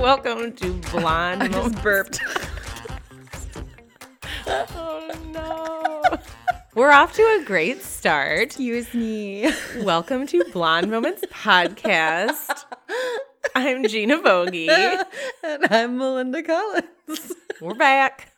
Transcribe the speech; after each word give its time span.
Welcome 0.00 0.54
to 0.54 0.72
Blonde. 0.92 1.42
I 1.42 1.48
just 1.48 1.82
burped. 1.82 2.22
oh 4.46 5.10
no. 5.26 6.02
We're 6.74 6.90
off 6.90 7.12
to 7.16 7.22
a 7.22 7.44
great 7.44 7.82
start. 7.82 8.40
Excuse 8.40 8.94
me. 8.94 9.52
Welcome 9.80 10.26
to 10.28 10.42
Blonde 10.54 10.90
Moments 10.90 11.22
Podcast. 11.30 12.64
I'm 13.54 13.86
Gina 13.86 14.16
Vogie. 14.20 14.70
and 15.44 15.66
I'm 15.70 15.98
Melinda 15.98 16.42
Collins. 16.44 17.34
We're 17.60 17.74
back. 17.74 18.32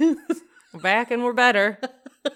We're 0.00 0.80
back 0.80 1.10
and 1.10 1.22
we're 1.22 1.34
better. 1.34 1.78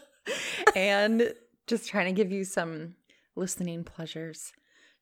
and 0.77 1.33
just 1.67 1.89
trying 1.89 2.15
to 2.15 2.23
give 2.23 2.31
you 2.31 2.45
some 2.45 2.97
listening 3.35 3.85
pleasures 3.85 4.53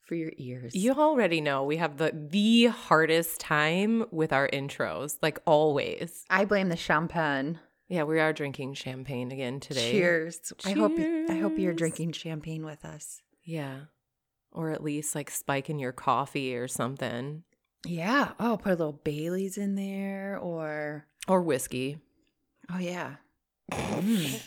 for 0.09 0.15
your 0.15 0.33
ears. 0.39 0.75
You 0.75 0.95
already 0.95 1.41
know 1.41 1.63
we 1.63 1.77
have 1.77 1.99
the 1.99 2.11
the 2.15 2.67
hardest 2.67 3.39
time 3.39 4.07
with 4.11 4.33
our 4.33 4.49
intros, 4.49 5.17
like 5.23 5.39
always. 5.45 6.25
I 6.31 6.47
blame 6.47 6.71
the 6.71 6.77
champagne. 6.77 7.61
Yeah, 7.89 8.03
we 8.05 8.19
are 8.19 8.33
drinking 8.33 8.75
champagne 8.75 9.31
again 9.31 9.61
today. 9.61 9.93
Cheers. 9.93 10.53
I 10.65 10.73
hope 10.73 10.93
I 10.99 11.35
hope 11.39 11.59
you're 11.59 11.75
drinking 11.75 12.13
champagne 12.13 12.65
with 12.65 12.85
us. 12.85 13.23
Yeah. 13.45 13.81
Or 14.51 14.71
at 14.71 14.83
least 14.83 15.15
like 15.15 15.31
spike 15.31 15.69
in 15.71 15.79
your 15.79 15.93
coffee 15.93 16.57
or 16.57 16.69
something. 16.69 17.45
Yeah. 17.87 18.33
Oh, 18.41 18.57
put 18.57 18.71
a 18.73 18.77
little 18.77 18.93
Bailey's 19.05 19.57
in 19.59 19.75
there 19.75 20.39
or 20.41 21.07
Or 21.29 21.43
whiskey. 21.43 21.99
oh 22.73 22.79
yeah. 22.79 23.17
Mm. 23.73 24.41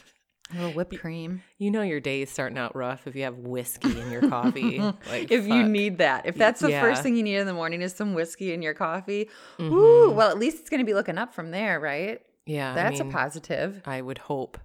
A 0.54 0.55
little 0.58 0.72
whipped 0.73 0.98
cream. 1.00 1.44
You 1.58 1.72
know 1.72 1.82
your 1.82 2.00
day 2.00 2.22
is 2.22 2.30
starting 2.30 2.58
out 2.58 2.76
rough 2.76 3.07
if 3.07 3.16
you 3.16 3.24
have 3.24 3.38
whiskey 3.38 3.99
in 3.99 4.12
your 4.12 4.27
coffee. 4.30 4.80
like 5.10 5.32
if 5.32 5.48
you 5.48 5.63
need 5.63 5.99
that. 5.99 6.26
If 6.26 6.35
that's 6.35 6.60
the 6.62 6.70
Yeah. 6.71 6.82
first 6.82 7.04
thing 7.04 7.16
you 7.16 7.24
need 7.24 7.38
in 7.38 7.48
the 7.48 7.54
morning 7.54 7.82
is 7.82 7.93
some 7.93 8.13
whiskey 8.13 8.54
in 8.54 8.62
your 8.62 8.74
coffee. 8.74 9.30
Mhm. 9.60 9.71
Ooh, 9.71 10.12
well 10.12 10.30
at 10.30 10.38
least 10.38 10.60
it's 10.60 10.70
gonna 10.70 10.84
be 10.84 10.93
looking 10.93 11.18
up 11.18 11.34
from 11.34 11.52
there, 11.52 11.80
right? 11.80 12.21
yeah, 12.46 12.71
I 12.71 12.76
That's 12.76 12.99
mean, 12.99 13.10
a 13.10 13.12
positive. 13.13 13.82
I 13.85 14.02
would 14.02 14.18
hope. 14.18 14.58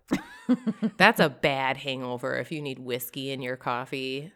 That's 0.97 1.21
a 1.21 1.29
bad 1.29 1.77
hangover 1.77 2.37
if 2.37 2.51
you 2.51 2.61
need 2.63 2.79
whiskey 2.79 3.31
in 3.31 3.43
your 3.43 3.57
coffee. 3.57 4.33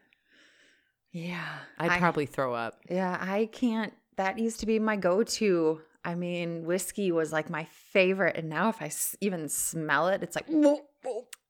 Yeah. 1.13 1.45
I'd 1.79 1.91
I- 1.93 1.99
probably 1.99 2.27
throw 2.27 2.55
up. 2.55 2.79
Yeah, 2.89 3.17
I 3.21 3.49
can't. 3.53 3.93
That 4.17 4.39
used 4.39 4.61
to 4.61 4.67
be 4.67 4.79
my 4.79 4.97
go 4.97 5.23
to. 5.25 5.81
I 6.05 6.15
mean, 6.15 6.65
whiskey 6.65 7.11
was 7.13 7.33
like 7.33 7.51
my 7.51 7.65
favorite. 7.93 8.37
And 8.37 8.49
now 8.49 8.69
if 8.69 8.81
I 8.81 8.87
s- 8.87 9.17
even 9.21 9.49
smell 9.49 10.09
it, 10.09 10.23
it's 10.23 10.37
like, 10.37 10.47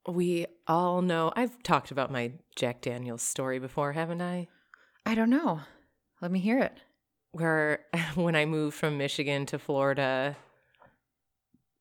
We 0.08 0.46
all 0.66 1.02
know 1.02 1.32
I've 1.36 1.62
talked 1.62 1.90
about 1.90 2.10
my 2.10 2.32
Jack 2.56 2.80
Daniels 2.80 3.22
story 3.22 3.58
before, 3.58 3.92
haven't 3.92 4.22
I? 4.22 4.48
I 5.04 5.14
don't 5.14 5.30
know. 5.30 5.60
Let 6.20 6.30
me 6.30 6.40
hear 6.40 6.58
it. 6.58 6.76
Where 7.32 7.80
when 8.14 8.34
I 8.34 8.44
moved 8.46 8.76
from 8.76 8.98
Michigan 8.98 9.46
to 9.46 9.58
Florida. 9.58 10.36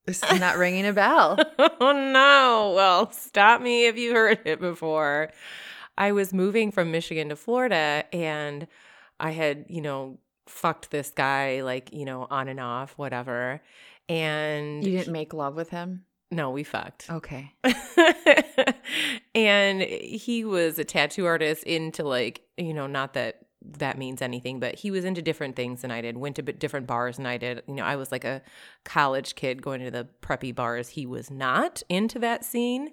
This 0.05 0.23
is 0.23 0.39
not 0.39 0.57
ringing 0.57 0.87
a 0.87 0.93
bell. 0.93 1.37
oh 1.59 1.91
no. 1.91 2.73
Well, 2.75 3.11
stop 3.11 3.61
me 3.61 3.85
if 3.85 3.97
you 3.97 4.13
heard 4.13 4.39
it 4.45 4.59
before. 4.59 5.31
I 5.97 6.13
was 6.13 6.33
moving 6.33 6.71
from 6.71 6.91
Michigan 6.91 7.29
to 7.29 7.35
Florida 7.35 8.05
and 8.11 8.67
I 9.19 9.31
had, 9.31 9.65
you 9.67 9.81
know, 9.81 10.17
fucked 10.47 10.91
this 10.91 11.11
guy 11.11 11.61
like, 11.61 11.93
you 11.93 12.05
know, 12.05 12.25
on 12.29 12.47
and 12.47 12.59
off, 12.59 12.93
whatever. 12.97 13.61
And 14.07 14.83
You 14.83 14.97
didn't 14.97 15.13
make 15.13 15.33
love 15.33 15.55
with 15.55 15.69
him? 15.69 16.05
No, 16.31 16.51
we 16.51 16.63
fucked. 16.63 17.09
Okay. 17.09 17.53
and 19.35 19.81
he 19.81 20.45
was 20.45 20.77
a 20.77 20.83
tattoo 20.83 21.25
artist 21.25 21.63
into 21.63 22.03
like, 22.03 22.41
you 22.57 22.73
know, 22.73 22.87
not 22.87 23.13
that 23.13 23.45
that 23.61 23.97
means 23.97 24.21
anything, 24.21 24.59
but 24.59 24.75
he 24.75 24.91
was 24.91 25.03
into 25.03 25.21
different 25.21 25.55
things 25.55 25.81
than 25.81 25.91
I 25.91 26.01
did, 26.01 26.17
went 26.17 26.37
to 26.37 26.41
different 26.41 26.87
bars 26.87 27.17
than 27.17 27.25
I 27.25 27.37
did. 27.37 27.63
You 27.67 27.75
know, 27.75 27.83
I 27.83 27.95
was 27.95 28.11
like 28.11 28.23
a 28.23 28.41
college 28.85 29.35
kid 29.35 29.61
going 29.61 29.81
to 29.81 29.91
the 29.91 30.07
preppy 30.21 30.53
bars. 30.53 30.89
He 30.89 31.05
was 31.05 31.29
not 31.29 31.83
into 31.89 32.19
that 32.19 32.45
scene. 32.45 32.91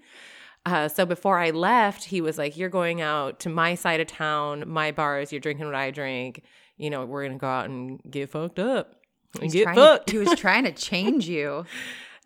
Uh, 0.64 0.88
so 0.88 1.06
before 1.06 1.38
I 1.38 1.50
left, 1.50 2.04
he 2.04 2.20
was 2.20 2.38
like, 2.38 2.56
You're 2.56 2.68
going 2.68 3.00
out 3.00 3.38
to 3.40 3.48
my 3.48 3.76
side 3.76 4.00
of 4.00 4.08
town, 4.08 4.64
my 4.66 4.90
bars, 4.90 5.30
you're 5.30 5.40
drinking 5.40 5.66
what 5.66 5.76
I 5.76 5.90
drink. 5.92 6.42
You 6.76 6.90
know, 6.90 7.06
we're 7.06 7.22
going 7.22 7.38
to 7.38 7.40
go 7.40 7.46
out 7.46 7.66
and 7.66 8.00
get 8.10 8.30
fucked 8.30 8.58
up. 8.58 8.96
And 9.40 9.52
get 9.52 9.74
fucked. 9.74 10.08
To, 10.08 10.12
he 10.12 10.18
was 10.26 10.38
trying 10.38 10.64
to 10.64 10.72
change 10.72 11.28
you. 11.28 11.64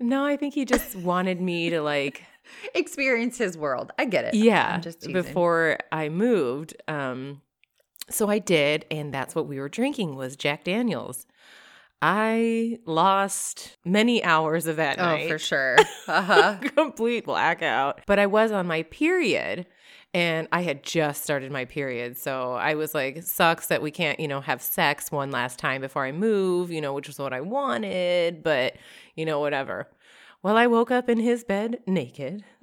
No, 0.00 0.24
I 0.24 0.36
think 0.36 0.54
he 0.54 0.64
just 0.64 0.96
wanted 0.96 1.40
me 1.40 1.70
to 1.70 1.80
like 1.82 2.24
Experience 2.74 3.38
his 3.38 3.56
world. 3.56 3.92
I 3.98 4.04
get 4.06 4.24
it. 4.24 4.34
yeah 4.34 4.74
I'm 4.74 4.80
just 4.82 5.00
teasing. 5.02 5.12
before 5.22 5.78
i 5.92 6.08
moved 6.08 6.74
um 6.88 7.42
so 8.08 8.28
i 8.28 8.38
did 8.40 8.84
and 8.90 9.14
that's 9.14 9.34
what 9.36 9.46
we 9.46 9.60
were 9.60 9.68
drinking 9.68 10.16
was 10.16 10.34
jack 10.34 10.64
daniels 10.64 11.26
i 12.02 12.78
lost 12.86 13.76
many 13.84 14.24
hours 14.24 14.66
of 14.66 14.76
that 14.76 14.98
Oh, 14.98 15.02
night 15.04 15.28
for 15.28 15.38
sure. 15.38 15.76
Uh 16.08 16.22
huh. 16.22 16.56
complete 16.74 17.24
blackout 17.24 18.00
but 18.06 18.18
i 18.18 18.26
was 18.26 18.50
on 18.50 18.66
my 18.66 18.82
period 18.84 19.66
and 20.12 20.48
i 20.52 20.62
had 20.62 20.82
just 20.82 21.22
started 21.22 21.52
my 21.52 21.64
period 21.64 22.16
so 22.16 22.52
i 22.54 22.74
was 22.74 22.94
like 22.94 23.22
sucks 23.22 23.66
that 23.66 23.82
we 23.82 23.90
can't 23.90 24.18
you 24.18 24.28
know 24.28 24.40
have 24.40 24.60
sex 24.60 25.10
one 25.10 25.30
last 25.30 25.58
time 25.58 25.80
before 25.80 26.04
i 26.04 26.12
move 26.12 26.70
you 26.70 26.80
know 26.80 26.92
which 26.92 27.06
was 27.06 27.18
what 27.18 27.32
i 27.32 27.40
wanted 27.40 28.42
but 28.42 28.76
you 29.14 29.24
know 29.24 29.40
whatever 29.40 29.88
well 30.42 30.56
i 30.56 30.66
woke 30.66 30.90
up 30.90 31.08
in 31.08 31.18
his 31.18 31.44
bed 31.44 31.78
naked 31.86 32.44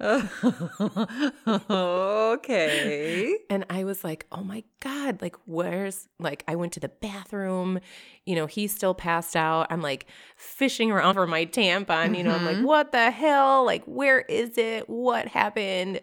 okay. 2.38 3.36
And 3.50 3.64
I 3.68 3.82
was 3.84 4.04
like, 4.04 4.26
oh 4.30 4.44
my 4.44 4.62
God, 4.80 5.20
like, 5.20 5.34
where's, 5.46 6.08
like, 6.20 6.44
I 6.46 6.54
went 6.54 6.72
to 6.74 6.80
the 6.80 6.88
bathroom, 6.88 7.80
you 8.24 8.36
know, 8.36 8.46
he's 8.46 8.72
still 8.72 8.94
passed 8.94 9.34
out. 9.34 9.66
I'm 9.70 9.82
like 9.82 10.06
fishing 10.36 10.92
around 10.92 11.14
for 11.14 11.26
my 11.26 11.46
tampon, 11.46 12.16
you 12.16 12.22
know, 12.22 12.30
I'm 12.30 12.44
like, 12.44 12.58
mm-hmm. 12.58 12.66
what 12.66 12.92
the 12.92 13.10
hell? 13.10 13.64
Like, 13.64 13.82
where 13.86 14.20
is 14.20 14.56
it? 14.56 14.88
What 14.88 15.26
happened? 15.26 16.00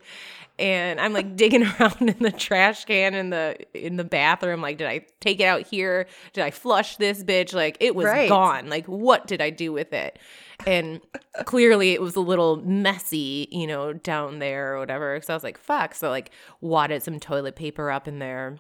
And 0.58 1.02
I'm 1.02 1.12
like 1.14 1.36
digging 1.36 1.64
around 1.80 1.98
in 2.02 2.18
the 2.20 2.32
trash 2.32 2.86
can 2.86 3.14
in 3.14 3.30
the 3.30 3.58
in 3.74 3.98
the 3.98 4.04
bathroom. 4.04 4.62
Like, 4.62 4.78
did 4.78 4.88
I 4.88 5.06
take 5.20 5.40
it 5.40 5.46
out 5.46 5.68
here? 5.68 6.08
Did 6.34 6.44
I 6.44 6.52
flush 6.52 6.98
this 6.98 7.24
bitch? 7.24 7.54
Like, 7.54 7.78
it 7.80 7.96
was 7.96 8.06
Right. 8.06 8.30
gone. 8.30 8.70
Like, 8.70 8.86
what 8.86 9.28
did 9.28 9.42
I 9.42 9.50
do 9.50 9.74
with 9.74 9.92
it? 9.92 10.18
And 10.66 11.02
clearly 11.46 11.92
it 11.92 12.02
was 12.02 12.16
a 12.16 12.22
little 12.22 12.56
messy, 12.58 13.48
you 13.52 13.68
know, 13.68 13.92
down 13.92 14.40
there 14.40 14.76
or 14.76 14.80
whatever. 14.80 15.20
So 15.22 15.34
I 15.34 15.36
was 15.36 15.44
like, 15.44 15.58
fuck. 15.58 15.94
So 15.94 16.10
like 16.10 16.32
wadded 16.62 17.04
some 17.04 17.20
toilet 17.20 17.56
paper 17.58 17.92
up 17.92 18.08
in 18.08 18.20
there. 18.20 18.58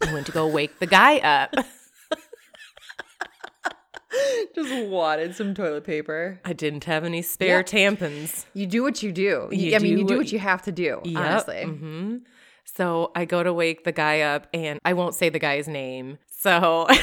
I 0.00 0.12
went 0.12 0.26
to 0.26 0.32
go 0.32 0.46
wake 0.46 0.78
the 0.78 0.86
guy 0.86 1.18
up. 1.18 1.54
Just 4.54 4.88
wadded 4.88 5.34
some 5.34 5.54
toilet 5.54 5.84
paper. 5.84 6.40
I 6.44 6.52
didn't 6.52 6.84
have 6.84 7.04
any 7.04 7.22
spare 7.22 7.58
Yep. 7.58 7.66
tampons. 7.66 8.44
You 8.54 8.66
do 8.66 8.82
what 8.82 9.02
you 9.02 9.12
do. 9.12 9.48
You 9.52 9.74
I 9.76 9.78
mean, 9.78 9.98
you 9.98 10.04
do 10.04 10.16
what 10.16 10.32
you 10.32 10.38
have 10.38 10.62
to 10.62 10.72
do. 10.72 11.00
Yep. 11.04 11.16
Honestly. 11.16 11.62
hmm 11.64 12.16
So 12.64 13.10
I 13.14 13.24
go 13.24 13.42
to 13.42 13.52
wake 13.52 13.84
the 13.84 13.92
guy 13.92 14.20
up, 14.22 14.46
and 14.54 14.78
I 14.84 14.92
won't 14.94 15.14
say 15.14 15.28
the 15.28 15.38
guy's 15.38 15.68
name. 15.68 16.18
So 16.40 16.86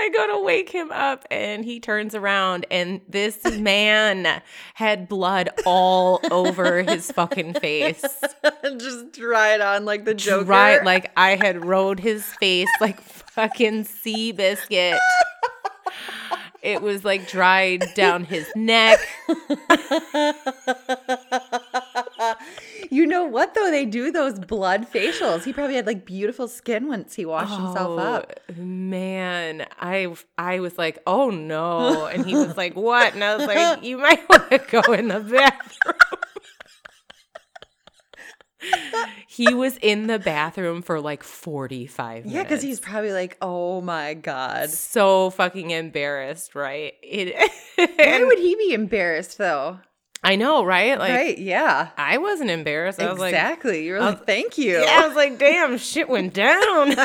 I 0.00 0.10
go 0.10 0.26
to 0.38 0.44
wake 0.44 0.70
him 0.70 0.90
up, 0.92 1.24
and 1.30 1.64
he 1.64 1.80
turns 1.80 2.14
around, 2.14 2.66
and 2.70 3.00
this 3.08 3.42
man 3.58 4.42
had 4.74 5.08
blood 5.08 5.50
all 5.66 6.20
over 6.30 6.82
his 6.82 7.10
fucking 7.12 7.54
face. 7.54 8.04
Just 8.78 9.12
dry 9.12 9.54
it 9.54 9.60
on 9.60 9.84
like 9.84 10.04
the 10.04 10.14
Joker. 10.14 10.44
Right, 10.44 10.84
like 10.84 11.10
I 11.16 11.36
had 11.36 11.64
rode 11.64 12.00
his 12.00 12.24
face 12.24 12.68
like 12.80 13.00
fucking 13.00 13.84
Seabiscuit. 13.84 14.98
It 16.62 16.82
was 16.82 17.04
like 17.04 17.28
dried 17.28 17.84
down 17.94 18.24
his 18.24 18.48
neck. 18.56 18.98
you 22.90 23.06
know 23.06 23.24
what 23.24 23.54
though? 23.54 23.70
They 23.70 23.84
do 23.84 24.10
those 24.10 24.40
blood 24.40 24.90
facials. 24.90 25.44
He 25.44 25.52
probably 25.52 25.76
had 25.76 25.86
like 25.86 26.04
beautiful 26.04 26.48
skin 26.48 26.88
once 26.88 27.14
he 27.14 27.24
washed 27.24 27.54
himself 27.54 27.90
oh, 27.90 27.98
up. 27.98 28.40
Oh, 28.50 28.54
Man, 28.60 29.66
I 29.78 30.12
I 30.36 30.58
was 30.58 30.76
like, 30.76 30.98
oh 31.06 31.30
no. 31.30 32.06
And 32.06 32.26
he 32.26 32.34
was 32.34 32.56
like, 32.56 32.74
what? 32.74 33.14
And 33.14 33.22
I 33.22 33.36
was 33.36 33.46
like, 33.46 33.84
you 33.84 33.98
might 33.98 34.28
want 34.28 34.50
to 34.50 34.58
go 34.58 34.92
in 34.92 35.08
the 35.08 35.20
bathroom. 35.20 35.94
he 39.28 39.54
was 39.54 39.76
in 39.82 40.06
the 40.06 40.18
bathroom 40.18 40.82
for 40.82 41.00
like 41.00 41.22
45 41.22 42.24
minutes. 42.24 42.34
Yeah, 42.34 42.42
because 42.42 42.62
he's 42.62 42.80
probably 42.80 43.12
like, 43.12 43.36
oh 43.40 43.80
my 43.80 44.14
god. 44.14 44.70
so 44.70 45.30
fucking 45.30 45.70
embarrassed, 45.70 46.54
right? 46.54 46.94
It, 47.02 47.34
Why 47.76 48.24
would 48.24 48.38
he 48.38 48.56
be 48.56 48.72
embarrassed 48.72 49.38
though? 49.38 49.78
I 50.22 50.34
know, 50.36 50.64
right? 50.64 50.98
Like 50.98 51.12
right? 51.12 51.38
Yeah. 51.38 51.90
I 51.96 52.18
wasn't 52.18 52.50
embarrassed. 52.50 53.00
I 53.00 53.10
was 53.10 53.20
like, 53.20 53.32
exactly. 53.32 53.84
You're 53.84 54.00
I 54.00 54.10
like, 54.10 54.26
thank 54.26 54.58
you. 54.58 54.80
yeah, 54.82 55.02
I 55.02 55.06
was 55.06 55.16
like, 55.16 55.38
damn, 55.38 55.78
shit 55.78 56.08
went 56.08 56.34
down. 56.34 56.90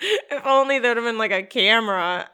if 0.00 0.46
only 0.46 0.78
there'd 0.78 0.96
have 0.96 1.04
been 1.04 1.18
like 1.18 1.32
a 1.32 1.42
camera. 1.42 2.28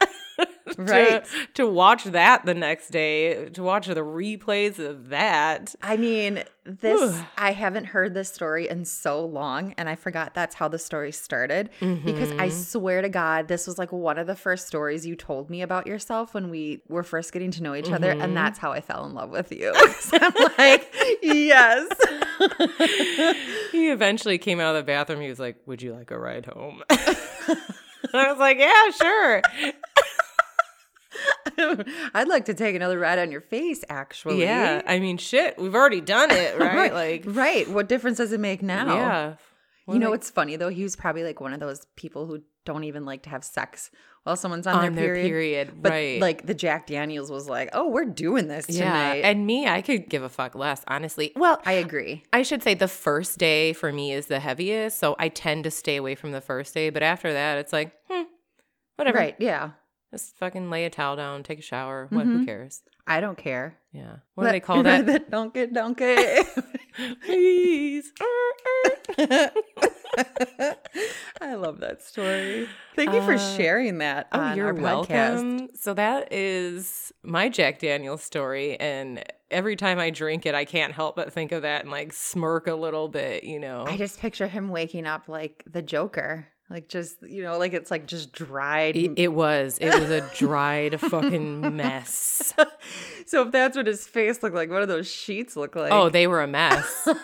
to- 0.77 0.83
Right. 0.83 1.25
to, 1.55 1.67
watch 1.67 2.05
that 2.05 2.45
the 2.47 2.55
next 2.55 2.89
day, 2.91 3.49
to 3.51 3.63
watch 3.63 3.87
the 3.87 3.95
replays 3.97 4.79
of 4.79 5.11
that. 5.11 5.75
I 5.83 5.97
mean, 5.97 6.43
this 6.65 7.21
I 7.37 7.53
haven't 7.53 7.85
heard 7.85 8.15
this 8.15 8.33
story 8.33 8.69
in 8.69 8.87
so 8.87 9.23
long 9.27 9.75
and 9.77 9.87
I 9.87 9.97
forgot 9.97 10.33
that's 10.33 10.55
how 10.55 10.67
the 10.69 10.79
story 10.79 11.13
started 11.13 11.69
because 11.79 12.31
I 12.33 12.49
Mhm. 12.49 12.53
swear 12.53 13.03
to 13.03 13.11
god 13.11 13.49
this 13.49 13.67
was 13.67 13.77
like 13.77 13.93
one 13.93 14.17
of 14.17 14.27
the 14.27 14.35
first 14.35 14.67
stories 14.67 15.05
you 15.07 15.15
told 15.15 15.51
me 15.51 15.61
about 15.61 15.87
yourself 15.87 16.33
when 16.33 16.49
we 16.49 16.81
were 16.89 17.03
first 17.03 17.35
getting 17.35 17.51
to 17.51 17.63
know 17.63 17.75
each 17.75 17.91
other 17.91 18.15
Mhm. 18.15 18.25
and 18.25 18.35
that's 18.35 18.59
how 18.59 18.73
I 18.73 18.81
fell 18.81 19.05
in 19.05 19.13
love 19.13 19.29
with 19.29 19.53
you. 19.53 19.75
So 20.01 20.17
I'm 20.19 20.33
like, 20.59 20.91
yes. 21.23 21.87
he 23.73 23.91
eventually 23.91 24.39
came 24.39 24.59
out 24.61 24.75
of 24.75 24.81
the 24.81 24.87
bathroom. 24.87 25.21
He 25.21 25.29
was 25.29 25.39
like, 25.39 25.57
"Would 25.67 25.83
you 25.83 25.93
like 25.95 26.11
a 26.11 26.19
ride 26.19 26.47
home?" 26.47 26.83
I 26.91 28.31
was 28.31 28.39
like, 28.39 28.59
"Yeah, 28.59 28.91
sure." 28.91 29.43
I'd 32.15 32.29
like 32.29 32.47
to 32.47 32.55
take 32.55 32.75
another 32.75 32.99
ride 32.99 33.19
on 33.19 33.31
your 33.31 33.41
face 33.41 33.85
actually. 33.89 34.41
Yeah, 34.43 34.83
I 34.87 34.99
mean, 34.99 35.19
shit, 35.19 35.59
we've 35.59 35.75
already 35.75 36.01
done 36.01 36.31
it, 36.31 36.59
right? 36.59 36.93
Like, 36.93 37.23
right. 37.27 37.69
What 37.69 37.89
difference 37.89 38.19
does 38.19 38.33
it 38.33 38.41
make 38.41 38.63
now? 38.63 38.95
yeah. 38.95 39.35
You 39.87 39.99
know 39.99 40.09
what's 40.09 40.31
funny 40.31 40.57
though? 40.57 40.71
He 40.71 40.83
was 40.83 40.97
probably 40.97 41.25
like 41.25 41.43
one 41.43 41.53
of 41.53 41.61
those 41.61 41.87
people 41.95 42.25
who 42.25 42.41
don't 42.65 42.85
even 42.85 43.05
like 43.05 43.25
to 43.25 43.29
have 43.29 43.45
sex 43.45 43.91
while 44.23 44.35
someone's 44.35 44.67
on, 44.67 44.77
on 44.77 44.95
their, 44.95 45.05
their 45.05 45.15
period. 45.15 45.29
period, 45.69 45.83
But 45.83 45.93
right? 45.93 46.21
like 46.23 46.47
the 46.47 46.55
Jack 46.55 46.87
Daniels 46.87 47.31
was 47.31 47.51
like, 47.51 47.69
"Oh, 47.75 47.91
we're 47.91 48.07
doing 48.07 48.49
this 48.49 48.65
yeah, 48.71 48.85
tonight." 48.85 49.25
and 49.25 49.47
me, 49.47 49.69
I 49.69 49.83
could 49.83 50.09
give 50.09 50.23
a 50.23 50.31
fuck 50.31 50.55
less, 50.55 50.83
honestly. 50.89 51.33
Well, 51.37 51.61
I 51.67 51.73
agree. 51.73 52.23
I 52.33 52.41
should 52.45 52.63
say 52.63 52.73
the 52.73 52.89
first 52.89 53.37
day 53.37 53.75
for 53.75 53.93
me 53.93 54.13
is 54.15 54.25
the 54.27 54.41
heaviest, 54.41 54.99
so 54.99 55.17
I 55.19 55.29
tend 55.29 55.65
to 55.65 55.71
stay 55.71 55.97
away 55.97 56.15
from 56.15 56.33
the 56.33 56.41
first 56.41 56.73
day. 56.73 56.89
But 56.89 57.03
after 57.03 57.31
that, 57.35 57.59
it's 57.59 57.73
like, 57.75 57.93
hmm, 58.11 58.23
whatever. 58.97 59.19
Right? 59.19 59.37
Yeah. 59.39 59.73
Just 60.15 60.37
fucking 60.37 60.71
lay 60.71 60.85
a 60.85 60.91
towel 60.91 61.17
down, 61.17 61.43
take 61.43 61.59
a 61.59 61.63
shower. 61.63 62.07
What? 62.11 62.25
Who 62.27 62.39
Mhm. 62.39 62.47
cares? 62.47 62.83
I 63.05 63.19
don't 63.21 63.37
care. 63.37 63.79
Yeah. 63.93 64.19
What 64.37 64.45
do 64.45 64.51
they 64.53 64.61
call 64.61 64.85
that? 64.85 65.29
donkey, 65.29 65.67
donkey. 65.67 66.15
Please. 67.27 68.13
I 71.41 71.55
love 71.57 71.81
that 71.81 72.03
story. 72.03 72.69
Thank 72.95 73.13
you 73.13 73.21
for 73.23 73.35
Uh, 73.35 73.57
sharing 73.57 73.99
that 73.99 74.29
Oh, 74.33 74.39
on 74.41 74.57
you're 74.57 74.69
our 74.69 74.73
podcast. 74.75 75.77
So 75.77 75.95
that 75.95 76.33
is 76.33 77.13
my 77.25 77.49
Jack 77.49 77.81
Daniel's 77.81 78.23
story, 78.23 78.79
and 78.79 79.23
every 79.51 79.75
time 79.77 79.99
I 79.99 80.11
drink 80.11 80.47
it, 80.47 80.55
I 80.55 80.65
can't 80.65 80.93
help 80.93 81.17
but 81.17 81.33
think 81.33 81.51
of 81.53 81.63
that 81.63 81.83
and 81.83 81.91
like 81.91 82.13
smirk 82.13 82.69
a 82.69 82.75
little 82.75 83.09
bit. 83.09 83.43
You 83.45 83.59
know. 83.59 83.85
I 83.87 83.97
just 83.97 84.21
picture 84.21 84.47
him 84.47 84.69
waking 84.69 85.07
up 85.07 85.29
like 85.29 85.65
the 85.71 85.83
Joker, 85.83 86.47
like 86.75 86.89
just 86.89 87.23
you 87.23 87.43
know, 87.45 87.57
like 87.57 87.73
it's 87.73 87.91
like 87.91 88.07
just 88.07 88.33
dried. 88.33 88.97
It, 88.97 89.13
it 89.17 89.33
was. 89.33 89.79
It 89.81 89.99
was 89.99 90.11
a 90.11 90.21
dried 90.37 91.01
fucking 91.01 91.77
mess. 91.77 92.53
so 93.27 93.47
if 93.47 93.53
that's 93.53 93.77
what 93.77 93.87
his 93.87 94.07
face 94.07 94.43
looked 94.43 94.57
like, 94.57 94.71
what 94.71 94.81
do 94.81 94.87
those 94.87 95.11
sheets 95.11 95.55
look 95.57 95.77
like? 95.77 95.93
Oh, 95.93 96.09
they 96.09 96.27
were 96.27 96.43
a 96.43 96.47
mess. 96.49 97.09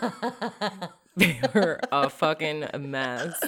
They 1.16 1.38
were 1.52 1.80
a 1.90 2.08
fucking 2.08 2.66
mess. 2.78 3.38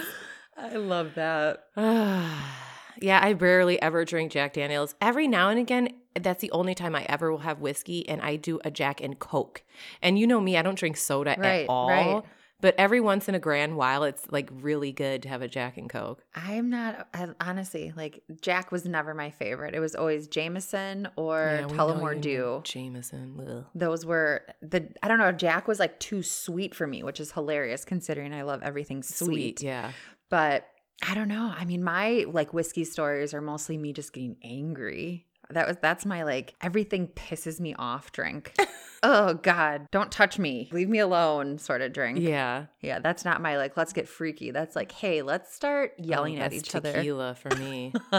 I 0.58 0.76
love 0.76 1.14
that. 1.14 1.68
yeah, 1.76 3.20
I 3.22 3.32
rarely 3.32 3.80
ever 3.80 4.04
drink 4.04 4.32
Jack 4.32 4.54
Daniels. 4.54 4.94
Every 5.00 5.28
now 5.28 5.48
and 5.48 5.58
again, 5.60 5.88
that's 6.20 6.42
the 6.42 6.50
only 6.50 6.74
time 6.74 6.94
I 6.94 7.04
ever 7.08 7.30
will 7.30 7.38
have 7.38 7.60
whiskey, 7.60 8.06
and 8.08 8.20
I 8.20 8.36
do 8.36 8.60
a 8.64 8.70
Jack 8.70 9.00
and 9.00 9.18
Coke. 9.18 9.62
And 10.02 10.18
you 10.18 10.26
know 10.26 10.40
me, 10.40 10.56
I 10.58 10.62
don't 10.62 10.76
drink 10.78 10.96
soda 10.96 11.36
Right, 11.38 11.62
at 11.62 11.68
all. 11.70 11.88
right. 11.88 12.22
But 12.62 12.76
every 12.78 13.00
once 13.00 13.28
in 13.28 13.34
a 13.34 13.38
grand 13.38 13.76
while, 13.76 14.04
it's 14.04 14.24
like 14.30 14.48
really 14.50 14.92
good 14.92 15.22
to 15.24 15.28
have 15.28 15.42
a 15.42 15.48
Jack 15.48 15.76
and 15.76 15.90
Coke. 15.90 16.24
I'm 16.34 16.70
not 16.70 17.08
I, 17.12 17.28
honestly 17.40 17.92
like 17.96 18.22
Jack 18.40 18.72
was 18.72 18.86
never 18.86 19.12
my 19.14 19.30
favorite. 19.30 19.74
It 19.74 19.80
was 19.80 19.94
always 19.94 20.28
Jameson 20.28 21.08
or 21.16 21.58
Yeah, 21.60 21.66
Tullamore 21.76 22.18
Dew. 22.20 22.60
Jameson. 22.64 23.36
ugh. 23.46 23.64
Those 23.74 24.06
were 24.06 24.42
the 24.62 24.88
I 25.02 25.08
don't 25.08 25.18
know. 25.18 25.32
Jack 25.32 25.66
was 25.68 25.78
like 25.80 25.98
too 26.00 26.22
sweet 26.22 26.74
for 26.74 26.86
me, 26.86 27.02
which 27.02 27.20
is 27.20 27.32
hilarious 27.32 27.84
considering 27.84 28.32
I 28.32 28.42
love 28.42 28.62
everything 28.62 29.02
sweet. 29.02 29.58
Sweet, 29.58 29.62
yeah. 29.62 29.90
But 30.30 30.64
I 31.06 31.14
don't 31.14 31.28
know. 31.28 31.52
I 31.54 31.64
mean, 31.64 31.82
my 31.82 32.26
like 32.28 32.54
whiskey 32.54 32.84
stories 32.84 33.34
are 33.34 33.40
mostly 33.40 33.76
me 33.76 33.92
just 33.92 34.12
getting 34.12 34.36
angry. 34.44 35.26
That 35.52 35.66
was 35.68 35.76
that's 35.80 36.04
my 36.06 36.22
like 36.24 36.54
everything 36.60 37.08
pisses 37.08 37.60
me 37.60 37.74
off 37.78 38.12
drink. 38.12 38.54
oh 39.02 39.34
God, 39.34 39.88
don't 39.90 40.10
touch 40.12 40.38
me, 40.38 40.68
leave 40.72 40.88
me 40.88 40.98
alone 40.98 41.58
sort 41.58 41.80
of 41.82 41.92
drink. 41.92 42.18
Yeah. 42.20 42.66
yeah. 42.80 42.98
That's 42.98 43.24
not 43.24 43.40
my 43.40 43.56
like. 43.56 43.76
Let's 43.76 43.92
get 43.92 44.08
freaky. 44.08 44.50
That's 44.50 44.74
like, 44.76 44.92
hey, 44.92 45.22
let's 45.22 45.54
start 45.54 45.92
yelling 45.98 46.38
Oh, 46.40 46.42
at 46.42 46.52
each 46.52 46.74
other. 46.74 46.92
Tequila 46.92 47.34
for 47.34 47.54
me. 47.56 47.92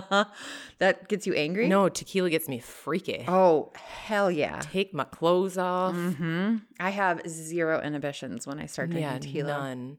that 0.80 1.08
gets 1.08 1.26
you 1.28 1.34
angry. 1.34 1.68
no, 1.68 1.90
tequila 1.90 2.30
gets 2.30 2.48
me 2.48 2.60
freaky. 2.60 3.26
Oh 3.28 3.72
hell 3.76 4.30
yeah. 4.32 4.60
Take 4.62 4.94
my 4.94 5.04
clothes 5.06 5.58
off. 5.58 5.96
hmm 5.96 6.58
I 6.80 6.90
have 6.92 7.22
zero 7.28 7.82
inhibitions 7.82 8.46
when 8.48 8.60
I 8.60 8.66
start 8.66 8.90
drinking 8.90 9.12
Yeah, 9.12 9.20
tequila. 9.20 9.48
none. 9.48 9.98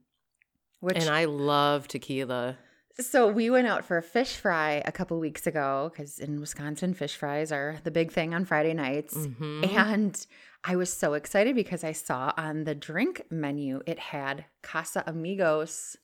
Which 0.80 0.96
And 0.98 1.08
I 1.08 1.24
love 1.24 1.88
tequila. 1.88 2.58
So 3.00 3.26
we 3.26 3.50
went 3.50 3.66
out 3.66 3.84
for 3.84 3.96
a 3.98 4.02
fish 4.02 4.36
fry 4.36 4.80
a 4.84 4.92
couple 4.92 5.18
weeks 5.18 5.46
ago 5.48 5.90
because 5.92 6.20
in 6.20 6.40
Wisconsin, 6.40 6.94
fish 6.94 7.16
fries 7.16 7.50
are 7.50 7.78
the 7.82 7.90
big 7.90 8.12
thing 8.12 8.34
on 8.34 8.44
Friday 8.44 8.72
nights. 8.72 9.16
Mhm. 9.16 9.74
And 9.76 10.26
I 10.62 10.76
was 10.76 10.92
so 10.92 11.14
excited 11.14 11.56
because 11.56 11.82
I 11.82 11.90
saw 11.92 12.32
on 12.36 12.64
the 12.64 12.74
drink 12.74 13.22
menu 13.30 13.82
it 13.84 13.98
had 13.98 14.44
Casamigos, 14.62 15.96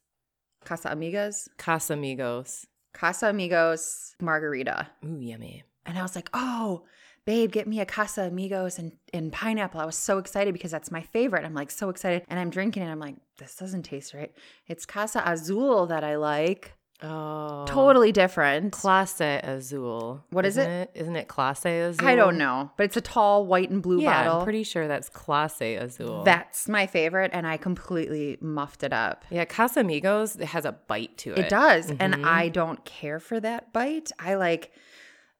Casa 0.64 0.88
Amigas, 0.88 1.48
Casamigos, 1.58 2.66
Casa 2.92 3.28
Amigos 3.28 4.16
margarita. 4.20 4.88
Ooh, 5.04 5.20
yummy. 5.20 5.62
And 5.86 5.96
I 5.96 6.02
was 6.02 6.16
like, 6.16 6.28
oh, 6.34 6.84
babe, 7.24 7.52
get 7.52 7.68
me 7.68 7.80
a 7.80 7.86
Casamigos 7.86 8.78
and, 8.78 8.92
and 9.14 9.32
pineapple. 9.32 9.80
I 9.80 9.86
was 9.86 9.96
so 9.96 10.18
excited 10.18 10.52
because 10.52 10.72
that's 10.72 10.90
my 10.90 11.02
favorite. 11.02 11.44
I'm 11.44 11.54
like 11.54 11.70
so 11.70 11.88
excited. 11.88 12.24
And 12.28 12.38
I'm 12.40 12.50
drinking 12.50 12.82
it. 12.82 12.90
I'm 12.90 12.98
like, 12.98 13.16
this 13.38 13.54
doesn't 13.54 13.84
taste 13.84 14.12
right. 14.12 14.32
It's 14.66 14.84
Casa 14.84 15.22
Azul 15.24 15.86
that 15.86 16.02
I 16.02 16.16
like. 16.16 16.72
Oh. 17.02 17.64
Totally 17.66 18.12
different. 18.12 18.72
Clase 18.72 19.42
Azul. 19.42 20.22
What 20.30 20.44
is 20.44 20.56
Isn't 20.58 20.70
it? 20.70 20.90
Isn't 20.94 21.16
it 21.16 21.28
Clase 21.28 21.88
Azul? 21.90 22.06
I 22.06 22.14
don't 22.14 22.36
know, 22.36 22.70
but 22.76 22.84
it's 22.84 22.96
a 22.96 23.00
tall 23.00 23.46
white 23.46 23.70
and 23.70 23.82
blue 23.82 24.00
Yeah, 24.00 24.24
bottle. 24.24 24.38
I'm 24.40 24.44
pretty 24.44 24.64
sure 24.64 24.86
that's 24.86 25.08
Clase 25.10 25.80
Azul. 25.80 26.24
That's 26.24 26.68
my 26.68 26.86
favorite, 26.86 27.30
and 27.32 27.46
I 27.46 27.56
completely 27.56 28.36
muffed 28.40 28.82
it 28.82 28.92
up. 28.92 29.24
yeah, 29.30 29.44
Casamigos 29.44 30.38
it 30.40 30.46
has 30.46 30.64
a 30.64 30.72
bite 30.72 31.16
to 31.18 31.32
it. 31.32 31.38
It 31.38 31.48
does, 31.48 31.90
and 31.98 32.14
Mhm. 32.16 32.24
I 32.26 32.48
don't 32.48 32.84
care 32.84 33.18
for 33.18 33.40
that 33.40 33.72
bite. 33.72 34.10
I 34.18 34.34
like 34.34 34.72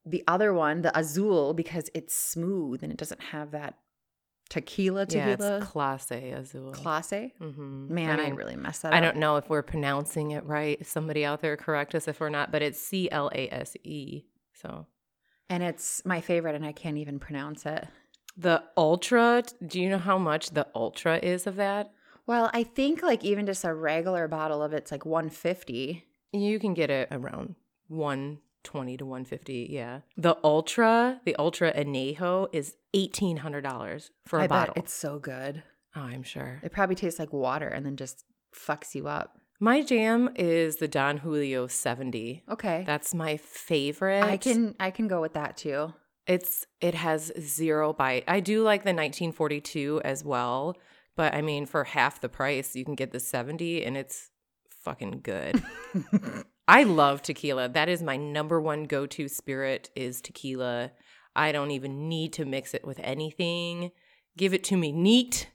the 0.07 0.25
other 0.27 0.55
one, 0.55 0.81
the 0.83 0.99
Azul, 0.99 1.53
because 1.53 1.91
it's 1.95 2.15
smooth 2.15 2.83
and 2.83 2.91
it 2.91 2.97
doesn't 2.97 3.21
have 3.21 3.51
that 3.51 3.75
tequila 4.51 5.07
tequila. 5.07 5.27
Yeah, 5.39 5.57
it's 5.59 5.67
Clase 5.73 6.35
Azul. 6.39 6.73
clase. 6.73 7.33
Mhm. 7.41 7.89
Man, 7.89 8.21
I, 8.21 8.25
mean, 8.27 8.35
really 8.35 8.57
messed 8.57 8.83
that 8.83 8.93
I 8.93 8.99
up. 8.99 9.03
I 9.03 9.07
don't 9.07 9.17
know 9.17 9.37
if 9.37 9.49
we're 9.49 9.63
pronouncing 9.63 10.33
it 10.33 10.45
right. 10.45 10.77
If 10.81 10.89
Somebody 10.89 11.25
out 11.25 11.41
there 11.41 11.57
correct 11.57 11.95
us 11.95 12.07
if 12.09 12.21
we're 12.21 12.29
not, 12.29 12.53
but 12.53 12.61
it's 12.61 12.79
C 12.79 13.11
L 13.11 13.31
A 13.35 13.49
S 13.49 13.77
E. 13.85 14.25
So 14.53 14.87
And 15.49 15.63
it's 15.63 16.05
my 16.05 16.21
favorite, 16.21 16.55
and 16.55 16.67
I 16.67 16.73
can't 16.73 16.99
even 16.99 17.19
pronounce 17.19 17.65
it. 17.65 17.87
the 18.37 18.63
ultra. 18.77 19.43
Do 19.67 19.81
you 19.81 19.89
know 19.89 19.99
how 19.99 20.19
much 20.19 20.51
the 20.51 20.67
ultra 20.75 21.19
is 21.19 21.47
of 21.47 21.57
that? 21.57 21.93
Well, 22.27 22.51
I 22.53 22.63
think 22.63 23.03
like 23.03 23.25
even 23.25 23.47
just 23.47 23.65
a 23.65 23.73
regular 23.75 24.29
bottle 24.29 24.63
of 24.63 24.73
it's 24.73 24.93
like 24.93 25.05
150. 25.07 26.05
You 26.33 26.59
can 26.61 26.75
get 26.75 26.91
it 26.91 27.09
around 27.11 27.57
120 28.65 28.97
to 28.99 29.07
150. 29.07 29.69
Yeah. 29.71 30.01
The 30.17 30.37
Ultra, 30.45 31.21
the 31.25 31.37
Ultra 31.37 31.73
Anejo 31.73 32.49
is 32.53 32.77
$1,800 32.95 34.11
for 34.27 34.39
a 34.39 34.43
I 34.45 34.47
bottle. 34.47 34.75
bet 34.75 34.85
it's 34.85 34.93
so 34.93 35.19
good. 35.19 35.63
oh, 35.97 36.01
I'm 36.03 36.23
sure. 36.23 36.61
It 36.63 36.73
probably 36.73 36.97
tastes 36.97 37.19
like 37.19 37.33
water 37.33 37.69
and 37.69 37.85
then 37.85 37.97
just 37.97 38.25
fucks 38.55 38.95
you 38.95 39.09
up. 39.09 39.37
My 39.61 39.83
jam 39.83 40.31
is 40.37 40.77
the 40.77 40.89
Don 40.89 41.19
Julio 41.19 41.67
70. 41.67 42.45
Okay. 42.51 42.85
That's 42.87 43.15
my 43.15 43.37
favorite. 43.37 44.23
I 44.25 44.37
can 44.39 44.75
I 44.81 44.91
can 44.91 45.07
go 45.07 45.21
with 45.21 45.35
that 45.35 45.57
too. 45.59 45.93
It's 46.27 46.67
it 46.81 46.95
has 46.95 47.31
zero 47.39 47.93
bite. 47.93 48.25
I 48.27 48.41
do 48.41 48.63
like 48.63 48.83
the 48.85 48.91
1942 48.95 50.01
as 50.05 50.25
well, 50.25 50.77
but 51.17 51.35
I 51.35 51.43
mean 51.43 51.67
for 51.67 51.85
half 51.85 52.21
the 52.21 52.29
price 52.29 52.75
you 52.75 52.85
can 52.87 52.95
get 52.95 53.13
the 53.13 53.21
70 53.21 53.85
and 53.85 53.97
it's 53.99 54.31
fucking 54.83 55.21
good. 55.23 55.63
I 56.71 56.85
love 56.85 57.21
tequila. 57.23 57.69
That 57.69 57.89
is 57.89 58.01
my 58.03 58.17
number 58.17 58.61
one 58.61 58.85
go-to 58.85 59.27
spirit 59.29 59.91
is 59.97 60.21
tequila. 60.21 60.93
I 61.35 61.51
don't 61.51 61.73
even 61.73 62.09
need 62.09 62.33
to 62.35 62.45
mix 62.45 62.75
it 62.75 62.87
with 62.87 63.01
anything. 63.03 63.91
Give 64.37 64.55
it 64.55 64.63
to 64.65 64.77
me 64.77 64.93
neat. 64.93 65.49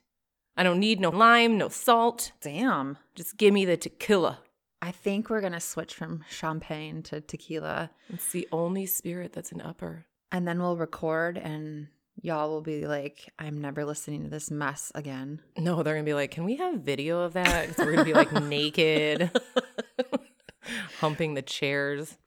I 0.57 0.63
don't 0.63 0.79
need 0.79 0.99
no 0.99 1.09
lime, 1.09 1.57
no 1.57 1.69
salt. 1.69 2.33
Damn. 2.41 2.97
Just 3.15 3.37
give 3.37 3.53
me 3.53 3.63
the 3.63 3.77
tequila. 3.77 4.39
I 4.81 4.91
think 4.91 5.29
we're 5.29 5.39
gonna 5.41 5.61
switch 5.61 5.93
from 5.93 6.23
champagne 6.29 7.01
to 7.03 7.21
tequila, 7.21 7.91
It's 8.09 8.31
the 8.31 8.47
only 8.51 8.85
spirit 8.85 9.31
that's 9.33 9.51
an 9.53 9.61
upper. 9.61 10.05
and 10.33 10.45
then 10.45 10.59
we'll 10.61 10.75
record, 10.77 11.37
and 11.37 11.87
y'all 12.21 12.49
will 12.49 12.61
be 12.61 12.85
like, 12.87 13.31
"I'm 13.39 13.61
never 13.61 13.85
listening 13.85 14.23
to 14.23 14.29
this 14.29 14.51
mess 14.51 14.91
again." 14.93 15.39
No, 15.57 15.81
they're 15.81 15.93
gonna 15.95 16.03
be 16.03 16.13
like, 16.13 16.31
can 16.31 16.43
we 16.43 16.57
have 16.57 16.81
video 16.81 17.21
of 17.21 17.33
that? 17.33 17.69
Because 17.69 17.85
we're 17.85 17.93
gonna 17.93 18.03
be 18.03 18.13
like 18.13 18.31
naked, 18.43 19.31
humping 20.99 21.33
the 21.33 21.41
chairs. 21.41 22.17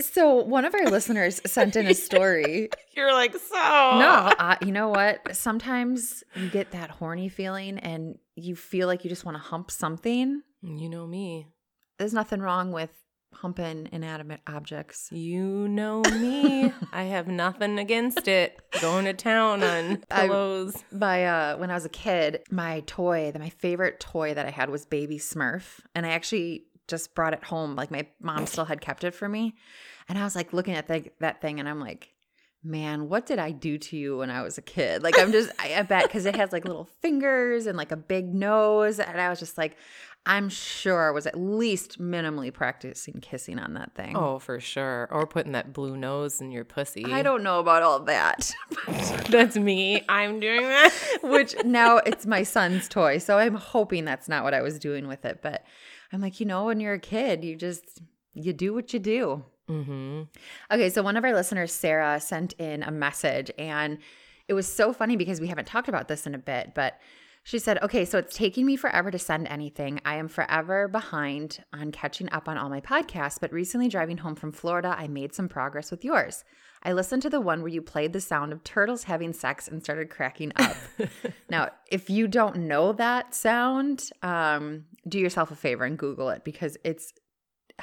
So 0.00 0.36
one 0.44 0.64
of 0.64 0.74
our 0.74 0.84
listeners 0.86 1.40
sent 1.44 1.74
in 1.74 1.86
a 1.86 1.94
story. 1.94 2.68
You're 2.96 3.12
like, 3.12 3.32
so. 3.34 3.56
No, 3.56 4.32
uh, 4.38 4.56
you 4.64 4.70
know 4.70 4.88
what? 4.90 5.34
Sometimes 5.34 6.22
you 6.36 6.48
get 6.48 6.70
that 6.70 6.90
horny 6.90 7.28
feeling 7.28 7.78
and 7.78 8.16
you 8.36 8.54
feel 8.54 8.86
like 8.86 9.02
you 9.04 9.10
just 9.10 9.24
want 9.24 9.36
to 9.36 9.42
hump 9.42 9.70
something. 9.72 10.42
You 10.62 10.88
know 10.88 11.06
me. 11.06 11.48
There's 11.98 12.14
nothing 12.14 12.40
wrong 12.40 12.70
with 12.70 12.90
humping 13.34 13.88
inanimate 13.92 14.40
objects. 14.46 15.08
You 15.10 15.68
know 15.68 16.02
me. 16.02 16.72
I 16.92 17.04
have 17.04 17.26
nothing 17.26 17.78
against 17.78 18.28
it. 18.28 18.60
Going 18.80 19.04
to 19.04 19.14
town 19.14 19.62
on 19.62 20.04
I- 20.10 20.26
pillows. 20.26 20.76
My 20.92 21.26
uh 21.26 21.56
when 21.56 21.70
I 21.70 21.74
was 21.74 21.84
a 21.84 21.90
kid, 21.90 22.42
my 22.50 22.84
toy, 22.86 23.32
my 23.38 23.50
favorite 23.50 23.98
toy 24.00 24.34
that 24.34 24.46
I 24.46 24.50
had 24.50 24.70
was 24.70 24.86
Baby 24.86 25.18
Smurf, 25.18 25.80
and 25.94 26.06
I 26.06 26.10
actually 26.10 26.66
just 26.88 27.14
brought 27.14 27.32
it 27.34 27.44
home. 27.44 27.76
Like 27.76 27.90
my 27.90 28.06
mom 28.20 28.46
still 28.46 28.64
had 28.64 28.80
kept 28.80 29.04
it 29.04 29.14
for 29.14 29.28
me, 29.28 29.54
and 30.08 30.18
I 30.18 30.24
was 30.24 30.34
like 30.34 30.52
looking 30.52 30.74
at 30.74 30.88
the, 30.88 31.10
that 31.20 31.40
thing, 31.40 31.60
and 31.60 31.68
I'm 31.68 31.80
like, 31.80 32.12
man, 32.64 33.08
what 33.08 33.26
did 33.26 33.38
I 33.38 33.52
do 33.52 33.78
to 33.78 33.96
you 33.96 34.18
when 34.18 34.30
I 34.30 34.42
was 34.42 34.58
a 34.58 34.62
kid? 34.62 35.02
Like 35.02 35.18
I'm 35.18 35.30
just, 35.30 35.50
I, 35.58 35.76
I 35.76 35.82
bet 35.82 36.04
because 36.04 36.26
it 36.26 36.34
has 36.36 36.50
like 36.52 36.64
little 36.64 36.88
fingers 37.00 37.66
and 37.66 37.78
like 37.78 37.92
a 37.92 37.96
big 37.96 38.34
nose, 38.34 38.98
and 38.98 39.20
I 39.20 39.28
was 39.28 39.38
just 39.38 39.56
like, 39.56 39.76
I'm 40.26 40.50
sure 40.50 41.08
I 41.08 41.10
was 41.10 41.26
at 41.26 41.38
least 41.40 41.98
minimally 41.98 42.52
practicing 42.52 43.14
kissing 43.22 43.58
on 43.58 43.72
that 43.74 43.94
thing. 43.94 44.14
Oh, 44.14 44.38
for 44.38 44.60
sure. 44.60 45.08
Or 45.10 45.26
putting 45.26 45.52
that 45.52 45.72
blue 45.72 45.96
nose 45.96 46.42
in 46.42 46.50
your 46.50 46.64
pussy. 46.64 47.06
I 47.06 47.22
don't 47.22 47.42
know 47.42 47.60
about 47.60 47.82
all 47.82 48.00
that. 48.00 48.52
That's 49.30 49.56
me. 49.56 50.04
I'm 50.06 50.38
doing 50.38 50.62
that. 50.62 50.92
which 51.22 51.54
now 51.64 51.98
it's 51.98 52.26
my 52.26 52.42
son's 52.42 52.88
toy. 52.90 53.16
So 53.18 53.38
I'm 53.38 53.54
hoping 53.54 54.04
that's 54.04 54.28
not 54.28 54.44
what 54.44 54.52
I 54.52 54.60
was 54.60 54.78
doing 54.78 55.08
with 55.08 55.24
it. 55.24 55.40
But 55.42 55.64
I'm 56.12 56.20
like, 56.20 56.40
you 56.40 56.46
know, 56.46 56.64
when 56.64 56.80
you're 56.80 56.94
a 56.94 57.00
kid, 57.00 57.44
you 57.44 57.56
just 57.56 58.00
you 58.34 58.52
do 58.52 58.72
what 58.72 58.92
you 58.92 58.98
do. 58.98 59.44
Mm-hmm. 59.68 60.22
Okay, 60.70 60.90
so 60.90 61.02
one 61.02 61.16
of 61.16 61.24
our 61.24 61.34
listeners, 61.34 61.72
Sarah, 61.72 62.20
sent 62.20 62.54
in 62.54 62.82
a 62.82 62.90
message 62.90 63.50
and 63.58 63.98
it 64.48 64.54
was 64.54 64.66
so 64.66 64.92
funny 64.92 65.16
because 65.16 65.40
we 65.40 65.48
haven't 65.48 65.66
talked 65.66 65.88
about 65.88 66.08
this 66.08 66.26
in 66.26 66.34
a 66.34 66.38
bit, 66.38 66.72
but 66.74 66.98
she 67.44 67.58
said, 67.58 67.82
Okay, 67.82 68.04
so 68.04 68.18
it's 68.18 68.36
taking 68.36 68.64
me 68.64 68.76
forever 68.76 69.10
to 69.10 69.18
send 69.18 69.46
anything. 69.48 70.00
I 70.04 70.16
am 70.16 70.28
forever 70.28 70.88
behind 70.88 71.62
on 71.72 71.92
catching 71.92 72.30
up 72.32 72.48
on 72.48 72.56
all 72.56 72.70
my 72.70 72.80
podcasts, 72.80 73.38
but 73.40 73.52
recently 73.52 73.88
driving 73.88 74.18
home 74.18 74.34
from 74.34 74.52
Florida, 74.52 74.94
I 74.96 75.08
made 75.08 75.34
some 75.34 75.48
progress 75.48 75.90
with 75.90 76.04
yours. 76.04 76.44
I 76.82 76.92
listened 76.92 77.22
to 77.22 77.30
the 77.30 77.40
one 77.40 77.60
where 77.60 77.70
you 77.70 77.82
played 77.82 78.12
the 78.12 78.20
sound 78.20 78.52
of 78.52 78.64
turtles 78.64 79.04
having 79.04 79.32
sex 79.32 79.68
and 79.68 79.82
started 79.82 80.10
cracking 80.10 80.52
up. 80.56 80.76
now, 81.50 81.70
if 81.90 82.08
you 82.08 82.28
don't 82.28 82.56
know 82.56 82.92
that 82.92 83.34
sound, 83.34 84.10
um, 84.22 84.84
do 85.08 85.18
yourself 85.18 85.50
a 85.50 85.56
favor 85.56 85.84
and 85.84 85.98
Google 85.98 86.30
it 86.30 86.44
because 86.44 86.76
it's 86.84 87.12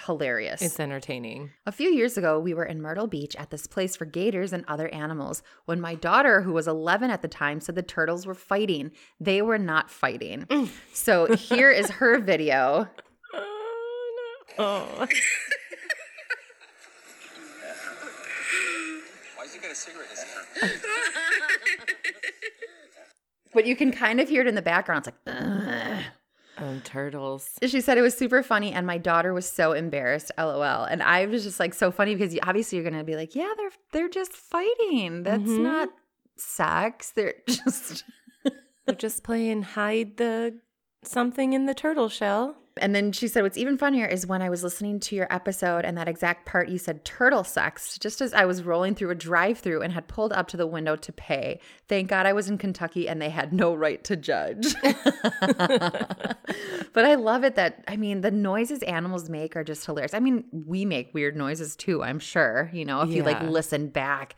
hilarious. 0.05 0.61
It's 0.61 0.79
entertaining. 0.79 1.51
A 1.65 1.71
few 1.71 1.89
years 1.89 2.17
ago, 2.17 2.39
we 2.39 2.53
were 2.53 2.65
in 2.65 2.81
Myrtle 2.81 3.07
Beach 3.07 3.35
at 3.37 3.49
this 3.49 3.67
place 3.67 3.95
for 3.95 4.05
gators 4.05 4.53
and 4.53 4.65
other 4.67 4.89
animals 4.89 5.41
when 5.65 5.79
my 5.79 5.95
daughter, 5.95 6.41
who 6.41 6.53
was 6.53 6.67
11 6.67 7.09
at 7.09 7.21
the 7.21 7.27
time, 7.27 7.61
said 7.61 7.75
the 7.75 7.81
turtles 7.81 8.25
were 8.25 8.35
fighting. 8.35 8.91
They 9.19 9.41
were 9.41 9.57
not 9.57 9.89
fighting. 9.89 10.45
so 10.93 11.33
here 11.35 11.71
is 11.71 11.89
her 11.91 12.19
video. 12.19 12.87
Oh. 14.57 15.05
Why's 19.35 19.49
he 19.53 19.59
got 19.59 19.64
a 19.64 19.64
cigarette? 19.75 20.71
But 23.53 23.65
you 23.65 23.75
can 23.77 23.91
kind 23.93 24.19
of 24.19 24.27
hear 24.27 24.41
it 24.41 24.47
in 24.47 24.55
the 24.55 24.61
background. 24.61 25.07
It's 25.07 25.15
like, 25.25 25.35
"Ugh." 25.37 26.03
Um, 26.57 26.81
turtles. 26.81 27.49
she 27.65 27.81
said 27.81 27.97
it 27.97 28.01
was 28.01 28.13
super 28.17 28.41
funny, 28.43 28.71
and 28.73 28.85
my 28.87 28.97
daughter 28.97 29.33
was 29.33 29.49
so 29.49 29.71
embarrassed. 29.73 30.31
LOL. 30.37 30.83
And 30.85 31.01
I 31.03 31.25
was 31.25 31.43
just 31.43 31.59
like 31.59 31.73
so 31.73 31.91
funny 31.91 32.15
because 32.15 32.33
you, 32.33 32.39
obviously 32.43 32.77
you're 32.77 32.89
gonna 32.89 33.03
be 33.03 33.15
like, 33.15 33.33
yeah, 33.35 33.53
they're 33.57 33.71
they're 33.93 34.09
just 34.09 34.33
fighting. 34.33 35.23
That's 35.23 35.43
Mhm. 35.43 35.61
not 35.63 35.89
sex. 36.37 37.11
They're 37.11 37.35
just. 37.47 38.03
They're 38.85 38.95
just 38.95 39.23
playing 39.23 39.63
hide 39.63 40.17
the 40.17 40.59
something 41.03 41.53
in 41.53 41.65
the 41.65 41.73
turtle 41.73 42.07
shell. 42.09 42.57
And 42.77 42.93
then 42.93 43.13
she 43.13 43.29
said, 43.29 43.43
What's 43.43 43.57
even 43.57 43.77
funnier 43.77 44.05
is 44.05 44.27
when 44.27 44.41
I 44.41 44.49
was 44.49 44.63
listening 44.63 44.99
to 45.01 45.15
your 45.15 45.33
episode 45.33 45.85
and 45.85 45.97
that 45.97 46.09
exact 46.09 46.45
part 46.45 46.67
you 46.67 46.77
said 46.77 47.05
turtle 47.05 47.45
sex, 47.45 47.97
just 47.97 48.21
as 48.21 48.33
I 48.33 48.45
was 48.45 48.63
rolling 48.63 48.95
through 48.95 49.11
a 49.11 49.15
drive 49.15 49.59
through 49.59 49.81
and 49.81 49.93
had 49.93 50.07
pulled 50.07 50.33
up 50.33 50.47
to 50.49 50.57
the 50.57 50.67
window 50.67 50.97
to 50.97 51.13
pay. 51.13 51.61
Thank 51.87 52.09
God 52.09 52.25
I 52.25 52.33
was 52.33 52.49
in 52.49 52.57
Kentucky 52.57 53.07
and 53.07 53.21
they 53.21 53.29
had 53.29 53.53
no 53.53 53.73
right 53.73 54.03
to 54.03 54.17
judge. 54.17 54.75
but 54.81 57.05
I 57.05 57.15
love 57.15 57.45
it 57.45 57.55
that, 57.55 57.83
I 57.87 57.95
mean, 57.95 58.21
the 58.21 58.31
noises 58.31 58.83
animals 58.83 59.29
make 59.29 59.55
are 59.55 59.63
just 59.63 59.85
hilarious. 59.85 60.13
I 60.13 60.19
mean, 60.19 60.43
we 60.51 60.83
make 60.83 61.13
weird 61.13 61.37
noises 61.37 61.77
too, 61.77 62.03
I'm 62.03 62.19
sure. 62.19 62.69
You 62.73 62.83
know, 62.83 63.01
if 63.01 63.09
you 63.09 63.23
like 63.23 63.41
listen 63.43 63.87
back. 63.87 64.35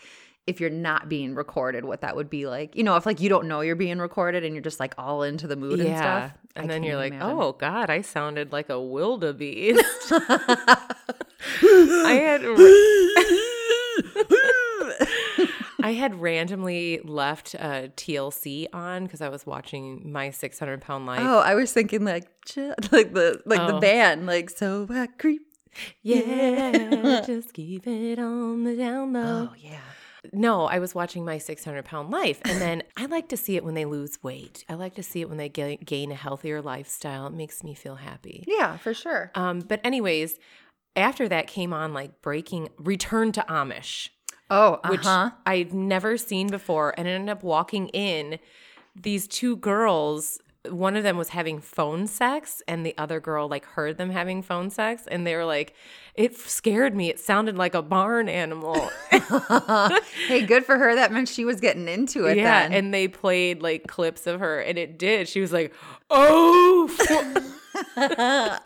If 0.48 0.60
you're 0.62 0.70
not 0.70 1.10
being 1.10 1.36
recorded, 1.36 1.84
what 1.86 2.02
that 2.02 2.16
would 2.16 2.30
be 2.30 2.48
like, 2.48 2.76
you 2.76 2.84
know, 2.84 2.96
if 2.96 3.06
like 3.06 3.20
you 3.20 3.28
don't 3.30 3.48
know 3.48 3.60
you're 3.62 3.76
being 3.76 4.00
recorded 4.00 4.44
and 4.46 4.56
you're 4.56 4.64
just 4.64 4.80
like 4.80 4.94
all 4.98 5.24
into 5.24 5.46
the 5.46 5.58
mood 5.58 5.80
and 5.82 5.98
stuff. 5.98 6.32
I 6.56 6.62
And 6.62 6.70
then 6.70 6.84
you're 6.84 6.96
like, 6.96 7.12
imagine. 7.14 7.38
oh 7.38 7.52
God, 7.54 7.90
I 7.90 8.02
sounded 8.02 8.52
like 8.54 8.70
a 8.70 8.82
wildebeest. 8.82 9.84
I 11.62 12.14
had 12.14 12.44
I 15.80 15.94
had 15.94 16.20
randomly 16.20 17.00
left 17.04 17.56
uh, 17.60 17.88
TLC 17.96 18.68
on 18.74 19.04
because 19.04 19.22
I 19.22 19.30
was 19.30 19.46
watching 19.46 20.12
My 20.12 20.32
600 20.32 20.82
Pound 20.82 21.06
Life. 21.06 21.22
Oh, 21.24 21.40
I 21.40 21.56
was 21.56 21.72
thinking 21.72 22.04
like 22.04 22.26
like 22.92 23.14
the 23.14 23.42
like 23.46 23.66
the 23.68 23.76
Oh. 23.76 23.80
band, 23.80 24.26
like 24.26 24.50
so 24.50 24.88
I 24.90 25.08
creep. 25.08 25.44
yeah, 26.02 27.22
just 27.26 27.54
keep 27.54 27.86
it 27.86 28.18
on 28.20 28.64
the 28.64 28.76
down 28.76 29.14
low. 29.14 29.50
Oh 29.52 29.56
yeah. 29.60 29.80
No, 30.34 30.66
I 30.66 30.80
was 30.80 30.94
watching 30.96 31.24
My 31.26 31.38
600 31.38 31.84
Pound 31.86 32.10
Life, 32.12 32.42
and 32.46 32.62
then 32.62 32.84
I 32.96 33.06
like 33.06 33.30
to 33.30 33.38
see 33.38 33.56
it 33.56 33.64
when 33.64 33.74
they 33.76 33.86
lose 33.86 34.22
weight. 34.24 34.64
I 34.70 34.74
like 34.76 34.96
to 34.96 35.04
see 35.04 35.22
it 35.22 35.30
when 35.30 35.38
they 35.38 35.50
ga- 35.50 35.78
gain 35.78 36.12
a 36.12 36.16
healthier 36.16 36.62
lifestyle. 36.62 37.28
It 37.28 37.34
makes 37.34 37.64
me 37.64 37.74
feel 37.74 37.96
happy. 37.96 38.44
Yeah, 38.48 38.78
for 38.78 38.94
sure. 38.94 39.32
Um, 39.36 39.60
but 39.62 39.80
anyways, 39.84 40.36
after 40.96 41.28
that 41.30 41.48
came 41.48 41.74
on 41.74 41.94
like 41.94 42.22
breaking 42.22 42.70
Return 42.78 43.32
to 43.34 43.46
Amish, 43.48 44.10
Oh, 44.50 44.80
which 44.88 45.02
uh-huh. 45.06 45.32
I'd 45.46 45.74
never 45.74 46.18
seen 46.18 46.48
before, 46.48 46.94
and 46.98 47.08
ended 47.08 47.30
up 47.30 47.44
walking 47.44 47.88
in. 47.90 48.40
These 48.96 49.28
two 49.28 49.58
girls, 49.58 50.40
one 50.70 50.96
of 50.96 51.04
them 51.04 51.18
was 51.18 51.30
having 51.30 51.60
phone 51.60 52.08
sex, 52.08 52.62
and 52.68 52.86
the 52.86 52.98
other 52.98 53.20
girl 53.20 53.48
like 53.48 53.66
heard 53.66 53.98
them 53.98 54.10
having 54.10 54.42
phone 54.42 54.70
sex, 54.70 55.08
and 55.08 55.26
they 55.26 55.36
were 55.36 55.46
like, 55.46 55.74
"It 56.16 56.38
scared 56.38 56.96
me. 56.96 57.10
It 57.10 57.20
sounded 57.20 57.58
like 57.58 57.76
a 57.76 57.82
barn 57.82 58.30
animal." 58.30 58.90
hey, 60.28 60.46
good 60.46 60.66
for 60.66 60.78
her. 60.78 60.96
That 60.96 61.12
meant 61.12 61.30
she 61.30 61.46
was 61.46 61.60
getting 61.60 61.88
into 61.88 62.26
it 62.26 62.38
yeah, 62.38 62.64
then. 62.64 62.74
and 62.74 62.94
they 62.94 63.08
played 63.08 63.62
like 63.62 63.88
clips 63.88 64.28
of 64.28 64.40
her, 64.40 64.60
and 64.60 64.78
it 64.78 65.00
did. 65.00 65.28
She 65.28 65.42
was 65.42 65.54
like, 65.54 65.74
"Oh." 66.10 66.90
that 67.96 68.62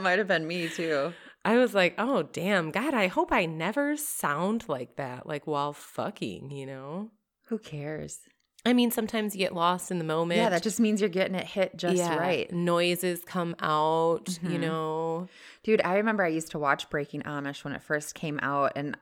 might 0.00 0.18
have 0.18 0.28
been 0.28 0.46
me 0.46 0.68
too. 0.68 1.12
I 1.44 1.58
was 1.58 1.74
like, 1.74 1.94
oh, 1.98 2.22
damn. 2.22 2.70
God, 2.70 2.94
I 2.94 3.08
hope 3.08 3.32
I 3.32 3.46
never 3.46 3.96
sound 3.96 4.68
like 4.68 4.96
that, 4.96 5.26
like 5.26 5.46
while 5.46 5.72
fucking, 5.72 6.50
you 6.50 6.66
know? 6.66 7.10
Who 7.46 7.58
cares? 7.58 8.20
I 8.64 8.72
mean, 8.72 8.90
sometimes 8.92 9.34
you 9.34 9.38
get 9.40 9.54
lost 9.54 9.90
in 9.90 9.98
the 9.98 10.04
moment. 10.04 10.38
Yeah, 10.38 10.48
that 10.50 10.62
just 10.62 10.78
means 10.78 11.00
you're 11.00 11.10
getting 11.10 11.34
it 11.34 11.46
hit 11.46 11.76
just 11.76 11.96
Yeah, 11.96 12.16
right. 12.16 12.50
Noises 12.52 13.22
come 13.24 13.56
out, 13.60 14.38
you 14.42 14.56
Mhm. 14.56 14.60
know? 14.60 15.28
Dude, 15.64 15.80
I 15.84 15.96
remember 15.96 16.22
I 16.24 16.28
used 16.28 16.52
to 16.52 16.58
watch 16.60 16.88
Breaking 16.88 17.22
Amish 17.22 17.64
when 17.64 17.72
it 17.74 17.82
first 17.82 18.14
came 18.14 18.38
out 18.40 18.72
and 18.76 18.96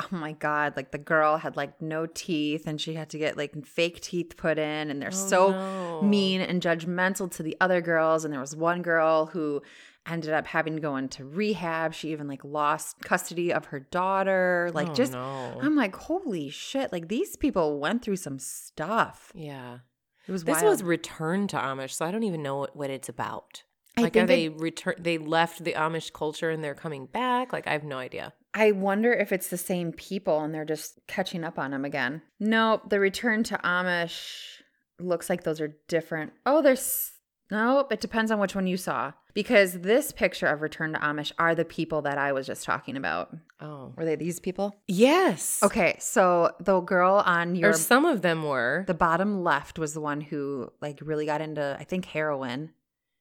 oh 0.00 0.06
my 0.16 0.32
god, 0.32 0.76
like 0.76 0.92
the 0.92 0.98
girl 0.98 1.38
had 1.38 1.56
like 1.56 1.80
no 1.82 2.06
teeth 2.06 2.66
and 2.68 2.80
she 2.80 2.94
had 2.94 3.08
to 3.10 3.18
get 3.18 3.36
like 3.36 3.66
fake 3.66 4.00
teeth 4.00 4.36
put 4.36 4.56
in 4.58 4.90
and 4.90 5.02
they're 5.02 5.08
Oh, 5.08 5.28
so 5.28 5.50
no. 5.50 6.02
mean 6.02 6.40
and 6.40 6.62
judgmental 6.62 7.28
to 7.32 7.42
the 7.42 7.56
other 7.60 7.80
girls 7.80 8.24
and 8.24 8.32
there 8.32 8.40
was 8.40 8.54
one 8.54 8.80
girl 8.82 9.26
who 9.26 9.60
ended 10.08 10.32
up 10.32 10.46
having 10.46 10.74
to 10.76 10.80
go 10.80 10.96
into 10.96 11.24
rehab. 11.24 11.94
She 11.94 12.10
even 12.12 12.28
like 12.28 12.44
lost 12.44 13.00
custody 13.02 13.52
of 13.52 13.66
her 13.66 13.80
daughter. 13.80 14.70
Like 14.74 14.88
Oh, 14.90 14.94
just 14.94 15.12
no. 15.12 15.58
I'm 15.60 15.76
like, 15.76 15.94
holy 15.96 16.48
shit. 16.50 16.92
Like 16.92 17.08
these 17.08 17.36
people 17.36 17.78
went 17.78 18.02
through 18.02 18.16
some 18.16 18.38
stuff. 18.38 19.32
yeah. 19.34 19.78
It 20.26 20.32
was 20.32 20.44
This 20.44 20.56
wild. 20.60 20.66
was 20.66 20.82
Return 20.82 21.46
to 21.48 21.56
Amish, 21.56 21.92
so 21.92 22.04
I 22.04 22.10
don't 22.10 22.22
even 22.22 22.42
know 22.42 22.58
what, 22.58 22.76
what 22.76 22.90
it's 22.90 23.08
about. 23.08 23.62
I 23.96 24.02
Like, 24.02 24.16
are 24.16 24.26
they 24.26 24.50
return? 24.50 24.94
They 24.98 25.16
left 25.16 25.64
the 25.64 25.72
Amish 25.72 26.12
culture 26.12 26.50
and 26.50 26.62
they're 26.62 26.74
coming 26.74 27.06
back. 27.06 27.50
Like, 27.52 27.66
I 27.66 27.72
have 27.72 27.82
no 27.82 27.96
idea. 27.96 28.34
I 28.52 28.72
wonder 28.72 29.10
if 29.12 29.32
it's 29.32 29.48
the 29.48 29.56
same 29.56 29.90
people 29.92 30.40
and 30.40 30.54
they're 30.54 30.66
just 30.66 30.98
catching 31.06 31.44
up 31.44 31.58
on 31.58 31.70
them 31.70 31.84
again. 31.86 32.20
No, 32.38 32.82
the 32.88 33.00
return 33.00 33.42
to 33.44 33.56
Amish 33.64 34.60
looks 35.00 35.30
like 35.30 35.44
those 35.44 35.60
are 35.62 35.76
different. 35.88 36.32
Oh, 36.44 36.60
there's 36.60 37.12
nope. 37.50 37.92
It 37.92 38.00
depends 38.00 38.30
on 38.30 38.38
which 38.38 38.54
one 38.54 38.66
you 38.66 38.76
saw 38.76 39.12
because 39.34 39.80
this 39.80 40.12
picture 40.12 40.46
of 40.46 40.60
Return 40.62 40.92
to 40.92 40.98
Amish 40.98 41.32
are 41.38 41.54
the 41.54 41.64
people 41.64 42.02
that 42.02 42.18
I 42.18 42.32
was 42.32 42.46
just 42.46 42.64
talking 42.64 42.96
about. 42.96 43.36
Oh, 43.60 43.92
Were 43.96 44.04
they 44.04 44.16
these 44.16 44.40
people? 44.40 44.76
yes. 44.86 45.60
Okay, 45.62 45.96
so 46.00 46.52
the 46.60 46.80
girl 46.80 47.22
on 47.24 47.54
your 47.54 47.70
Or 47.70 47.72
some 47.74 48.04
of 48.04 48.22
them 48.22 48.42
were. 48.44 48.84
the 48.86 48.94
bottom 48.94 49.42
left 49.42 49.78
was 49.78 49.94
the 49.94 50.00
one 50.00 50.20
who 50.20 50.70
like 50.80 50.98
really 51.02 51.26
got 51.26 51.40
into 51.40 51.76
I 51.78 51.84
think 51.84 52.04
heroin 52.06 52.70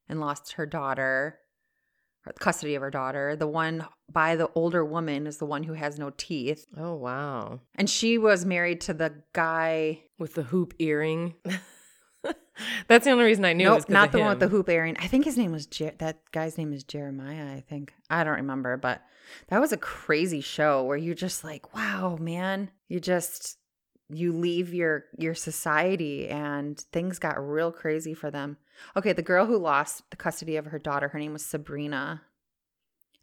and 0.10 0.20
lost 0.20 0.54
her 0.54 0.66
daughter 0.66 1.40
custody 2.40 2.76
of 2.76 2.82
her 2.82 2.90
daughter. 2.92 3.38
The 3.38 3.48
one 3.48 3.88
by 4.12 4.36
the 4.36 4.50
older 4.54 4.84
woman 4.84 5.28
is 5.28 5.38
the 5.38 5.46
one 5.46 5.64
who 5.64 5.74
has 5.74 5.98
no 5.98 6.12
teeth. 6.18 6.66
Oh 6.78 6.94
wow. 6.96 7.62
And 7.76 7.90
she 7.90 8.18
was 8.18 8.46
married 8.46 8.82
to 8.82 8.94
the 8.94 9.14
guy. 9.34 10.02
With 10.20 10.34
the 10.34 10.44
hoop 10.44 10.74
earring. 10.80 11.36
That's 12.88 13.06
the 13.06 13.12
only 13.12 13.26
reason 13.26 13.46
I 13.46 13.54
knew. 13.54 13.66
Nope, 13.66 13.90
not 13.90 14.12
the 14.12 14.20
one 14.20 14.30
with 14.30 14.40
the 14.40 14.48
hoop 14.48 14.70
earring. 14.70 14.98
I 15.00 15.08
think 15.08 15.26
his 15.26 15.38
name 15.38 15.52
was 15.52 15.66
Jer- 15.66 15.94
that 16.00 16.20
guy's 16.32 16.58
name 16.58 16.74
is 16.74 16.84
Jeremiah. 16.84 17.54
I 17.56 17.62
think 17.62 17.94
I 18.10 18.24
don't 18.24 18.36
remember, 18.36 18.78
but 18.78 19.02
that 19.50 19.62
was 19.62 19.72
a 19.72 19.78
crazy 19.78 20.42
show 20.42 20.84
where 20.84 20.98
you're 20.98 21.16
just 21.16 21.44
like, 21.44 21.76
wow, 21.76 22.18
man, 22.20 22.72
you 22.88 23.00
just 23.00 23.58
you 24.10 24.32
leave 24.32 24.74
your 24.74 25.06
your 25.18 25.36
society 25.36 26.28
and 26.30 26.80
things 26.92 27.20
got 27.20 27.46
real 27.46 27.72
crazy 27.72 28.14
for 28.14 28.32
them. 28.32 28.58
Okay, 28.96 29.14
the 29.14 29.22
girl 29.22 29.46
who 29.46 29.58
lost 29.58 30.10
the 30.10 30.18
custody 30.18 30.56
of 30.56 30.68
her 30.68 30.80
daughter, 30.80 31.10
her 31.10 31.20
name 31.20 31.34
was 31.34 31.46
Sabrina, 31.46 32.22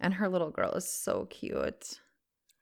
and 0.01 0.15
her 0.15 0.29
little 0.29 0.51
girl 0.51 0.73
is 0.73 0.89
so 0.89 1.27
cute. 1.31 2.01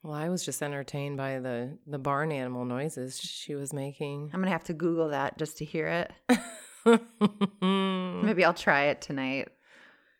Well, 0.02 0.14
I 0.14 0.28
was 0.30 0.44
just 0.44 0.62
entertained 0.62 1.16
by 1.16 1.38
the 1.38 1.78
the 1.86 1.98
barn 1.98 2.32
animal 2.32 2.64
noises 2.64 3.20
she 3.20 3.54
was 3.54 3.72
making. 3.72 4.30
I'm 4.34 4.40
gonna 4.40 4.50
have 4.50 4.64
to 4.64 4.72
Google 4.74 5.10
that 5.10 5.38
just 5.38 5.58
to 5.58 5.64
hear 5.64 5.86
it. 5.88 6.12
Maybe 7.62 8.44
I'll 8.44 8.54
try 8.54 8.84
it 8.86 9.00
tonight. 9.00 9.48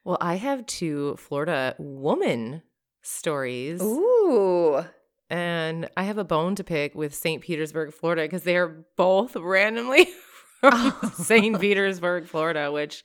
well, 0.05 0.19
I 0.21 0.37
have 0.37 0.67
two 0.67 1.17
Florida 1.19 1.75
woman 1.79 2.63
stories. 3.03 3.83
Ooh. 3.83 4.85
And 5.29 5.89
I 5.97 6.05
have 6.05 6.19
a 6.19 6.25
bone 6.25 6.55
to 6.57 6.65
pick 6.65 6.95
with 6.95 7.15
St. 7.15 7.43
Petersburg, 7.43 7.93
Florida, 7.95 8.23
because 8.23 8.43
they 8.43 8.57
are 8.57 8.85
both 8.97 9.35
randomly 9.35 10.07
from 10.61 10.93
St. 11.15 11.59
Petersburg, 11.59 12.27
Florida, 12.27 12.71
which, 12.71 13.03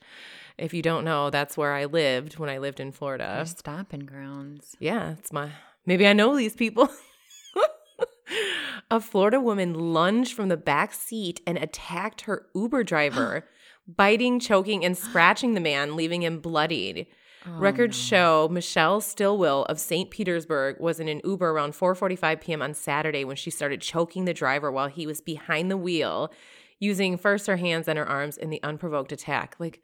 if 0.58 0.74
you 0.74 0.82
don't 0.82 1.04
know, 1.04 1.30
that's 1.30 1.56
where 1.56 1.72
I 1.72 1.86
lived 1.86 2.38
when 2.38 2.50
I 2.50 2.58
lived 2.58 2.80
in 2.80 2.92
Florida. 2.92 3.44
stomping 3.46 4.00
grounds. 4.00 4.76
Yeah, 4.78 5.12
it's 5.12 5.32
my. 5.32 5.50
Maybe 5.88 6.06
I 6.06 6.12
know 6.12 6.36
these 6.36 6.54
people. 6.54 6.90
a 8.90 9.00
Florida 9.00 9.40
woman 9.40 9.72
lunged 9.72 10.34
from 10.34 10.50
the 10.50 10.56
back 10.58 10.92
seat 10.92 11.40
and 11.46 11.56
attacked 11.56 12.20
her 12.22 12.44
Uber 12.54 12.84
driver, 12.84 13.48
biting, 13.88 14.38
choking, 14.38 14.84
and 14.84 14.98
scratching 14.98 15.54
the 15.54 15.62
man, 15.62 15.96
leaving 15.96 16.22
him 16.22 16.40
bloodied. 16.40 17.06
Oh, 17.46 17.52
Records 17.52 17.96
no. 17.96 18.02
show 18.02 18.48
Michelle 18.50 19.00
Stillwell 19.00 19.62
of 19.62 19.80
St. 19.80 20.10
Petersburg 20.10 20.78
was 20.78 21.00
in 21.00 21.08
an 21.08 21.22
Uber 21.24 21.48
around 21.48 21.72
4:45 21.72 22.42
p.m. 22.42 22.60
on 22.60 22.74
Saturday 22.74 23.24
when 23.24 23.36
she 23.36 23.48
started 23.48 23.80
choking 23.80 24.26
the 24.26 24.34
driver 24.34 24.70
while 24.70 24.88
he 24.88 25.06
was 25.06 25.22
behind 25.22 25.70
the 25.70 25.78
wheel, 25.78 26.30
using 26.78 27.16
first 27.16 27.46
her 27.46 27.56
hands 27.56 27.88
and 27.88 27.98
her 27.98 28.06
arms 28.06 28.36
in 28.36 28.50
the 28.50 28.62
unprovoked 28.62 29.10
attack. 29.10 29.56
Like 29.58 29.80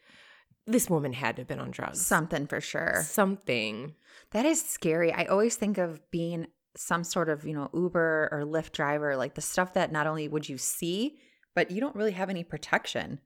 this 0.67 0.89
woman 0.89 1.13
had 1.13 1.37
to 1.37 1.41
have 1.41 1.49
been 1.49 1.61
on 1.61 1.71
drugs. 1.71 2.05
Something 2.05 2.47
for 2.47 2.61
sure. 2.61 3.03
Something. 3.07 3.95
That 4.31 4.47
is 4.47 4.65
scary. 4.65 5.13
I 5.13 5.25
always 5.25 5.57
think 5.57 5.79
of 5.79 6.01
being 6.11 6.47
some 6.77 7.05
sort 7.05 7.29
of, 7.29 7.45
you 7.45 7.55
know, 7.55 7.71
Uber 7.73 8.29
or 8.33 8.43
Lyft 8.43 8.73
driver, 8.73 9.17
like 9.17 9.35
the 9.35 9.41
stuff 9.41 9.75
that 9.75 9.93
not 9.93 10.07
only 10.07 10.27
would 10.27 10.49
you 10.49 10.59
see, 10.59 11.19
but 11.55 11.71
you 11.71 11.81
don't 11.81 11.95
really 11.95 12.13
have 12.13 12.31
any 12.31 12.43
protection. 12.43 13.21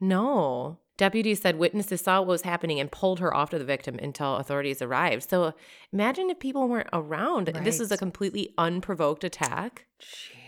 No. 0.00 0.78
Deputies 0.96 1.42
said 1.42 1.58
witnesses 1.58 2.00
saw 2.00 2.20
what 2.20 2.28
was 2.28 2.42
happening 2.42 2.78
and 2.78 2.90
pulled 2.90 3.18
her 3.18 3.34
off 3.34 3.50
to 3.50 3.58
the 3.58 3.64
victim 3.64 3.98
until 4.00 4.36
authorities 4.36 4.80
arrived. 4.80 5.28
So 5.28 5.52
imagine 5.92 6.30
if 6.30 6.38
people 6.38 6.68
weren't 6.68 6.88
around. 6.92 7.48
This 7.48 7.80
is 7.80 7.90
a 7.90 7.96
completely 7.96 8.54
unprovoked 8.56 9.24
attack. 9.24 9.86
Jeez. 10.00 10.43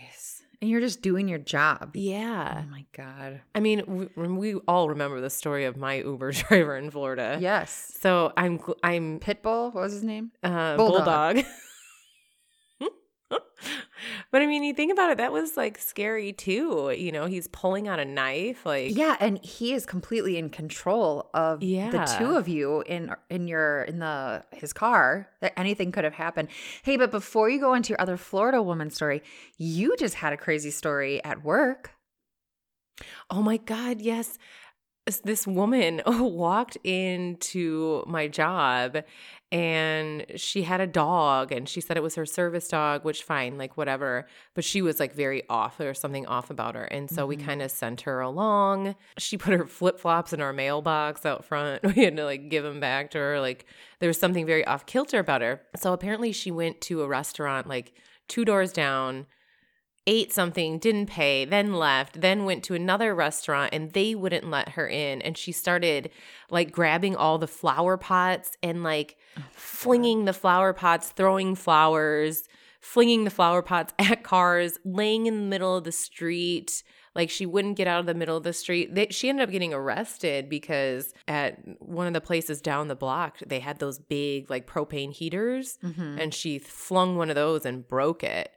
And 0.61 0.69
you're 0.71 0.81
just 0.81 1.01
doing 1.03 1.27
your 1.27 1.37
job. 1.37 1.91
Yeah. 1.95 2.63
Oh 2.65 2.69
my 2.71 2.85
God. 2.95 3.41
I 3.53 3.59
mean, 3.59 4.09
we, 4.15 4.27
we 4.27 4.55
all 4.67 4.89
remember 4.89 5.21
the 5.21 5.29
story 5.29 5.65
of 5.65 5.77
my 5.77 5.97
Uber 5.97 6.31
driver 6.47 6.75
in 6.77 6.89
Florida. 6.89 7.37
Yes. 7.39 7.93
So 8.01 8.33
I'm 8.35 8.59
I'm 8.83 9.19
Pitbull, 9.19 9.73
what 9.73 9.81
was 9.81 9.93
his 9.93 10.03
name? 10.03 10.31
uh, 10.43 10.75
Bulldog. 10.75 11.05
bulldog. 11.35 11.45
but 14.31 14.41
I 14.41 14.45
mean, 14.45 14.63
you 14.63 14.73
think 14.73 14.91
about 14.91 15.11
it, 15.11 15.17
that 15.17 15.31
was 15.31 15.57
like 15.57 15.77
scary 15.77 16.31
too. 16.33 16.93
You 16.97 17.11
know, 17.11 17.25
he's 17.25 17.47
pulling 17.47 17.87
out 17.87 17.99
a 17.99 18.05
knife, 18.05 18.65
like 18.65 18.95
Yeah, 18.95 19.15
and 19.19 19.43
he 19.43 19.73
is 19.73 19.85
completely 19.85 20.37
in 20.37 20.49
control 20.49 21.29
of 21.33 21.61
the 21.91 21.97
two 22.17 22.35
of 22.35 22.47
you 22.47 22.81
in 22.85 23.13
in 23.29 23.47
your 23.47 23.83
in 23.83 23.99
the 23.99 24.43
his 24.53 24.73
car. 24.73 25.29
That 25.41 25.57
anything 25.59 25.91
could 25.91 26.03
have 26.03 26.13
happened. 26.13 26.49
Hey, 26.83 26.97
but 26.97 27.11
before 27.11 27.49
you 27.49 27.59
go 27.59 27.73
into 27.73 27.89
your 27.89 28.01
other 28.01 28.17
Florida 28.17 28.61
woman 28.61 28.89
story, 28.89 29.21
you 29.57 29.95
just 29.97 30.15
had 30.15 30.33
a 30.33 30.37
crazy 30.37 30.71
story 30.71 31.23
at 31.23 31.43
work. 31.43 31.91
Oh 33.29 33.41
my 33.41 33.57
God, 33.57 34.01
yes. 34.01 34.37
This- 35.05 35.21
This 35.23 35.47
woman 35.47 36.01
walked 36.07 36.77
into 36.83 38.03
my 38.07 38.27
job 38.27 38.97
and 39.51 40.25
she 40.35 40.63
had 40.63 40.81
a 40.81 40.87
dog 40.87 41.51
and 41.51 41.69
she 41.69 41.79
said 41.79 41.95
it 41.97 42.03
was 42.03 42.15
her 42.15 42.25
service 42.25 42.67
dog, 42.67 43.05
which 43.05 43.23
fine, 43.23 43.57
like 43.57 43.77
whatever. 43.77 44.27
But 44.53 44.63
she 44.65 44.81
was 44.81 44.99
like 44.99 45.13
very 45.13 45.43
off. 45.49 45.79
or 45.79 45.93
something 45.93 46.25
off 46.25 46.49
about 46.49 46.75
her. 46.75 46.83
And 46.85 47.09
so 47.09 47.25
we 47.25 47.37
Mhm. 47.37 47.45
kind 47.45 47.61
of 47.61 47.71
sent 47.71 48.01
her 48.01 48.19
along. 48.19 48.95
She 49.17 49.37
put 49.37 49.53
her 49.53 49.65
flip 49.65 49.99
flops 49.99 50.33
in 50.33 50.41
our 50.41 50.51
mailbox 50.53 51.25
out 51.25 51.45
front. 51.45 51.81
We 51.95 52.03
had 52.03 52.17
to 52.17 52.25
like 52.25 52.49
give 52.49 52.63
them 52.63 52.79
back 52.79 53.11
to 53.11 53.17
her. 53.19 53.39
Like 53.39 53.65
there 53.99 54.07
was 54.09 54.19
something 54.19 54.45
very 54.45 54.65
off 54.65 54.85
kilter 54.85 55.19
about 55.19 55.41
her. 55.41 55.61
So 55.77 55.93
apparently 55.93 56.31
she 56.33 56.51
went 56.51 56.81
to 56.81 57.01
a 57.03 57.07
restaurant 57.07 57.67
like 57.67 57.93
two 58.27 58.43
doors 58.43 58.73
down 58.73 59.25
ate 60.07 60.33
something, 60.33 60.79
didn't 60.79 61.05
pay, 61.07 61.45
then 61.45 61.73
left, 61.73 62.21
then 62.21 62.45
went 62.45 62.63
to 62.63 62.73
another 62.73 63.13
restaurant 63.13 63.73
and 63.73 63.91
they 63.91 64.15
wouldn't 64.15 64.49
let 64.49 64.69
her 64.69 64.87
in. 64.87 65.21
And 65.21 65.37
she 65.37 65.51
started 65.51 66.09
like 66.49 66.71
grabbing 66.71 67.15
all 67.15 67.37
the 67.37 67.45
flower 67.47 67.97
pots 67.97 68.57
and 68.63 68.81
like 68.83 69.17
flinging 69.51 70.25
the 70.25 70.33
flower 70.33 70.73
pots, 70.73 71.09
throwing 71.09 71.53
flowers, 71.55 72.47
flinging 72.79 73.25
the 73.25 73.29
flower 73.29 73.61
pots 73.61 73.93
at 73.99 74.23
cars, 74.23 74.79
laying 74.85 75.25
in 75.25 75.35
the 75.35 75.45
middle 75.47 75.75
of 75.75 75.83
the 75.83 75.91
street. 75.91 76.83
Like 77.13 77.29
she 77.31 77.45
wouldn't 77.47 77.77
get 77.77 77.87
out 77.87 77.99
of 77.99 78.05
the 78.05 78.13
middle 78.13 78.37
of 78.37 78.43
the 78.43 78.53
street. 78.53 78.93
They, 78.93 79.07
she 79.09 79.27
ended 79.27 79.43
up 79.43 79.51
getting 79.51 79.73
arrested 79.73 80.49
because 80.49 81.13
at 81.27 81.57
one 81.79 82.05
of 82.05 82.13
the 82.13 82.21
places 82.21 82.61
down 82.61 82.87
the 82.89 82.95
block, 82.95 83.39
they 83.45 83.59
had 83.59 83.79
those 83.79 83.97
big 83.97 84.49
like 84.51 84.67
propane 84.67 85.11
heaters 85.11 85.79
Mhm. 85.83 86.21
and 86.21 86.31
she 86.33 86.59
flung 86.59 87.17
one 87.17 87.29
of 87.29 87.35
those 87.35 87.65
and 87.65 87.87
broke 87.87 88.23
it. 88.23 88.51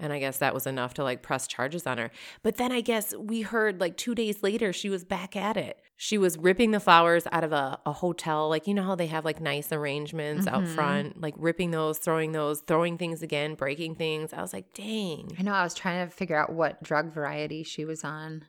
And 0.00 0.12
I 0.12 0.18
guess 0.18 0.38
that 0.38 0.54
was 0.54 0.66
enough 0.66 0.94
to 0.94 1.04
like 1.04 1.22
press 1.22 1.46
charges 1.46 1.86
on 1.86 1.98
her. 1.98 2.10
But 2.42 2.56
then 2.56 2.72
I 2.72 2.80
guess 2.80 3.14
we 3.14 3.42
heard 3.42 3.80
like 3.80 3.96
two 3.96 4.14
days 4.14 4.42
later, 4.42 4.72
she 4.72 4.88
was 4.88 5.04
back 5.04 5.36
at 5.36 5.56
it. 5.56 5.78
She 5.96 6.16
was 6.16 6.38
ripping 6.38 6.70
the 6.70 6.80
flowers 6.80 7.26
out 7.30 7.44
of 7.44 7.52
a, 7.52 7.78
a 7.84 7.92
hotel. 7.92 8.48
Like, 8.48 8.66
you 8.66 8.72
know 8.72 8.82
how 8.82 8.94
they 8.94 9.08
have 9.08 9.24
like 9.26 9.38
nice 9.40 9.70
arrangements 9.70 10.46
out 10.46 10.62
Mhm. 10.64 10.74
front, 10.74 11.20
like 11.20 11.34
ripping 11.36 11.72
those, 11.72 11.98
throwing 11.98 12.32
those, 12.32 12.60
throwing 12.62 12.96
things 12.96 13.22
again, 13.22 13.54
breaking 13.54 13.96
things. 13.96 14.32
I 14.32 14.40
was 14.40 14.54
like, 14.54 14.72
dang. 14.72 15.36
I 15.38 15.42
know. 15.42 15.52
I 15.52 15.62
was 15.62 15.74
trying 15.74 16.08
to 16.08 16.14
figure 16.14 16.36
out 16.36 16.52
what 16.54 16.82
drug 16.82 17.12
variety 17.12 17.62
she 17.62 17.84
was 17.84 18.02
on. 18.02 18.44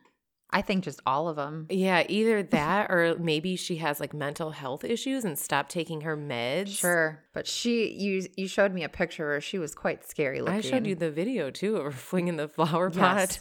I 0.52 0.60
think 0.62 0.84
just 0.84 1.00
all 1.06 1.28
of 1.28 1.36
them. 1.36 1.66
Yeah, 1.70 2.04
either 2.08 2.42
that 2.42 2.90
or 2.90 3.16
maybe 3.18 3.56
she 3.56 3.76
has 3.76 4.00
like 4.00 4.12
mental 4.12 4.50
health 4.50 4.84
issues 4.84 5.24
and 5.24 5.38
stopped 5.38 5.70
taking 5.70 6.02
her 6.02 6.16
meds. 6.16 6.68
Sure, 6.78 7.24
but 7.32 7.46
she 7.46 7.90
you 7.92 8.26
you 8.36 8.46
showed 8.48 8.74
me 8.74 8.84
a 8.84 8.88
picture 8.88 9.26
where 9.28 9.40
she 9.40 9.58
was 9.58 9.74
quite 9.74 10.04
scary 10.06 10.40
looking. 10.40 10.54
I 10.58 10.60
showed 10.60 10.86
you 10.86 10.94
the 10.94 11.10
video 11.10 11.50
too 11.50 11.76
of 11.76 11.84
her 11.84 11.90
flinging 11.90 12.36
the 12.36 12.48
flower 12.48 12.90
Yes. 12.94 12.98
pot. 12.98 13.38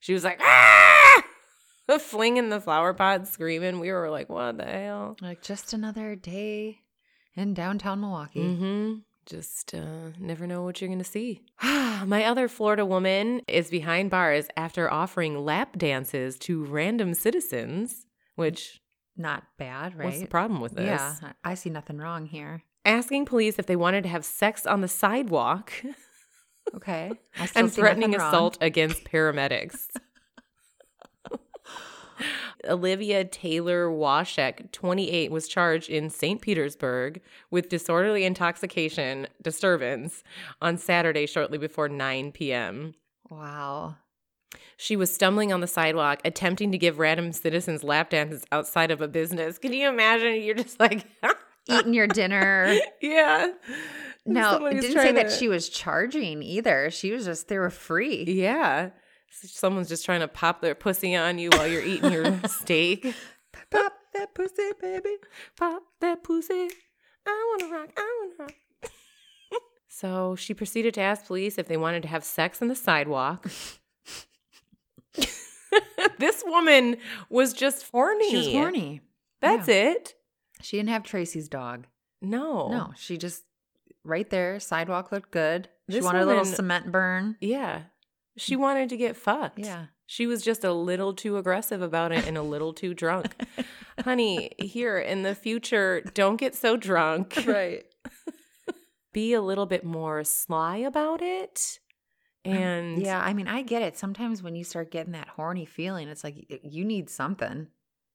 She 0.00 0.12
was 0.12 0.24
like, 0.24 0.40
ah! 0.42 1.22
flinging 2.00 2.48
the 2.50 2.60
flower 2.60 2.92
pot, 2.92 3.26
screaming. 3.28 3.80
We 3.80 3.90
were 3.92 4.10
like, 4.10 4.28
what 4.28 4.58
the 4.58 4.64
hell? 4.64 5.16
like 5.22 5.42
just 5.42 5.72
another 5.72 6.14
day 6.16 6.78
in 7.34 7.54
downtown 7.54 8.00
Milwaukee. 8.00 8.40
Mm-hmm. 8.40 8.94
Just 9.28 9.74
uh, 9.74 10.10
never 10.18 10.46
know 10.46 10.62
what 10.62 10.80
you're 10.80 10.88
going 10.88 10.98
to 10.98 11.04
see. 11.04 11.42
My 11.62 12.24
other 12.24 12.48
Florida 12.48 12.86
woman 12.86 13.42
is 13.46 13.68
behind 13.68 14.10
bars 14.10 14.48
after 14.56 14.90
offering 14.90 15.44
lap 15.44 15.76
dances 15.76 16.38
to 16.40 16.64
random 16.64 17.12
citizens, 17.12 18.06
which, 18.36 18.80
Not 19.16 19.44
bad, 19.58 19.94
right? 19.98 20.06
what's 20.06 20.20
the 20.20 20.26
problem 20.26 20.60
with 20.62 20.76
this? 20.76 20.86
Yeah, 20.86 21.14
I 21.44 21.54
see 21.54 21.68
nothing 21.68 21.98
wrong 21.98 22.24
here. 22.24 22.62
Asking 22.86 23.26
police 23.26 23.58
if 23.58 23.66
they 23.66 23.76
wanted 23.76 24.02
to 24.04 24.08
have 24.08 24.24
sex 24.24 24.64
on 24.66 24.80
the 24.80 24.88
sidewalk 24.88 25.72
Okay, 26.74 27.12
I 27.38 27.46
still 27.46 27.64
and 27.64 27.72
threatening 27.72 28.14
assault 28.14 28.58
against 28.60 29.04
paramedics. 29.04 29.88
Olivia 32.68 33.24
Taylor 33.24 33.88
Washek, 33.88 34.70
28, 34.72 35.30
was 35.30 35.48
charged 35.48 35.90
in 35.90 36.10
St. 36.10 36.40
Petersburg 36.40 37.20
with 37.50 37.68
disorderly 37.68 38.24
intoxication 38.24 39.26
disturbance 39.42 40.22
on 40.60 40.76
Saturday 40.78 41.26
shortly 41.26 41.58
before 41.58 41.88
9 41.88 42.32
p.m. 42.32 42.94
Wow. 43.30 43.96
She 44.76 44.96
was 44.96 45.12
stumbling 45.12 45.52
on 45.52 45.60
the 45.60 45.66
sidewalk, 45.66 46.20
attempting 46.24 46.72
to 46.72 46.78
give 46.78 46.98
random 46.98 47.32
citizens 47.32 47.82
lap 47.82 48.10
dances 48.10 48.44
outside 48.52 48.90
of 48.90 49.00
a 49.00 49.08
business. 49.08 49.58
Can 49.58 49.72
you 49.72 49.88
imagine? 49.88 50.40
You're 50.42 50.54
just 50.54 50.78
like, 50.78 51.06
Eating 51.68 51.94
your 51.94 52.06
dinner. 52.06 52.74
yeah. 53.02 53.48
No, 54.24 54.66
it 54.66 54.74
didn't 54.74 54.84
say 54.84 54.92
trying 54.92 55.14
that 55.16 55.30
she 55.30 55.48
was 55.48 55.68
charging 55.68 56.42
either. 56.42 56.90
She 56.90 57.12
was 57.12 57.26
just 57.26 57.48
they 57.48 57.58
were 57.58 57.70
free. 57.70 58.24
Yeah. 58.24 58.90
Someone's 59.30 59.88
just 59.88 60.04
trying 60.04 60.20
to 60.20 60.28
pop 60.28 60.60
their 60.60 60.74
pussy 60.74 61.14
on 61.14 61.38
you 61.38 61.50
while 61.50 61.66
you're 61.66 61.82
eating 61.84 62.12
your 62.12 62.40
steak. 62.48 63.14
Pop 63.70 63.92
that 64.14 64.34
pussy, 64.34 64.70
baby. 64.80 65.16
Pop 65.56 65.82
that 66.00 66.22
pussy. 66.22 66.68
I 67.26 67.56
want 67.58 67.60
to 67.60 67.72
rock. 67.72 67.90
I 67.96 68.20
want 68.20 68.36
to 68.36 68.42
rock. 68.42 68.92
so 69.88 70.34
she 70.36 70.54
proceeded 70.54 70.94
to 70.94 71.00
ask 71.00 71.26
police 71.26 71.58
if 71.58 71.68
they 71.68 71.76
wanted 71.76 72.02
to 72.02 72.08
have 72.08 72.24
sex 72.24 72.62
on 72.62 72.68
the 72.68 72.74
sidewalk. 72.74 73.46
this 76.18 76.42
woman 76.46 76.96
was 77.28 77.52
just 77.52 77.86
horny. 77.90 78.30
She 78.30 78.36
was 78.36 78.48
horny. 78.48 79.00
That's 79.40 79.68
it. 79.68 80.14
She 80.62 80.76
didn't 80.78 80.88
have 80.88 81.04
Tracy's 81.04 81.48
dog. 81.48 81.86
No. 82.20 82.68
No, 82.68 82.92
she 82.96 83.16
just 83.16 83.44
right 84.04 84.28
there. 84.28 84.58
Sidewalk 84.58 85.12
looked 85.12 85.30
good. 85.30 85.68
She 85.88 85.96
This 85.96 86.04
wanted 86.04 86.22
a 86.22 86.26
little 86.26 86.44
cement 86.44 86.90
burn. 86.90 87.36
Yeah. 87.40 87.82
She 88.38 88.56
wanted 88.56 88.88
to 88.90 88.96
get 88.96 89.16
fucked. 89.16 89.58
Yeah. 89.58 89.86
She 90.06 90.26
was 90.26 90.42
just 90.42 90.64
a 90.64 90.72
little 90.72 91.12
too 91.12 91.36
aggressive 91.36 91.82
about 91.82 92.12
it 92.12 92.26
and 92.26 92.38
a 92.38 92.42
little 92.42 92.72
too 92.72 92.94
drunk. 92.94 93.34
Honey, 94.04 94.52
here 94.58 94.98
in 94.98 95.22
the 95.22 95.34
future, 95.34 96.00
don't 96.14 96.36
get 96.36 96.54
so 96.54 96.76
drunk. 96.76 97.34
Right. 97.46 97.84
Be 99.12 99.32
a 99.34 99.42
little 99.42 99.66
bit 99.66 99.84
more 99.84 100.22
sly 100.24 100.76
about 100.78 101.20
it. 101.22 101.78
And 102.44 103.02
Yeah, 103.02 103.20
I 103.20 103.34
mean, 103.34 103.48
I 103.48 103.62
get 103.62 103.82
it. 103.82 103.98
Sometimes 103.98 104.42
when 104.42 104.54
you 104.54 104.64
start 104.64 104.90
getting 104.90 105.12
that 105.12 105.28
horny 105.28 105.64
feeling, 105.66 106.08
it's 106.08 106.22
like 106.24 106.60
you 106.62 106.84
need 106.84 107.10
something. 107.10 107.68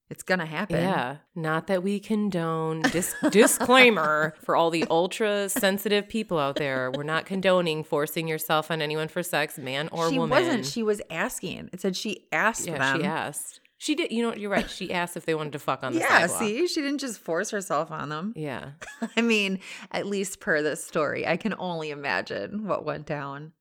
It's 0.10 0.24
gonna 0.24 0.46
happen. 0.46 0.78
Yeah, 0.78 1.18
not 1.34 1.68
that 1.68 1.82
we 1.82 2.00
condone. 2.00 2.82
Dis- 2.82 3.16
disclaimer 3.32 4.36
for 4.44 4.56
all 4.56 4.70
the 4.70 4.86
ultra 4.90 5.50
sensitive 5.50 6.08
people 6.08 6.38
out 6.38 6.58
there: 6.58 6.92
we're 6.92 7.04
not 7.04 7.26
condoning 7.26 7.84
forcing 7.84 8.28
yourself 8.28 8.70
on 8.70 8.82
anyone 8.82 9.08
for 9.08 9.24
sex, 9.24 9.58
man 9.58 9.90
or 9.92 10.10
she 10.10 10.20
woman. 10.20 10.38
She 10.38 10.44
wasn't. 10.46 10.66
She 10.66 10.84
was 10.84 11.02
asking. 11.10 11.70
It 11.74 11.82
said 11.82 11.96
she 11.96 12.28
asked 12.32 12.68
yeah, 12.68 12.78
them. 12.78 13.02
she 13.02 13.08
asked. 13.08 13.60
She 13.78 13.96
did. 13.96 14.12
You 14.12 14.22
know 14.24 14.30
what? 14.30 14.40
You're 14.40 14.52
right. 14.52 14.70
She 14.70 14.94
asked 14.94 15.18
if 15.18 15.26
they 15.26 15.36
wanted 15.36 15.54
to 15.54 15.60
fuck 15.60 15.84
on 15.84 15.94
the 15.94 16.00
Yeah, 16.00 16.28
sidewalk. 16.28 16.40
see, 16.40 16.68
she 16.68 16.82
didn't 16.82 17.00
just 17.00 17.20
force 17.20 17.50
herself 17.52 17.92
on 17.92 18.10
them. 18.10 18.34
Yeah. 18.36 18.72
I 19.18 19.22
mean, 19.22 19.60
at 19.92 20.06
least 20.06 20.40
per 20.40 20.62
this 20.62 20.84
story, 20.86 21.28
I 21.28 21.38
can 21.38 21.54
only 21.58 21.90
imagine 21.90 22.66
what 22.66 22.86
went 22.86 23.06
down. 23.06 23.52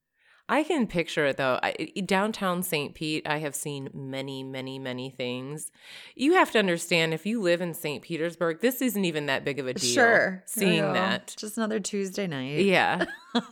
I 0.48 0.64
can 0.64 0.86
picture 0.86 1.26
it 1.26 1.36
though. 1.36 1.58
I, 1.62 1.72
downtown 2.04 2.62
St. 2.62 2.94
Pete, 2.94 3.26
I 3.26 3.38
have 3.38 3.54
seen 3.54 3.88
many, 3.94 4.42
many, 4.42 4.78
many 4.78 5.08
things. 5.10 5.70
You 6.14 6.34
have 6.34 6.50
to 6.52 6.58
understand 6.58 7.14
if 7.14 7.24
you 7.24 7.40
live 7.40 7.60
in 7.60 7.74
St. 7.74 8.02
Petersburg, 8.02 8.60
this 8.60 8.82
isn't 8.82 9.04
even 9.04 9.26
that 9.26 9.44
big 9.44 9.58
of 9.58 9.66
a 9.66 9.74
deal. 9.74 9.94
Sure, 9.94 10.42
Seeing 10.46 10.92
that. 10.92 11.34
just 11.38 11.56
another 11.56 11.80
Tuesday 11.80 12.26
night. 12.26 12.60
Yeah. 12.60 13.04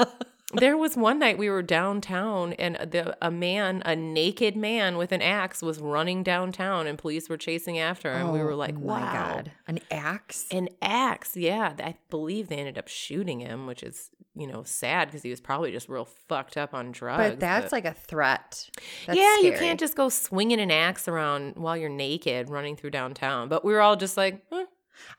there 0.52 0.76
was 0.76 0.96
one 0.96 1.18
night 1.18 1.38
we 1.38 1.48
were 1.48 1.62
downtown 1.62 2.52
and 2.54 2.76
the, 2.76 3.16
a 3.24 3.30
man, 3.30 3.82
a 3.84 3.94
naked 3.94 4.56
man 4.56 4.96
with 4.96 5.12
an 5.12 5.22
axe 5.22 5.62
was 5.62 5.80
running 5.80 6.22
downtown 6.22 6.86
and 6.86 6.98
police 6.98 7.28
were 7.28 7.36
chasing 7.36 7.78
after 7.78 8.12
him. 8.12 8.32
we 8.32 8.40
were 8.40 8.54
like, 8.54 8.74
oh 8.76 8.80
wow. 8.80 9.00
my 9.00 9.12
god, 9.12 9.52
an 9.66 9.80
axe. 9.90 10.46
An 10.50 10.68
axe, 10.82 11.36
yeah. 11.36 11.74
I 11.78 11.96
believe 12.08 12.48
they 12.48 12.56
ended 12.56 12.78
up 12.78 12.88
shooting 12.88 13.40
him, 13.40 13.66
which 13.66 13.82
is, 13.82 14.10
you 14.34 14.46
know, 14.46 14.62
sad 14.64 15.08
because 15.08 15.22
he 15.22 15.30
was 15.30 15.40
probably 15.40 15.70
just 15.70 15.88
real 15.88 16.04
fucked 16.04 16.56
up 16.56 16.74
on 16.74 16.92
drugs. 16.92 17.30
but 17.30 17.40
that's 17.40 17.72
like 17.72 17.84
a 17.84 17.94
threat. 17.94 18.68
That's 19.06 19.18
yeah, 19.18 19.38
you 19.40 19.52
can't 19.56 19.78
just 19.78 19.96
go 19.96 20.08
swinging 20.08 20.60
an 20.60 20.70
axe 20.70 21.06
around 21.06 21.56
while 21.56 21.76
you're 21.76 21.88
naked 21.88 22.50
running 22.50 22.76
through 22.76 22.90
downtown. 22.90 23.48
But 23.48 23.64
we 23.64 23.72
were 23.72 23.80
all 23.80 23.96
just 23.96 24.16
like, 24.16 24.42
eh, 24.52 24.64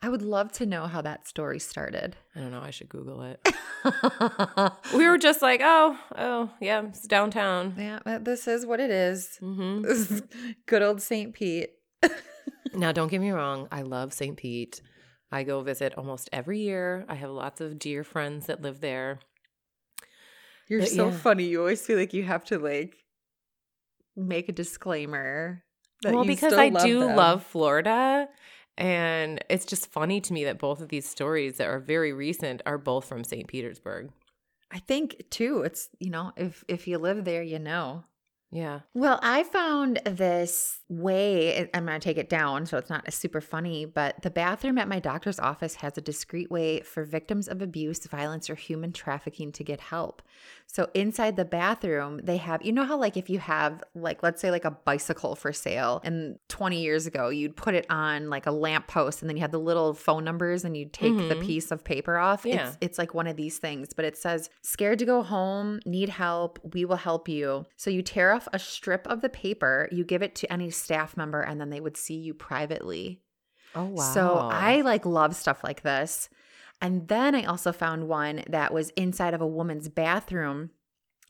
I 0.02 0.10
would 0.10 0.22
love 0.22 0.52
to 0.54 0.66
know 0.66 0.88
how 0.88 1.02
that 1.02 1.28
story 1.28 1.60
started. 1.60 2.16
I 2.36 2.40
don't 2.40 2.52
know. 2.52 2.62
I 2.62 2.72
should 2.72 2.90
Google 2.90 3.22
it. 3.24 3.48
we 4.96 5.08
were 5.08 5.18
just 5.18 5.42
like, 5.42 5.62
oh, 5.64 5.98
oh, 6.18 6.52
yeah, 6.60 6.86
it's 6.88 7.08
downtown. 7.08 7.76
yeah, 7.78 8.00
this 8.22 8.48
is 8.48 8.66
what 8.66 8.80
it 8.80 8.90
is. 8.92 9.38
hmm 9.38 9.82
This 9.92 10.12
is 10.12 10.24
good 10.66 10.82
old 10.82 11.02
St. 11.02 11.34
Pete. 11.34 11.70
Now, 12.74 12.94
don't 12.94 13.10
get 13.10 13.20
me 13.20 13.32
wrong. 13.32 13.68
I 13.70 13.82
love 13.82 14.14
St. 14.14 14.38
Pete. 14.38 14.82
I 15.30 15.44
go 15.44 15.62
visit 15.62 15.94
almost 15.98 16.30
every 16.32 16.60
year. 16.60 17.06
I 17.10 17.16
have 17.16 17.30
lots 17.30 17.60
of 17.60 17.78
dear 17.78 18.06
friends 18.06 18.46
that 18.48 18.62
live 18.62 18.80
there. 18.80 19.20
You're 20.70 20.80
But 20.80 20.90
so 20.90 21.08
yeah. 21.08 21.12
funny. 21.18 21.46
You 21.46 21.60
always 21.60 21.86
feel 21.86 21.98
like 21.98 22.14
you 22.14 22.24
have 22.24 22.46
to 22.46 22.58
like 22.60 22.96
make 24.16 24.48
a 24.48 24.54
disclaimer. 24.54 25.64
That 26.04 26.14
well, 26.14 26.24
because 26.24 26.54
I 26.54 26.70
do 26.70 27.02
them. 27.02 27.16
love 27.18 27.44
Florida. 27.44 28.30
And 28.82 29.46
it's 29.48 29.68
just 29.68 29.92
funny 29.92 30.20
to 30.22 30.34
me 30.34 30.44
that 30.46 30.58
both 30.58 30.82
of 30.82 30.90
these 30.90 31.08
stories 31.08 31.58
that 31.58 31.68
are 31.68 31.80
very 31.80 32.14
recent 32.14 32.64
are 32.66 32.80
both 32.80 33.06
from 33.06 33.24
St. 33.24 33.48
Petersburg. 33.48 34.10
I 34.72 34.80
think 34.80 35.24
too. 35.30 35.62
It's 35.62 35.90
you 36.00 36.10
know, 36.10 36.32
if 36.36 36.64
if 36.68 36.88
you 36.88 36.98
live 36.98 37.24
there, 37.24 37.44
you 37.44 37.60
know. 37.60 38.06
Yeah. 38.50 38.80
Well, 38.94 39.20
I 39.24 39.44
found 39.44 40.02
this 40.06 40.82
way. 40.90 41.70
I'm 41.74 41.86
going 41.86 42.00
to 42.00 42.04
take 42.04 42.18
it 42.18 42.28
down 42.28 42.66
so 42.66 42.78
it's 42.78 42.90
not 42.90 43.14
super 43.14 43.40
funny, 43.40 43.86
but 43.86 44.22
the 44.24 44.30
bathroom 44.30 44.78
at 44.78 44.90
my 44.90 45.00
doctor's 45.00 45.40
office 45.40 45.76
has 45.76 45.98
a 45.98 46.02
discreet 46.02 46.52
way 46.52 46.82
for 46.82 47.06
victims 47.06 47.48
of 47.48 47.62
abuse, 47.62 48.06
violence, 48.08 48.50
or 48.50 48.56
human 48.56 48.92
trafficking 48.92 49.54
to 49.54 49.64
get 49.64 49.80
help. 49.80 50.22
So 50.74 50.90
inside 50.94 51.36
the 51.36 51.44
bathroom, 51.44 52.22
they 52.24 52.38
have, 52.38 52.64
you 52.66 52.72
know 52.72 52.86
how, 52.86 52.96
like, 52.98 53.18
if 53.18 53.30
you 53.30 53.40
have, 53.40 53.84
like, 53.94 54.24
let's 54.24 54.40
say, 54.40 54.52
like 54.52 54.64
a 54.64 54.72
bicycle 54.72 55.36
for 55.36 55.52
sale, 55.52 56.00
and 56.06 56.40
20 56.48 56.82
years 56.82 57.06
ago, 57.06 57.28
you'd 57.28 57.58
put 57.58 57.76
it 57.76 57.86
on 57.90 58.30
like 58.30 58.46
a 58.46 58.52
lamppost 58.52 59.22
and 59.22 59.28
then 59.30 59.36
you 59.36 59.42
had 59.42 59.52
the 59.52 59.60
little 59.60 59.94
phone 59.94 60.24
numbers 60.24 60.64
and 60.64 60.78
you'd 60.78 60.94
take 60.94 61.18
the 61.18 61.36
Mhm. 61.36 61.42
piece 61.42 61.72
of 61.72 61.84
paper 61.84 62.18
off. 62.18 62.46
Yeah. 62.46 62.70
It's, 62.70 62.78
it's 62.80 62.98
like 62.98 63.14
one 63.14 63.28
of 63.28 63.36
these 63.36 63.58
things, 63.58 63.90
but 63.94 64.06
it 64.06 64.16
says, 64.16 64.50
scared 64.62 65.00
to 65.00 65.06
go 65.06 65.24
home, 65.24 65.82
need 65.86 66.08
help, 66.08 66.58
we 66.74 66.86
will 66.86 66.96
help 66.96 67.28
you. 67.28 67.66
So 67.76 67.90
you 67.90 68.02
tear 68.02 68.32
off 68.32 68.48
a 68.54 68.60
strip 68.60 69.06
of 69.08 69.20
the 69.22 69.30
paper, 69.30 69.90
you 69.92 70.06
give 70.06 70.22
it 70.22 70.36
to 70.36 70.54
any 70.54 70.70
staff 70.70 71.18
member, 71.18 71.42
and 71.42 71.60
then 71.60 71.70
they 71.70 71.82
would 71.82 71.98
see 71.98 72.16
you 72.16 72.34
privately. 72.34 73.20
Oh, 73.76 73.86
wow. 73.86 74.14
So 74.14 74.38
I 74.38 74.82
like 74.82 75.06
love 75.06 75.36
stuff 75.36 75.64
like 75.66 75.82
this. 75.82 76.30
And 76.82 77.08
then 77.08 77.36
I 77.36 77.44
also 77.44 77.72
found 77.72 78.08
one 78.08 78.44
that 78.50 78.74
was 78.74 78.90
inside 78.92 79.34
of 79.36 79.42
a 79.42 79.48
woman's 79.48 79.88
bathroom. 79.88 80.72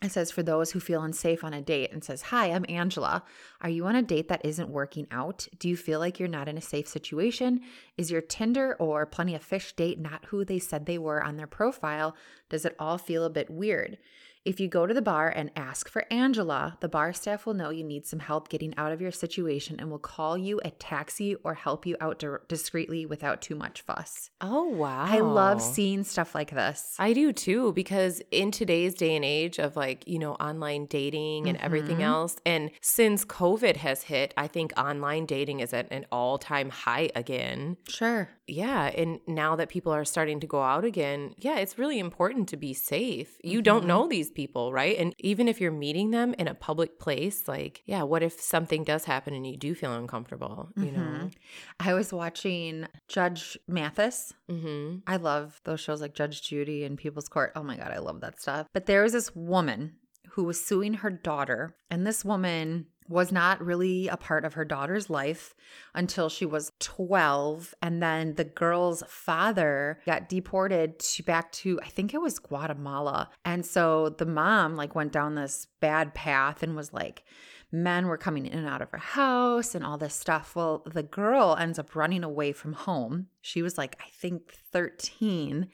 It 0.02 0.12
says, 0.12 0.32
for 0.32 0.42
those 0.42 0.72
who 0.72 0.80
feel 0.80 1.04
unsafe 1.04 1.44
on 1.44 1.54
a 1.54 1.62
date, 1.62 1.92
and 1.92 2.04
says, 2.04 2.24
Hi, 2.24 2.48
I'm 2.48 2.66
Angela. 2.68 3.24
Are 3.62 3.70
you 3.70 3.86
on 3.86 3.96
a 3.96 4.02
date 4.02 4.30
that 4.30 4.44
isn't 4.44 4.70
working 4.70 5.06
out? 5.12 5.48
Do 5.60 5.70
you 5.70 5.78
feel 5.78 6.00
like 6.00 6.20
you're 6.20 6.28
not 6.28 6.48
in 6.48 6.58
a 6.58 6.62
safe 6.62 6.88
situation? 6.88 7.62
Is 7.98 8.10
your 8.10 8.22
Tinder 8.22 8.76
or 8.80 9.06
Plenty 9.06 9.36
of 9.36 9.44
Fish 9.44 9.74
date 9.74 10.00
not 10.00 10.26
who 10.26 10.44
they 10.44 10.58
said 10.58 10.86
they 10.86 10.98
were 10.98 11.24
on 11.24 11.38
their 11.38 11.46
profile? 11.46 12.16
Does 12.50 12.66
it 12.66 12.76
all 12.80 12.98
feel 12.98 13.26
a 13.26 13.30
bit 13.30 13.52
weird? 13.52 14.00
If 14.44 14.60
you 14.60 14.68
go 14.68 14.88
to 14.88 14.94
the 14.94 15.04
bar 15.04 15.30
and 15.30 15.52
ask 15.56 15.88
for 15.88 16.04
Angela, 16.10 16.76
the 16.80 16.90
bar 16.90 17.14
staff 17.14 17.46
will 17.46 17.54
know 17.54 17.70
you 17.70 17.84
need 17.84 18.08
some 18.08 18.18
help 18.18 18.50
getting 18.50 18.76
out 18.76 18.92
of 18.92 19.00
your 19.00 19.12
situation 19.12 19.76
and 19.80 19.92
will 19.92 20.00
call 20.00 20.36
you 20.36 20.60
a 20.66 20.72
taxi 20.72 21.36
or 21.44 21.54
help 21.54 21.86
you 21.86 21.96
out 22.02 22.18
dir- 22.18 22.42
discreetly 22.48 23.06
without 23.06 23.44
too 23.44 23.54
much 23.54 23.82
fuss. 23.82 24.32
Oh, 24.42 24.64
wow. 24.64 25.06
I 25.06 25.20
love 25.20 25.62
seeing 25.62 26.04
stuff 26.04 26.34
like 26.34 26.50
this. 26.50 26.96
I 26.98 27.14
do 27.14 27.32
too, 27.32 27.72
because 27.74 28.20
in 28.32 28.50
today's 28.50 28.96
day 28.96 29.16
and 29.16 29.24
age 29.24 29.60
of 29.60 29.76
like, 29.76 30.08
you 30.08 30.18
know, 30.18 30.34
online 30.34 30.88
dating 30.88 31.48
and 31.48 31.60
everything 31.60 31.98
Mhm. 31.98 32.06
else, 32.06 32.38
and 32.44 32.72
since 32.82 33.24
COVID 33.24 33.76
has 33.78 34.02
hit, 34.04 34.34
I 34.36 34.48
think 34.48 34.74
online 34.76 35.28
dating 35.28 35.60
is 35.60 35.72
at 35.72 35.88
an 35.92 36.08
all 36.12 36.40
time 36.40 36.72
high 36.72 37.12
again. 37.14 37.78
Sure. 37.88 38.28
Yeah. 38.52 38.88
And 38.88 39.22
now 39.28 39.56
that 39.56 39.70
people 39.70 39.94
are 39.94 40.04
starting 40.04 40.42
to 40.42 40.48
go 40.48 40.62
out 40.62 40.84
again, 40.84 41.34
yeah, 41.38 41.58
it's 41.58 41.80
really 41.80 42.00
important 42.00 42.50
to 42.50 42.58
be 42.58 42.74
safe. 42.74 43.38
You 43.44 43.62
don't 43.62 43.84
Mhm. 43.86 43.88
know 43.88 44.08
these 44.08 44.30
people, 44.30 44.74
right? 44.74 44.98
And 44.98 45.16
even 45.20 45.48
if 45.48 45.62
you're 45.62 45.72
meeting 45.72 46.12
them 46.12 46.34
in 46.38 46.48
a 46.50 46.54
public 46.54 47.00
place, 47.00 47.48
like, 47.48 47.82
yeah, 47.86 48.04
what 48.04 48.22
if 48.22 48.40
something 48.40 48.84
does 48.84 49.06
happen 49.06 49.34
and 49.34 49.48
you 49.48 49.56
do 49.56 49.74
feel 49.74 49.94
uncomfortable, 49.94 50.70
you 50.76 50.92
know? 50.92 51.00
Mhm. 51.30 51.32
I 51.80 51.94
was 51.94 52.12
watching 52.12 52.88
Judge 53.08 53.58
Mathis. 53.68 54.34
Mm-hmm. 54.50 54.98
I 55.08 55.16
love 55.16 55.62
those 55.64 55.80
shows 55.80 56.02
like 56.02 56.14
Judge 56.14 56.42
Judy 56.42 56.84
and 56.84 56.98
People's 56.98 57.30
Court. 57.30 57.54
Oh 57.56 57.64
my 57.64 57.78
God, 57.78 57.92
I 57.92 58.00
love 58.00 58.20
that 58.20 58.42
stuff. 58.42 58.68
But 58.74 58.86
there 58.86 59.02
was 59.04 59.14
this 59.14 59.34
woman 59.34 59.96
who 60.32 60.44
was 60.44 60.64
suing 60.64 60.94
her 60.96 61.10
daughter, 61.10 61.76
and 61.90 62.06
this 62.08 62.24
woman 62.24 62.88
was 63.12 63.32
not 63.32 63.64
really 63.64 64.08
a 64.08 64.18
part 64.18 64.46
of 64.46 64.54
her 64.54 64.66
daughter's 64.66 65.10
life 65.10 65.54
until 65.94 66.30
she 66.30 66.46
was 66.46 66.72
12 66.80 67.76
and 67.82 68.02
then 68.02 68.36
the 68.36 68.44
girl's 68.44 69.04
father 69.08 70.00
got 70.06 70.30
deported 70.30 70.98
to 71.00 71.24
back 71.24 71.52
to 71.52 71.80
I 71.84 71.90
think 71.90 72.14
it 72.14 72.22
was 72.22 72.40
Guatemala. 72.40 73.30
And 73.44 73.66
so 73.66 74.10
the 74.10 74.26
mom 74.26 74.76
like 74.76 74.96
went 74.96 75.12
down 75.12 75.36
this 75.36 75.68
bad 75.80 76.14
path 76.14 76.64
and 76.64 76.76
was 76.76 76.94
like 76.94 77.24
men 77.72 78.08
were 78.08 78.18
coming 78.18 78.46
in 78.46 78.60
and 78.60 78.68
out 78.68 78.82
of 78.82 78.92
her 78.92 78.98
house 78.98 79.76
and 79.76 79.86
all 79.86 79.98
this 79.98 80.16
stuff. 80.16 80.56
Well, 80.56 80.84
the 80.86 81.04
girl 81.04 81.56
ends 81.58 81.80
up 81.80 81.96
running 81.96 82.24
away 82.24 82.52
from 82.52 82.74
home. 82.74 83.28
She 83.42 83.62
was 83.62 83.78
like, 83.78 83.98
I 84.02 84.10
think 84.14 84.54
13. 84.72 85.70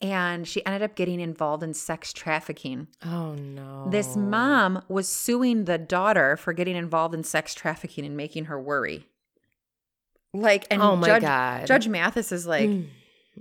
And 0.00 0.46
she 0.46 0.64
ended 0.66 0.82
up 0.82 0.96
getting 0.96 1.20
involved 1.20 1.62
in 1.62 1.72
sex 1.72 2.12
trafficking. 2.12 2.88
Oh, 3.04 3.34
no. 3.34 3.86
This 3.90 4.16
mom 4.16 4.82
was 4.88 5.08
suing 5.08 5.64
the 5.64 5.78
daughter 5.78 6.36
for 6.36 6.52
getting 6.52 6.76
involved 6.76 7.14
in 7.14 7.24
sex 7.24 7.54
trafficking 7.54 8.04
and 8.04 8.16
making 8.16 8.46
her 8.46 8.60
worry. 8.60 9.06
Like, 10.34 10.66
and 10.70 10.82
oh, 10.82 10.96
my 10.96 11.06
Judge, 11.06 11.22
God. 11.22 11.66
Judge 11.66 11.88
Mathis 11.88 12.32
is 12.32 12.46
like, 12.46 12.68
Mm. 12.68 12.86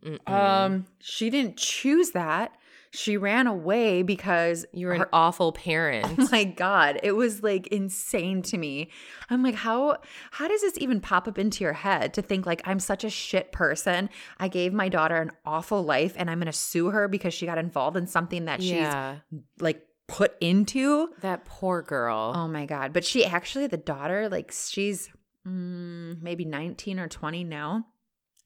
Mm-mm. 0.04 0.30
um, 0.32 0.86
she 1.00 1.30
didn't 1.30 1.58
choose 1.58 2.12
that. 2.12 2.56
She 2.94 3.18
ran 3.18 3.48
away 3.48 4.04
because 4.04 4.68
You're 4.72 4.94
an 4.94 5.02
her- 5.02 5.10
awful 5.12 5.52
parent. 5.52 6.06
Oh 6.24 6.28
my 6.32 6.44
god, 6.44 7.00
it 7.02 7.14
was 7.14 7.42
like 7.42 7.68
insane 7.68 8.44
to 8.44 8.58
me. 8.58 8.90
I'm 9.30 9.42
like, 9.42 9.56
how 9.56 9.98
how 10.32 10.48
does 10.48 10.62
this 10.62 10.78
even 10.78 11.02
pop 11.02 11.28
up 11.28 11.40
into 11.40 11.64
your 11.64 11.74
head 11.74 12.14
to 12.14 12.22
think 12.22 12.46
like 12.46 12.62
I'm 12.66 12.80
such 12.80 13.04
a 13.04 13.10
shit 13.10 13.52
person? 13.52 14.10
I 14.40 14.48
gave 14.48 14.74
my 14.74 14.90
daughter 14.90 15.16
an 15.16 15.32
awful 15.44 15.84
life 15.84 16.14
and 16.18 16.30
I'm 16.30 16.38
going 16.40 16.46
to 16.46 16.58
sue 16.58 16.92
her 16.92 17.08
because 17.08 17.34
she 17.34 17.46
got 17.46 17.58
involved 17.58 17.98
in 17.98 18.06
something 18.06 18.46
that 18.46 18.62
yeah. 18.62 19.16
she's 19.16 19.42
like 19.60 19.86
put 20.08 20.36
into. 20.40 21.10
That 21.22 21.46
poor 21.46 21.82
girl. 21.82 22.34
Oh 22.36 22.48
my 22.48 22.68
god, 22.68 22.94
but 22.94 23.04
she 23.04 23.26
actually 23.26 23.68
the 23.68 23.78
daughter 23.78 24.30
like 24.30 24.52
she's 24.52 25.10
mm, 25.48 26.22
maybe 26.22 26.46
19 26.46 27.00
or 27.00 27.08
20 27.08 27.44
now. 27.44 27.88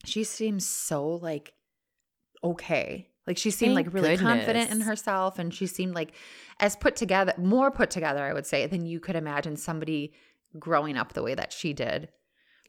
She 0.04 0.24
seems 0.24 0.66
so 0.66 1.06
like 1.06 1.52
okay. 2.42 3.10
Like 3.28 3.36
she 3.38 3.50
seemed 3.50 3.74
Thank 3.76 3.86
like 3.88 3.94
really 3.94 4.16
confident 4.16 4.70
in 4.72 4.80
herself 4.80 5.38
and 5.38 5.52
she 5.54 5.66
seemed 5.66 5.94
like 5.94 6.12
as 6.58 6.74
put 6.74 6.96
together, 6.96 7.34
more 7.36 7.70
put 7.70 7.90
together, 7.90 8.24
I 8.24 8.32
would 8.32 8.46
say, 8.46 8.66
than 8.66 8.86
you 8.86 8.98
could 9.00 9.14
imagine 9.16 9.56
somebody 9.56 10.14
growing 10.58 10.96
up 10.96 11.12
the 11.12 11.22
way 11.22 11.34
that 11.34 11.52
she 11.52 11.74
did. 11.74 12.08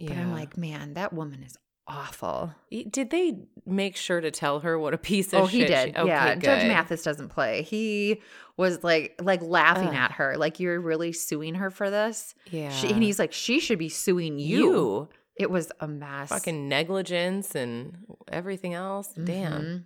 But 0.01 0.17
I'm 0.17 0.33
like, 0.33 0.57
man, 0.57 0.93
that 0.95 1.13
woman 1.13 1.43
is 1.43 1.57
awful. 1.87 2.53
Did 2.69 3.09
they 3.09 3.39
make 3.65 3.95
sure 3.95 4.21
to 4.21 4.31
tell 4.31 4.59
her 4.59 4.77
what 4.77 4.93
a 4.93 4.97
piece 4.97 5.33
of 5.33 5.41
Oh, 5.41 5.45
he 5.45 5.65
did. 5.65 5.89
she- 5.95 5.95
okay, 6.01 6.07
yeah, 6.07 6.35
Judge. 6.35 6.67
Mathis 6.67 7.03
doesn't 7.03 7.29
play. 7.29 7.63
He 7.63 8.21
was 8.57 8.83
like 8.83 9.19
like 9.21 9.41
laughing 9.41 9.87
Ugh. 9.89 9.95
at 9.95 10.11
her, 10.13 10.35
like 10.37 10.59
you're 10.59 10.79
really 10.79 11.13
suing 11.13 11.55
her 11.55 11.69
for 11.71 11.89
this. 11.89 12.35
Yeah. 12.51 12.69
She, 12.71 12.89
and 12.91 13.01
he's 13.01 13.17
like, 13.17 13.31
she 13.33 13.59
should 13.61 13.79
be 13.79 13.89
suing 13.89 14.39
you. 14.39 14.57
you. 14.59 15.09
It 15.37 15.49
was 15.49 15.71
a 15.79 15.87
mess. 15.87 16.29
Fucking 16.29 16.67
negligence 16.67 17.55
and 17.55 17.97
everything 18.29 18.73
else. 18.73 19.07
Damn. 19.13 19.61
Mhm. 19.61 19.85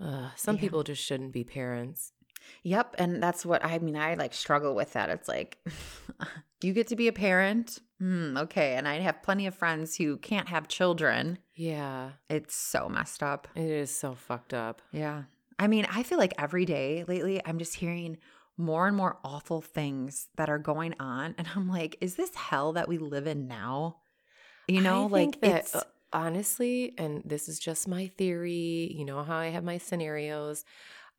Ugh, 0.00 0.30
some 0.36 0.56
Yeah. 0.56 0.60
people 0.60 0.82
just 0.82 1.02
shouldn't 1.02 1.32
be 1.32 1.44
parents. 1.44 2.12
Yep, 2.62 2.94
and 2.98 3.22
that's 3.22 3.44
what 3.44 3.64
I 3.64 3.78
mean. 3.78 3.96
I 3.96 4.14
like 4.14 4.32
struggle 4.32 4.74
with 4.74 4.92
that. 4.94 5.10
It's 5.10 5.28
like 5.28 5.58
you 6.62 6.72
get 6.72 6.86
to 6.88 6.96
be 6.96 7.08
a 7.08 7.12
parent, 7.12 7.78
hmm, 7.98 8.36
okay, 8.36 8.74
and 8.74 8.86
I 8.88 9.00
have 9.00 9.22
plenty 9.22 9.46
of 9.46 9.54
friends 9.54 9.96
who 9.96 10.16
can't 10.18 10.48
have 10.48 10.68
children. 10.68 11.38
Yeah. 11.54 12.12
It's 12.30 12.54
so 12.54 12.88
messed 12.88 13.22
up. 13.22 13.48
It 13.54 13.68
is 13.70 13.94
so 13.94 14.14
fucked 14.14 14.54
up. 14.54 14.82
Yeah, 14.92 15.24
I 15.58 15.66
mean, 15.66 15.86
I 15.90 16.02
feel 16.04 16.18
like 16.18 16.32
every 16.38 16.64
day 16.64 17.04
lately, 17.08 17.40
I'm 17.44 17.58
just 17.58 17.74
hearing 17.74 18.18
more 18.56 18.86
and 18.86 18.96
more 18.96 19.18
awful 19.24 19.60
things 19.60 20.28
that 20.36 20.48
are 20.48 20.58
going 20.58 20.94
on, 21.00 21.34
and 21.38 21.48
I'm 21.54 21.68
like, 21.68 21.96
is 22.00 22.14
this 22.14 22.34
hell 22.34 22.72
that 22.74 22.88
we 22.88 22.98
live 22.98 23.26
in 23.26 23.46
now? 23.48 23.98
You 24.68 24.80
know, 24.80 25.04
I 25.04 25.08
like 25.08 25.40
that, 25.40 25.56
it's 25.60 25.74
uh, 25.74 25.82
honestly, 26.12 26.94
and 26.98 27.22
this 27.24 27.48
is 27.48 27.58
just 27.58 27.88
my 27.88 28.06
theory, 28.06 28.92
you 28.94 29.04
know 29.04 29.22
how 29.22 29.36
I 29.36 29.46
have 29.48 29.64
my 29.64 29.78
scenarios. 29.78 30.64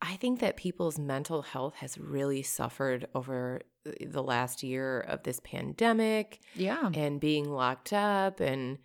I 0.02 0.16
think 0.16 0.40
that 0.40 0.56
people's 0.56 0.98
mental 0.98 1.42
health 1.42 1.76
has 1.76 1.98
really 1.98 2.42
suffered 2.42 3.08
over 3.14 3.62
the 4.00 4.24
last 4.24 4.64
year 4.64 5.02
of 5.02 5.24
this 5.24 5.40
pandemic 5.40 6.40
yeah, 6.56 6.90
and 6.94 7.20
being 7.20 7.50
locked 7.50 7.94
up 7.94 8.40
and 8.40 8.78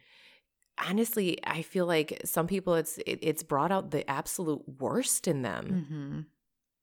honestly 0.84 1.38
i 1.44 1.62
feel 1.62 1.86
like 1.86 2.20
some 2.24 2.46
people 2.46 2.74
it's 2.74 2.98
it, 3.06 3.18
it's 3.22 3.42
brought 3.42 3.70
out 3.70 3.90
the 3.90 4.08
absolute 4.10 4.62
worst 4.80 5.28
in 5.28 5.42
them 5.42 5.86
hmm 5.88 6.20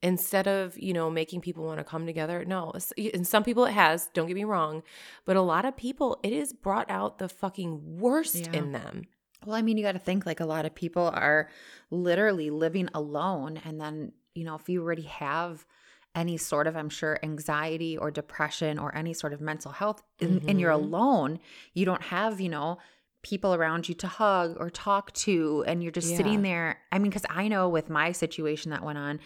instead 0.04 0.48
of 0.48 0.78
you 0.80 0.94
know 0.94 1.10
making 1.10 1.42
people 1.42 1.64
want 1.64 1.78
to 1.80 1.84
come 1.84 2.06
together 2.06 2.44
no 2.46 2.74
and 3.14 3.28
some 3.28 3.44
people 3.44 3.66
it 3.66 3.72
has 3.74 4.10
don't 4.14 4.28
get 4.28 4.36
me 4.36 4.44
wrong 4.44 4.82
but 5.26 5.36
a 5.36 5.42
lot 5.42 5.64
of 5.66 5.78
people 5.78 6.20
it 6.24 6.34
has 6.34 6.54
brought 6.54 6.90
out 6.90 7.18
the 7.20 7.30
fucking 7.30 8.00
worst 8.00 8.48
Yeah. 8.48 8.60
in 8.60 8.72
them 8.72 9.04
Well, 9.46 9.56
I 9.56 9.62
mean, 9.64 9.78
you 9.78 9.84
got 9.84 9.94
to 9.94 10.00
think 10.00 10.26
like 10.26 10.40
a 10.40 10.46
lot 10.46 10.66
of 10.66 10.76
people 10.76 11.08
are 11.14 11.50
literally 11.90 12.50
living 12.52 12.90
alone. 12.94 13.60
And 13.66 13.82
then, 13.82 14.12
you 14.36 14.44
know, 14.44 14.54
if 14.56 14.70
you 14.70 14.84
already 14.84 15.04
have 15.04 15.66
any 16.14 16.38
sort 16.38 16.68
of, 16.68 16.76
I'm 16.76 16.90
sure, 16.90 17.18
anxiety 17.24 17.98
or 17.98 18.12
depression 18.12 18.78
or 18.78 18.94
any 18.96 19.14
sort 19.14 19.34
of 19.34 19.42
mental 19.42 19.72
health, 19.72 20.04
and, 20.20 20.44
and 20.48 20.60
you're 20.60 20.70
Mhm. 20.72 20.76
alone, 20.84 21.40
you 21.74 21.86
don't 21.86 22.04
have, 22.04 22.40
you 22.40 22.50
know, 22.50 22.78
people 23.24 23.54
around 23.56 23.90
you 23.90 23.96
to 23.96 24.08
hug 24.08 24.58
or 24.60 24.70
talk 24.70 25.12
to. 25.14 25.64
And 25.68 25.82
you're 25.82 25.92
just 25.92 26.16
sitting 26.18 26.42
there. 26.44 26.78
I 26.92 27.00
mean, 27.00 27.10
because 27.10 27.26
I 27.30 27.48
know 27.48 27.68
with 27.70 27.90
my 27.90 28.12
situation 28.12 28.70
that 28.72 28.84
went 28.84 28.98
on, 29.00 29.20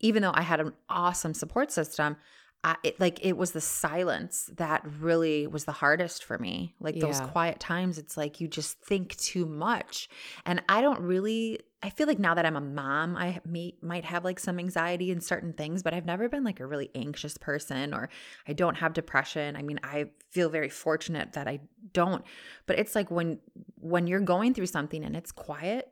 even 0.00 0.22
though 0.22 0.32
I 0.34 0.42
had 0.42 0.60
an 0.60 0.72
awesome 0.88 1.34
support 1.34 1.72
system, 1.72 2.16
I, 2.64 2.76
it, 2.82 2.98
like 2.98 3.24
it 3.24 3.36
was 3.36 3.52
the 3.52 3.60
silence 3.60 4.50
that 4.56 4.82
really 4.98 5.46
was 5.46 5.66
the 5.66 5.72
hardest 5.72 6.24
for 6.24 6.36
me. 6.36 6.74
Like 6.80 6.98
those 6.98 7.20
quiet 7.20 7.60
times, 7.60 7.96
it's 7.96 8.16
like 8.16 8.40
you 8.40 8.48
just 8.48 8.80
think 8.80 9.16
too 9.16 9.46
much. 9.46 10.08
And 10.44 10.60
I 10.68 10.80
don't 10.80 11.00
really, 11.00 11.60
I 11.82 11.90
feel 11.90 12.08
like 12.08 12.18
now 12.18 12.34
that 12.34 12.44
I'm 12.44 12.56
a 12.56 12.60
mom, 12.60 13.16
I 13.16 13.40
may, 13.44 13.76
might 13.82 14.04
have 14.04 14.24
like 14.24 14.40
some 14.40 14.58
anxiety 14.58 15.12
in 15.12 15.20
certain 15.20 15.52
things, 15.52 15.84
but 15.84 15.94
I've 15.94 16.06
never 16.06 16.28
been 16.28 16.42
like 16.42 16.58
a 16.58 16.66
really 16.66 16.90
anxious 16.96 17.38
person 17.38 17.94
or 17.94 18.08
I 18.48 18.52
don't 18.52 18.74
have 18.74 18.94
depression. 18.94 19.54
I 19.54 19.62
mean, 19.62 19.78
I 19.84 20.06
feel 20.30 20.48
very 20.48 20.70
fortunate 20.70 21.34
that 21.34 21.46
I 21.46 21.60
don't. 21.92 22.24
But 22.66 22.80
it's 22.80 22.96
like 22.96 23.12
when 23.12 23.38
when 23.76 24.08
you're 24.08 24.18
going 24.18 24.54
through 24.54 24.66
something 24.66 25.04
and 25.04 25.14
it's 25.14 25.30
quiet, 25.30 25.88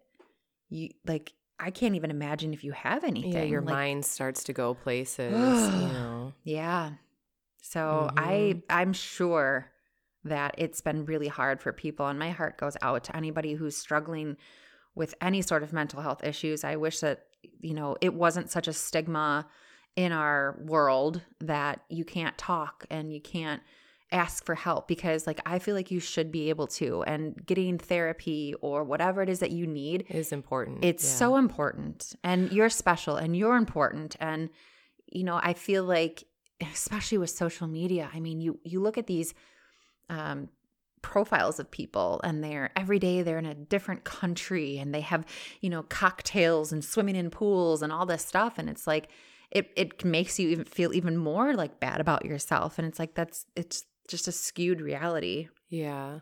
you 0.71 0.89
like 1.07 1.35
I 1.59 1.71
can't 1.71 1.95
even 1.95 2.11
imagine 2.11 2.53
if 2.53 2.65
you 2.65 2.73
have 2.73 3.05
anything. 3.05 3.33
yeah 3.33 3.43
your 3.43 3.61
like, 3.61 3.75
mind 3.75 4.05
starts 4.05 4.45
to 4.45 4.53
go 4.53 4.75
places 4.75 5.33
you 5.33 5.89
know 5.89 6.33
yeah. 6.45 6.93
So 7.63 8.11
I 8.17 8.33
mm-hmm. 8.33 8.59
I'm 8.69 8.93
sure 8.93 9.71
that 10.25 10.55
it's 10.59 10.81
been 10.81 11.05
really 11.05 11.29
hard 11.29 11.61
for 11.61 11.73
people 11.73 12.07
and 12.07 12.19
my 12.19 12.31
heart 12.31 12.59
goes 12.59 12.77
out 12.83 13.05
to 13.05 13.17
anybody 13.17 13.55
who's 13.55 13.77
struggling 13.77 14.37
with 14.95 15.15
any 15.21 15.43
sort 15.43 15.63
of 15.63 15.73
mental 15.73 16.01
health 16.01 16.23
issues. 16.25 16.65
I 16.65 16.77
wish 16.77 17.01
that 17.01 17.27
you 17.61 17.75
know 17.75 17.97
it 18.01 18.15
wasn't 18.15 18.51
such 18.51 18.69
a 18.69 18.73
stigma 18.73 19.47
in 19.97 20.13
our 20.13 20.59
world 20.65 21.23
that 21.41 21.81
you 21.89 22.05
can't 22.05 22.37
talk 22.37 22.85
and 22.91 23.13
you 23.13 23.21
can't 23.21 23.63
ask 24.13 24.45
for 24.45 24.55
help 24.55 24.87
because 24.87 25.27
like 25.27 25.41
I 25.47 25.59
feel 25.59 25.75
like 25.75 25.91
you 25.91 25.99
should 25.99 26.31
be 26.31 26.49
able 26.49 26.67
to 26.69 27.03
and 27.05 27.45
getting 27.47 27.79
therapy 27.79 28.55
or 28.61 28.85
whatever 28.85 29.23
it 29.23 29.29
is 29.29 29.41
that 29.41 29.51
you 29.51 29.67
need 29.67 30.07
is 30.09 30.31
important 30.33 30.85
it's 30.85 31.03
Yeah. 31.05 31.11
so 31.17 31.37
important. 31.37 32.15
And 32.23 32.53
you're 32.53 32.69
special 32.69 33.17
and 33.17 33.37
you're 33.37 33.57
important. 33.57 34.15
And, 34.21 34.51
you 35.11 35.25
know, 35.25 35.41
I 35.43 35.55
feel 35.55 35.83
like, 35.85 36.25
especially 36.61 37.19
with 37.19 37.31
social 37.31 37.67
media, 37.67 38.09
I 38.15 38.21
mean, 38.21 38.41
you 38.41 38.61
you 38.65 38.81
look 38.81 38.99
at 38.99 39.07
these 39.07 39.35
um 40.11 40.49
profiles 41.03 41.59
of 41.61 41.71
people 41.71 42.21
and 42.25 42.43
they're 42.43 42.71
every 42.77 42.99
day 42.99 43.21
they're 43.21 43.39
in 43.39 43.45
a 43.45 43.55
different 43.55 44.05
country 44.05 44.79
and 44.79 44.95
they 44.95 45.03
have 45.03 45.25
you 45.61 45.69
know 45.69 45.83
cocktails 45.83 46.73
and 46.73 46.83
swimming 46.83 47.15
in 47.15 47.29
pools 47.29 47.83
and 47.83 47.93
all 47.93 48.07
this 48.07 48.25
stuff 48.25 48.55
and 48.57 48.71
it's 48.71 48.87
like 48.87 49.09
it 49.51 49.71
it 49.77 50.03
makes 50.03 50.39
you 50.39 50.49
even 50.49 50.65
feel 50.65 50.95
even 50.95 51.17
more 51.19 51.53
like 51.55 51.79
bad 51.79 52.01
about 52.01 52.25
yourself 52.25 52.79
and 52.79 52.89
it's 52.89 52.99
like 52.99 53.15
that's 53.15 53.45
it's 53.55 53.85
just 54.09 54.29
a 54.29 54.33
skewed 54.33 54.81
reality 54.81 55.49
Yeah. 55.69 56.21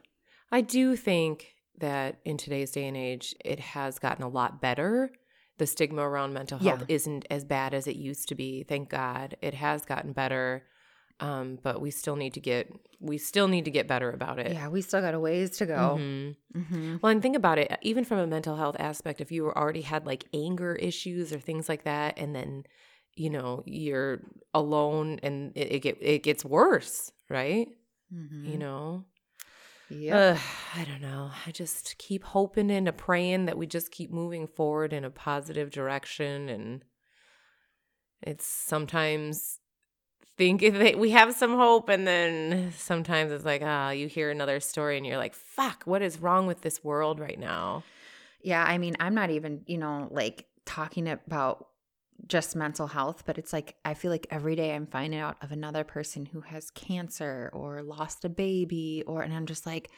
I 0.51 0.61
do 0.61 0.97
think 0.97 1.55
that 1.79 2.21
in 2.25 2.37
today's 2.37 2.71
day 2.73 2.87
and 2.87 2.97
age, 2.97 3.35
it 3.45 3.59
has 3.59 3.99
gotten 3.99 4.23
a 4.25 4.29
lot 4.29 4.61
better. 4.61 5.11
The 5.59 5.67
stigma 5.67 6.03
around 6.03 6.33
mental 6.35 6.59
Yeah. 6.61 6.77
health 6.77 6.85
isn't 6.89 7.27
as 7.31 7.45
bad 7.45 7.73
as 7.75 7.87
it 7.87 7.97
used 7.97 8.29
to 8.29 8.35
be. 8.35 8.63
Thank 8.63 8.89
God. 8.91 9.37
It 9.41 9.55
has 9.55 9.85
gotten 9.85 10.13
better. 10.13 10.65
Um, 11.21 11.59
but 11.63 11.81
we 11.81 11.91
still 11.91 12.17
need 12.17 12.35
to 12.35 12.41
get 12.41 12.71
we 13.01 13.19
still 13.19 13.49
need 13.49 13.65
to 13.65 13.71
get 13.71 13.87
better 13.89 14.11
about 14.11 14.39
it. 14.39 14.53
yeah 14.53 14.69
we 14.69 14.81
still 14.81 15.01
got 15.01 15.13
a 15.15 15.19
ways 15.21 15.51
to 15.59 15.67
go 15.67 15.97
Mhm. 15.99 16.37
Mhm. 16.55 17.03
Well, 17.03 17.11
and 17.13 17.21
think 17.23 17.37
about 17.37 17.59
it, 17.59 17.77
even 17.83 18.05
from 18.05 18.19
a 18.19 18.27
mental 18.27 18.57
health 18.57 18.77
aspect, 18.79 19.21
if 19.21 19.31
you 19.33 19.51
already 19.51 19.83
had 19.83 20.07
like 20.07 20.25
anger 20.35 20.75
issues 20.77 21.33
or 21.33 21.39
things 21.41 21.69
like 21.69 21.85
that, 21.85 22.19
and 22.19 22.35
then 22.35 22.65
you 23.15 23.31
know 23.31 23.63
you're 23.67 24.21
alone 24.55 25.21
and 25.23 25.53
it, 25.57 25.73
it 25.73 25.79
get 25.81 25.99
it 26.01 26.23
gets 26.23 26.45
worse, 26.45 27.13
right? 27.29 27.69
Mhm. 28.13 28.47
You 28.47 28.59
know, 28.59 29.05
Yep. 29.89 30.37
Ugh, 30.37 30.43
I 30.75 30.85
don't 30.85 31.03
know. 31.03 31.31
I 31.47 31.51
just 31.51 31.99
keep 31.99 32.25
hoping 32.25 32.71
and 32.71 32.97
praying 32.97 33.45
that 33.47 33.59
we 33.59 33.67
just 33.67 33.91
keep 33.91 34.11
moving 34.11 34.47
forward 34.47 34.93
in 34.93 35.05
a 35.05 35.11
positive 35.11 35.71
direction. 35.71 36.49
And 36.49 36.85
it's 38.23 38.47
sometimes 38.47 39.59
think 40.39 40.61
that 40.73 40.99
we 40.99 41.11
have 41.11 41.35
some 41.35 41.57
hope, 41.57 41.89
and 41.91 42.07
then 42.07 42.73
sometimes 42.77 43.33
it's 43.33 43.45
like, 43.45 43.63
ah, 43.63 43.91
you 43.91 44.07
hear 44.09 44.31
another 44.31 44.61
story 44.61 44.97
and 44.97 45.07
you're 45.07 45.19
like, 45.19 45.35
fuck, 45.35 45.83
what 45.85 46.01
is 46.01 46.21
wrong 46.21 46.47
with 46.47 46.63
this 46.63 46.83
world 46.83 47.21
right 47.21 47.39
now? 47.39 47.85
Yeah, 48.43 48.65
I 48.65 48.79
mean, 48.79 48.97
I'm 48.99 49.15
not 49.15 49.31
even, 49.31 49.63
you 49.67 49.79
know, 49.79 50.09
like 50.11 50.47
talking 50.65 51.07
about 51.07 51.69
just 52.27 52.55
mental 52.55 52.87
health, 52.87 53.25
but 53.27 53.39
it's 53.39 53.53
like 53.53 53.75
I 53.85 53.95
feel 53.95 54.11
like 54.11 54.27
every 54.31 54.55
day 54.57 54.75
I'm 54.75 54.87
finding 54.87 55.19
out 55.21 55.37
of 55.43 55.53
another 55.53 55.85
person 55.85 56.27
who 56.27 56.41
has 56.43 56.71
cancer 56.71 57.51
or 57.53 57.83
lost 57.83 58.25
a 58.25 58.29
baby 58.29 59.03
or 59.07 59.23
and 59.23 59.35
I'm 59.35 59.47
just 59.47 59.67
like 59.67 59.91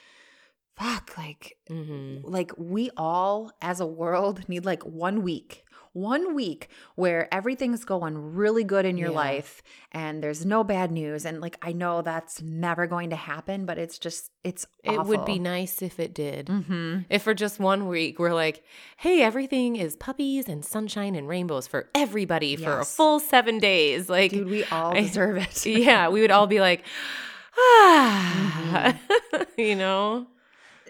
fuck, 0.77 1.17
like 1.17 1.57
Mm-hmm. 1.71 2.27
like 2.29 2.53
we 2.59 2.91
all 2.97 3.51
as 3.63 3.81
a 3.81 3.87
world 3.87 4.49
need 4.49 4.65
like 4.65 4.83
one 4.85 5.23
week 5.23 5.64
one 5.95 6.35
week 6.35 6.69
where 6.97 7.33
everything's 7.33 7.85
going 7.85 8.35
really 8.35 8.65
good 8.65 8.85
in 8.85 8.99
your 8.99 9.09
Yeah. 9.11 9.17
life 9.17 9.63
and 9.93 10.23
there's 10.23 10.45
no 10.45 10.63
bad 10.65 10.91
news 10.93 11.25
and 11.25 11.41
like 11.41 11.57
I 11.63 11.73
know 11.73 12.03
that's 12.03 12.43
never 12.43 12.87
going 12.87 13.11
to 13.11 13.17
happen, 13.17 13.65
but 13.65 13.79
it's 13.79 13.99
just 13.99 14.31
it's 14.45 14.67
It 14.83 15.03
would 15.07 15.25
be 15.25 15.39
nice 15.39 15.81
if 15.81 15.99
it 15.99 16.13
did. 16.13 16.47
Mm-hmm. 16.49 16.99
If 17.09 17.23
for 17.23 17.33
just 17.33 17.59
one 17.59 17.87
week 17.89 18.19
we're 18.19 18.35
like, 18.35 18.63
hey, 18.99 19.23
everything 19.23 19.77
is 19.77 19.97
puppies 19.97 20.49
and 20.49 20.65
sunshine 20.65 21.15
and 21.15 21.27
rainbows 21.29 21.67
for 21.67 21.89
everybody 21.95 22.57
for 22.57 22.81
a 22.81 22.85
full 22.85 23.21
seven 23.21 23.59
days. 23.59 24.11
Like, 24.11 24.33
Dude, 24.33 24.49
we 24.49 24.65
all 24.65 24.93
I- 24.97 25.01
deserve 25.03 25.37
it. 25.39 25.65
yeah, 25.67 26.09
we 26.11 26.21
would 26.21 26.31
all 26.33 26.47
be 26.47 26.61
like, 26.61 26.85
ah, 27.57 28.99
you 29.57 29.77
know? 29.77 30.27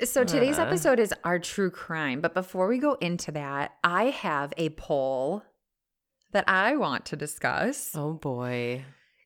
So 0.02 0.24
today's 0.24 0.58
Uh. 0.58 0.62
episode 0.62 0.98
is 0.98 1.14
our 1.22 1.38
true 1.38 1.70
crime. 1.70 2.20
But 2.20 2.34
before 2.34 2.66
we 2.66 2.78
go 2.78 2.94
into 2.94 3.30
that, 3.32 3.72
I 3.84 4.04
have 4.06 4.52
a 4.56 4.70
poll 4.70 5.42
that 6.32 6.44
I 6.48 6.76
want 6.76 7.04
to 7.06 7.16
discuss. 7.16 7.92
Oh 7.94 8.14
boy. 8.14 8.84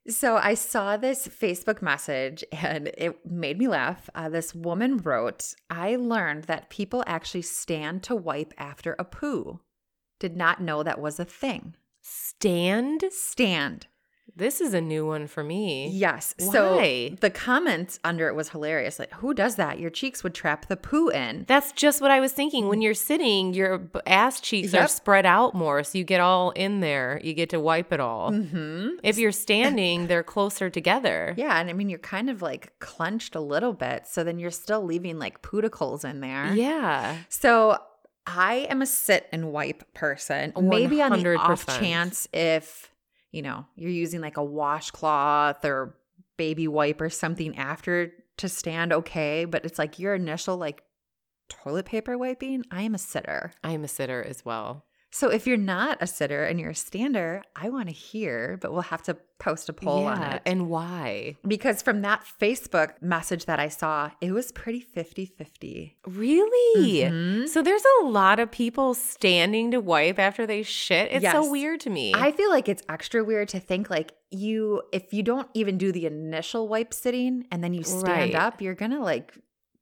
So 0.09 0.37
I 0.37 0.55
saw 0.55 0.97
this 0.97 1.27
Facebook 1.29 1.83
message 1.83 2.45
and 2.53 2.89
it 2.89 3.25
made 3.27 3.59
me 3.59 3.69
laugh. 3.69 4.09
Uh, 4.15 4.29
this 4.29 4.55
woman 4.55 4.99
wrote, 4.99 5.55
I 5.71 5.97
learned 5.97 6.45
that 6.45 6.71
people 6.71 7.03
actually 7.07 7.43
stand 7.43 8.03
to 8.05 8.15
wipe 8.17 8.53
after 8.59 8.95
a 8.99 9.05
poo. 9.05 9.61
Did 10.19 10.37
not 10.37 10.61
know 10.61 10.83
that 10.83 11.01
was 11.01 11.19
a 11.21 11.25
thing. 11.25 11.77
Stand? 12.03 13.05
Stand. 13.11 13.87
This 14.37 14.61
is 14.61 14.75
a 14.75 14.81
new 14.81 15.07
one 15.07 15.27
for 15.27 15.43
me. 15.43 15.89
Yes. 15.89 16.35
So 16.39 16.77
Why? 16.77 17.17
the 17.21 17.31
comments 17.31 17.99
under 18.05 18.29
it 18.29 18.35
was 18.35 18.51
hilarious. 18.51 18.99
Like, 18.99 19.13
who 19.15 19.35
does 19.35 19.57
that? 19.57 19.81
Your 19.81 19.91
cheeks 19.91 20.23
would 20.23 20.35
trap 20.35 20.67
the 20.67 20.77
poo 20.77 21.09
in. 21.09 21.45
That's 21.49 21.73
just 21.73 22.01
what 22.01 22.11
I 22.11 22.21
was 22.21 22.33
thinking. 22.33 22.69
When 22.69 22.81
you're 22.81 22.95
sitting, 22.95 23.55
your 23.55 23.91
ass 24.07 24.41
cheeks 24.41 24.75
are 24.75 24.89
spread 24.89 25.27
out 25.27 25.55
more, 25.55 25.83
so 25.83 25.99
you 25.99 26.05
get 26.05 26.21
all 26.21 26.51
in 26.51 26.81
there. 26.81 27.21
You 27.23 27.35
get 27.35 27.51
to 27.51 27.61
wipe 27.61 27.93
it 27.93 28.01
all. 28.01 28.31
Mm-hmm. 28.31 28.99
If 29.03 29.19
you're 29.19 29.33
standing, 29.33 30.07
they're 30.07 30.23
closer 30.23 30.71
together. 30.71 31.35
Yeah, 31.37 31.59
and 31.59 31.69
I 31.69 31.73
mean 31.73 31.89
you're 31.89 31.99
kind 31.99 32.31
of 32.31 32.43
like 32.43 32.79
clenched 32.79 33.35
a 33.35 33.41
little 33.41 33.73
bit, 33.73 34.07
so 34.07 34.25
then 34.25 34.39
you're 34.39 34.51
still 34.51 34.83
leaving 34.83 35.19
like 35.19 35.43
pooticles 35.43 36.05
in 36.05 36.21
there. 36.21 36.55
Yeah. 36.55 37.17
So 37.29 37.79
I 38.27 38.67
am 38.69 38.83
a 38.83 38.87
sit 38.87 39.27
and 39.33 39.53
wipe 39.53 39.95
person. 39.95 40.53
Maybe 40.61 41.01
on 41.01 41.13
the 41.13 41.37
off 41.37 41.65
100%. 41.65 41.79
chance 41.81 42.29
if 42.33 42.88
you 43.31 43.43
know 43.43 43.67
you're 43.77 43.91
using 43.91 44.21
like 44.21 44.37
a 44.37 44.45
washcloth 44.45 45.65
or 45.65 45.97
baby 46.37 46.69
wipe 46.69 47.01
or 47.01 47.11
something 47.11 47.57
after 47.59 48.13
to 48.39 48.49
stand 48.49 48.93
okay, 48.93 49.45
but 49.45 49.65
it's 49.67 49.79
like 49.79 49.99
your 49.99 50.15
initial 50.15 50.57
like 50.57 50.83
toilet 51.49 51.87
paper 51.87 52.17
wiping. 52.17 52.65
I 52.71 52.83
am 52.83 52.95
a 52.95 52.99
sitter. 52.99 53.53
I 53.63 53.73
am 53.73 53.85
a 53.85 53.89
sitter 53.89 54.25
as 54.25 54.45
well. 54.45 54.85
So 55.11 55.31
if 55.31 55.47
you're 55.47 55.57
not 55.57 55.99
a 56.03 56.07
sitter 56.07 56.45
and 56.45 56.61
you're 56.61 56.71
a 56.71 56.75
stander, 56.75 57.43
I 57.57 57.71
want 57.71 57.89
to 57.89 57.95
hear, 57.95 58.59
but 58.61 58.73
we'll 58.73 58.83
have 58.83 59.03
to 59.05 59.17
post 59.39 59.69
a 59.71 59.73
poll 59.73 60.05
on 60.07 60.23
it. 60.23 60.43
And 60.45 60.69
why? 60.69 61.37
Because 61.47 61.81
from 61.81 62.03
that 62.03 62.25
Facebook 62.41 63.01
message 63.01 63.47
that 63.47 63.59
I 63.59 63.69
saw, 63.69 64.11
it 64.21 64.33
was 64.33 64.53
pretty 64.53 64.81
50 64.81 65.25
50. 65.25 65.97
Really? 66.07 67.03
Mhm. 67.11 67.49
So 67.49 67.63
there's 67.63 67.85
a 68.03 68.05
lot 68.07 68.39
of 68.39 68.51
people 68.51 68.93
standing 68.95 69.71
to 69.71 69.79
wipe 69.81 70.19
after 70.19 70.47
they 70.47 70.63
shit. 70.63 71.11
It's 71.11 71.31
so 71.33 71.51
weird 71.51 71.81
to 71.81 71.91
me. 71.91 72.13
I 72.15 72.31
feel 72.33 72.51
like 72.51 72.69
it's 72.69 72.83
extra 72.89 73.25
weird 73.25 73.49
to 73.51 73.61
think 73.61 73.89
like 73.89 74.13
you, 74.31 74.83
if 74.93 75.15
you 75.15 75.23
don't 75.23 75.49
even 75.55 75.79
do 75.79 75.91
the 75.91 76.05
initial 76.05 76.69
wipe 76.69 76.93
sitting 76.93 77.47
and 77.51 77.65
then 77.65 77.73
you 77.73 77.83
stand 77.83 78.07
Right. 78.07 78.35
up, 78.35 78.61
you're 78.61 78.75
going 78.75 78.91
to 78.91 79.01
like 79.01 79.33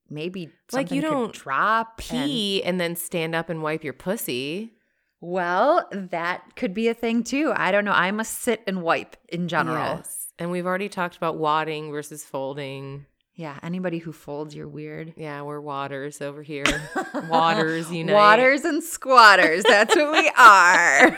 maybe 0.08 0.50
Like, 0.72 0.92
you 0.92 1.02
don't 1.02 1.32
drop. 1.32 2.00
and- 2.10 2.26
pee 2.30 2.62
and 2.62 2.78
then 2.80 2.94
stand 2.94 3.34
up 3.34 3.48
and 3.50 3.60
wipe 3.60 3.82
your 3.82 3.92
pussy. 3.92 4.72
Well, 5.20 5.88
that 5.92 6.56
could 6.56 6.74
be 6.74 6.88
a 6.88 6.94
thing 6.94 7.24
too. 7.24 7.52
I 7.54 7.70
don't 7.72 7.84
know. 7.84 7.92
I 7.92 8.10
must 8.10 8.40
sit 8.40 8.62
and 8.66 8.82
wipe 8.82 9.16
in 9.28 9.48
general. 9.48 9.96
Yes. 9.96 10.28
And 10.38 10.50
we've 10.50 10.66
already 10.66 10.88
talked 10.88 11.16
about 11.16 11.38
wadding 11.38 11.90
versus 11.90 12.24
folding. 12.24 13.06
Yeah. 13.34 13.58
Anybody 13.62 13.98
who 13.98 14.12
folds, 14.12 14.54
you're 14.54 14.68
weird. 14.68 15.14
Yeah, 15.16 15.42
we're 15.42 15.60
waters 15.60 16.22
over 16.22 16.42
here. 16.42 16.64
waters 17.28 17.90
you 17.90 18.04
know. 18.04 18.14
Waters 18.14 18.64
and 18.64 18.82
squatters. 18.82 19.62
That's 19.64 19.94
what 19.94 20.12
we 20.12 20.30
are. 20.36 21.10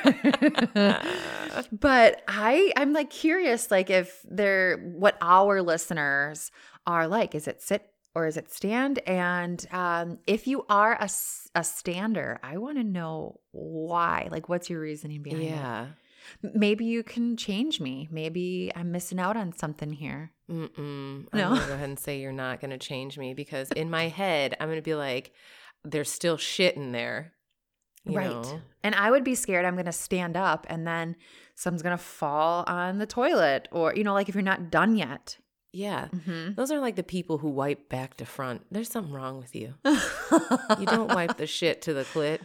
but 1.73 2.23
I 2.27 2.73
I'm 2.77 2.93
like 2.93 3.11
curious 3.11 3.71
like 3.71 3.91
if 3.91 4.21
they're 4.29 4.79
what 4.79 5.17
our 5.21 5.63
listeners 5.63 6.51
are 6.87 7.07
like. 7.07 7.35
Is 7.35 7.47
it 7.47 7.63
sit 7.63 7.89
or 8.19 8.27
is 8.27 8.37
it 8.37 8.53
stand? 8.53 8.99
And 9.07 9.65
um, 9.71 10.19
if 10.27 10.49
you 10.49 10.67
are 10.69 10.95
a, 10.95 11.09
a 11.55 11.63
stander, 11.63 12.41
I 12.43 12.59
want 12.59 12.79
to 12.79 12.85
know 12.85 13.39
why. 13.53 14.29
Like, 14.31 14.49
what's 14.49 14.69
your 14.69 14.81
reasoning 14.81 15.23
behind 15.23 15.45
it? 15.45 15.51
Yeah. 15.51 15.87
M- 16.43 16.53
Maybe 16.55 16.85
you 16.85 17.05
can 17.05 17.37
change 17.37 17.81
me. 17.81 18.09
Maybe 18.11 18.73
I'm 18.75 18.91
missing 18.91 19.21
out 19.21 19.37
on 19.37 19.53
something 19.53 19.93
here. 19.93 20.33
Mm-mm. 20.51 21.33
No. 21.33 21.51
I'm 21.51 21.55
gonna 21.55 21.67
go 21.67 21.75
ahead 21.75 21.89
and 21.89 21.99
say 21.99 22.21
you're 22.21 22.33
not 22.33 22.61
gonna 22.61 22.79
change 22.79 23.17
me 23.19 23.35
because 23.35 23.71
in 23.71 23.89
my 23.89 24.09
head 24.09 24.57
I'm 24.59 24.69
gonna 24.69 24.83
be 24.83 24.97
like, 24.97 25.33
there's 25.85 26.11
still 26.11 26.37
shit 26.37 26.75
in 26.77 26.91
there. 26.91 27.35
You 28.05 28.17
right. 28.17 28.31
know? 28.31 28.61
And 28.83 28.95
I 28.95 29.11
would 29.11 29.23
be 29.23 29.35
scared 29.35 29.65
I'm 29.65 29.75
going 29.75 29.85
to 29.85 29.93
stand 29.93 30.37
up 30.37 30.67
and 30.71 30.87
then 30.87 31.17
something's 31.55 31.83
going 31.83 31.97
to 31.97 32.03
fall 32.03 32.65
on 32.67 32.99
the 32.99 33.07
toilet 33.07 33.69
or, 33.71 33.95
you 33.95 34.03
know, 34.03 34.15
like 34.15 34.29
if 34.29 34.35
you're 34.35 34.43
not 34.43 34.71
done 34.71 34.97
yet. 34.97 35.37
Yeah. 35.73 36.09
Mm-hmm. 36.15 36.55
Those 36.55 36.71
are 36.71 36.81
like 36.81 36.97
the 36.97 37.03
people 37.03 37.39
who 37.39 37.49
wipe 37.51 37.89
back 37.89 38.17
to 38.19 38.25
front. 38.27 38.63
There's 38.71 38.89
something 38.91 39.13
wrong 39.13 39.39
with 39.39 39.55
you. 39.55 39.75
You 40.79 40.87
don't 40.87 41.09
wipe 41.15 41.37
the 41.39 41.47
shit 41.47 41.83
to 41.83 41.95
the 41.95 42.05
clit. 42.05 42.41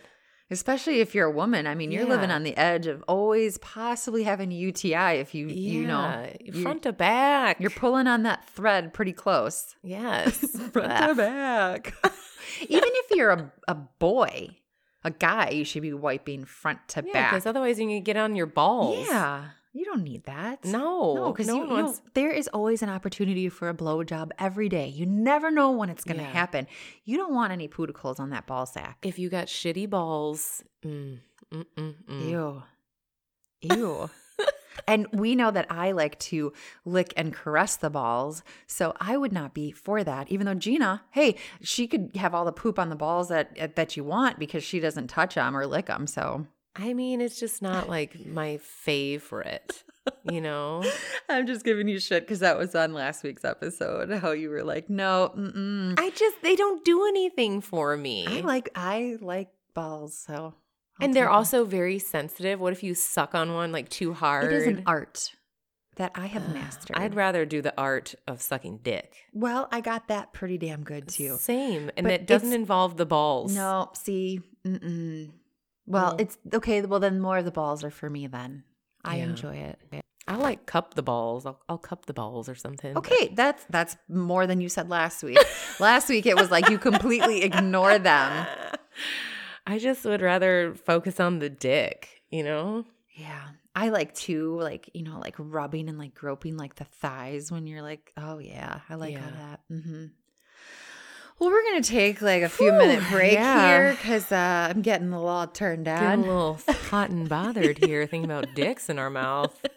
Especially 0.51 0.99
if 0.99 1.15
you're 1.15 1.25
a 1.27 1.31
woman. 1.31 1.65
I 1.67 1.73
mean, 1.75 1.91
you're 1.91 2.05
living 2.05 2.29
on 2.31 2.43
the 2.43 2.55
edge 2.57 2.85
of 2.87 3.03
always 3.07 3.57
possibly 3.57 4.23
having 4.23 4.51
a 4.51 4.55
UTI 4.55 5.15
if 5.19 5.33
you, 5.33 5.47
you 5.47 5.87
know, 5.87 6.29
you- 6.43 6.61
front 6.61 6.83
to 6.83 6.93
back. 6.93 7.59
you're 7.59 7.69
pulling 7.71 8.07
on 8.07 8.23
that 8.23 8.47
thread 8.49 8.93
pretty 8.93 9.13
close. 9.13 9.75
yes. 9.83 10.37
Front 10.71 11.07
to 11.09 11.15
back. 11.15 11.93
Even 12.69 12.89
if 12.93 13.11
you're 13.11 13.31
a, 13.31 13.51
a 13.67 13.75
boy, 13.75 14.49
a 15.03 15.11
guy, 15.11 15.49
you 15.49 15.63
should 15.65 15.81
be 15.81 15.93
wiping 15.93 16.45
front 16.45 16.79
to 16.89 17.03
Yeah, 17.05 17.13
back. 17.13 17.31
because 17.31 17.45
otherwise 17.45 17.79
you 17.79 17.87
can 17.87 18.03
get 18.03 18.17
on 18.17 18.35
your 18.35 18.45
balls. 18.45 19.07
Yeah. 19.07 19.45
You 19.75 19.85
don't 19.85 20.03
need 20.03 20.25
that. 20.25 20.63
No. 20.65 21.15
No, 21.15 21.31
because 21.31 21.47
no 21.47 21.55
you, 21.55 21.61
you 21.63 21.77
know, 21.81 21.95
there 22.13 22.31
is 22.31 22.47
always 22.49 22.83
an 22.83 22.89
opportunity 22.89 23.49
for 23.49 23.69
a 23.69 23.73
blowjob 23.73 24.29
every 24.37 24.69
day. 24.69 24.87
You 24.87 25.05
never 25.07 25.49
know 25.49 25.71
when 25.71 25.89
it's 25.89 26.03
going 26.03 26.17
to 26.17 26.23
Yeah. 26.23 26.29
happen. 26.31 26.67
You 27.05 27.17
don't 27.17 27.33
want 27.33 27.51
any 27.51 27.67
pooticles 27.67 28.19
on 28.19 28.29
that 28.29 28.45
ball 28.45 28.65
sack. 28.67 28.99
if 29.01 29.17
you 29.17 29.29
got 29.29 29.47
shitty 29.47 29.89
balls, 29.89 30.63
mm, 30.85 31.19
mm, 31.51 31.65
mm. 31.75 32.29
Ew. 32.29 32.63
Ew. 33.61 34.09
and 34.87 35.07
we 35.11 35.35
know 35.35 35.49
that 35.49 35.65
I 35.71 35.91
like 35.91 36.19
to 36.19 36.53
lick 36.85 37.13
and 37.17 37.33
caress 37.33 37.75
the 37.75 37.89
balls. 37.89 38.43
So 38.67 38.93
I 38.99 39.17
would 39.17 39.31
not 39.31 39.53
be 39.55 39.71
for 39.71 40.03
that. 40.03 40.31
Even 40.31 40.45
though 40.45 40.53
Gina, 40.53 41.03
hey, 41.11 41.35
she 41.61 41.87
could 41.87 42.15
have 42.15 42.35
all 42.35 42.45
the 42.45 42.51
poop 42.51 42.77
on 42.77 42.89
the 42.89 42.95
balls 42.95 43.29
that 43.29 43.75
that 43.75 43.97
you 43.97 44.03
want 44.03 44.37
because 44.37 44.63
she 44.63 44.79
doesn't 44.79 45.07
touch 45.07 45.35
them 45.35 45.55
or 45.57 45.65
lick 45.65 45.87
them. 45.87 46.05
So 46.07 46.45
I 46.75 46.93
mean, 46.93 47.21
it's 47.21 47.39
just 47.39 47.61
not 47.61 47.87
like 47.87 48.25
my 48.25 48.57
favorite, 48.57 49.83
you 50.29 50.41
know? 50.41 50.83
I'm 51.29 51.45
just 51.45 51.63
giving 51.63 51.87
you 51.87 51.99
shit 51.99 52.23
because 52.23 52.39
that 52.39 52.57
was 52.57 52.73
on 52.75 52.93
last 52.93 53.23
week's 53.23 53.45
episode. 53.45 54.09
How 54.11 54.31
you 54.31 54.49
were 54.49 54.63
like, 54.63 54.89
no, 54.89 55.31
mm-mm. 55.37 55.93
I 55.99 56.09
just, 56.11 56.41
they 56.41 56.55
don't 56.55 56.83
do 56.83 57.05
anything 57.05 57.61
for 57.61 57.95
me. 57.95 58.25
I 58.27 58.41
like 58.41 58.69
I 58.75 59.17
like 59.21 59.49
balls. 59.75 60.17
So 60.17 60.33
I'll 60.33 60.55
and 60.99 61.13
they're 61.13 61.25
take 61.25 61.29
'em. 61.31 61.35
also 61.35 61.65
very 61.65 61.99
sensitive. 61.99 62.59
What 62.59 62.73
if 62.73 62.81
you 62.83 62.95
suck 62.95 63.35
on 63.35 63.53
one 63.53 63.71
like 63.71 63.89
too 63.89 64.13
hard? 64.13 64.45
It 64.51 64.53
is 64.53 64.67
an 64.67 64.83
art 64.87 65.31
that 65.97 66.11
I 66.15 66.25
have 66.25 66.51
mastered. 66.53 66.97
I'd 66.97 67.13
rather 67.13 67.45
do 67.45 67.61
the 67.61 67.73
art 67.79 68.15
of 68.27 68.41
sucking 68.41 68.79
dick. 68.81 69.13
well, 69.31 69.67
I 69.71 69.81
got 69.81 70.07
that 70.07 70.33
pretty 70.33 70.57
damn 70.57 70.83
good 70.83 71.07
too. 71.07 71.37
Same. 71.39 71.91
And 71.95 72.05
But 72.05 72.13
it 72.13 72.25
doesn't 72.27 72.51
involve 72.53 72.97
the 72.97 73.05
balls. 73.05 73.55
No, 73.55 73.91
see, 73.93 74.41
mm-mm. 74.65 75.29
Well, 75.85 76.15
it's 76.19 76.37
okay. 76.53 76.81
Well, 76.81 76.99
then 76.99 77.19
more 77.19 77.37
of 77.37 77.45
the 77.45 77.51
balls 77.51 77.83
are 77.83 77.89
for 77.91 78.09
me. 78.09 78.27
Then 78.27 78.63
I 79.03 79.17
Yeah. 79.17 79.23
enjoy 79.25 79.55
it. 79.55 79.79
I 80.25 80.35
like 80.37 80.65
cup 80.65 80.93
the 80.93 81.03
balls. 81.03 81.45
I'll, 81.45 81.59
I'll 81.67 81.77
cup 81.77 82.05
the 82.05 82.13
balls 82.13 82.47
or 82.47 82.55
something. 82.55 82.97
Okay, 82.97 83.33
that's 83.35 83.65
that's 83.69 83.97
more 84.07 84.47
than 84.47 84.61
you 84.61 84.69
said 84.69 84.89
last 84.89 85.21
week. 85.21 85.37
last 85.79 86.07
week 86.07 86.25
it 86.25 86.37
was 86.37 86.49
like 86.49 86.69
you 86.69 86.77
completely 86.77 87.43
ignore 87.43 87.99
them. 87.99 88.47
I 89.67 89.79
just 89.79 90.05
would 90.05 90.21
rather 90.21 90.75
focus 90.75 91.19
on 91.19 91.39
the 91.39 91.49
dick, 91.49 92.21
you 92.29 92.43
know? 92.43 92.85
Yeah, 93.15 93.41
I 93.75 93.89
like 93.89 94.13
to 94.15 94.57
like 94.59 94.89
you 94.93 95.03
know 95.03 95.19
like 95.19 95.35
rubbing 95.37 95.89
and 95.89 95.97
like 95.97 96.13
groping 96.15 96.55
like 96.57 96.75
the 96.75 96.85
thighs 96.85 97.51
when 97.51 97.67
you're 97.67 97.81
like, 97.81 98.11
oh 98.17 98.39
yeah, 98.39 98.79
I 98.89 98.95
like 98.95 99.15
all 99.15 99.21
Yeah. 99.21 99.31
that. 99.31 99.59
Mm-hmm. 99.71 100.05
Well, 101.39 101.49
we're 101.49 101.63
gonna 101.63 101.81
take 101.83 102.21
like 102.21 102.43
a 102.43 102.49
few 102.49 102.71
Whew, 102.71 102.77
minute 102.79 103.03
break 103.09 103.33
yeah. 103.33 103.67
here 103.67 103.91
because 103.91 104.31
uh, 104.31 104.67
I'm 104.69 104.81
getting 104.81 105.11
a 105.11 105.21
little 105.21 105.47
turned 105.47 105.85
Getting 105.85 106.07
on. 106.07 106.19
a 106.19 106.21
little 106.21 106.59
hot 106.89 107.09
and 107.09 107.27
bothered 107.27 107.79
here 107.83 108.05
thinking 108.07 108.29
about 108.31 108.53
dicks 108.55 108.89
in 108.89 108.97
our 108.99 109.09
mouth. 109.09 109.53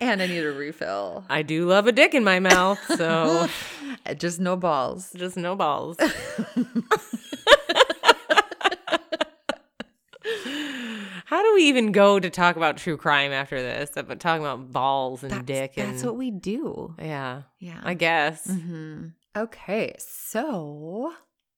and 0.00 0.22
I 0.22 0.26
need 0.26 0.44
a 0.44 0.52
refill. 0.52 1.24
I 1.28 1.42
do 1.42 1.66
love 1.66 1.86
a 1.86 1.92
dick 1.92 2.14
in 2.14 2.24
my 2.24 2.40
mouth, 2.40 2.78
so 2.96 3.48
Just 4.18 4.40
no 4.40 4.56
balls. 4.56 5.12
just 5.16 5.36
no 5.36 5.54
balls. 5.56 5.96
we 11.54 11.64
even 11.64 11.90
go 11.92 12.20
to 12.20 12.30
talk 12.30 12.56
about 12.56 12.76
true 12.76 12.96
crime 12.96 13.32
after 13.32 13.60
this? 13.60 13.90
But 13.94 14.20
talking 14.20 14.42
about 14.44 14.72
balls 14.72 15.22
and 15.22 15.32
That's, 15.32 15.44
dick 15.46 15.72
and 15.76 15.94
that's 15.94 16.04
what 16.04 16.16
we 16.16 16.30
do. 16.30 16.94
yeah, 16.98 17.42
Yeah. 17.58 17.80
I 17.82 17.94
guess. 17.94 18.46
hmm 18.46 19.08
Okay, 19.36 19.94
so 19.98 21.12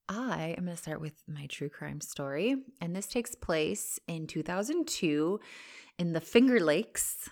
I 0.09 0.55
am 0.57 0.65
going 0.65 0.77
to 0.77 0.83
start 0.83 1.01
with 1.01 1.23
my 1.29 1.47
true 1.47 1.69
crime 1.69 2.01
story. 2.01 2.57
And 2.81 2.97
this 2.97 3.07
takes 3.07 3.35
place 3.35 3.99
in 4.09 4.27
2002 4.27 5.41
in 5.99 6.13
the 6.13 6.21
Finger 6.21 6.59
Lakes, 6.61 7.29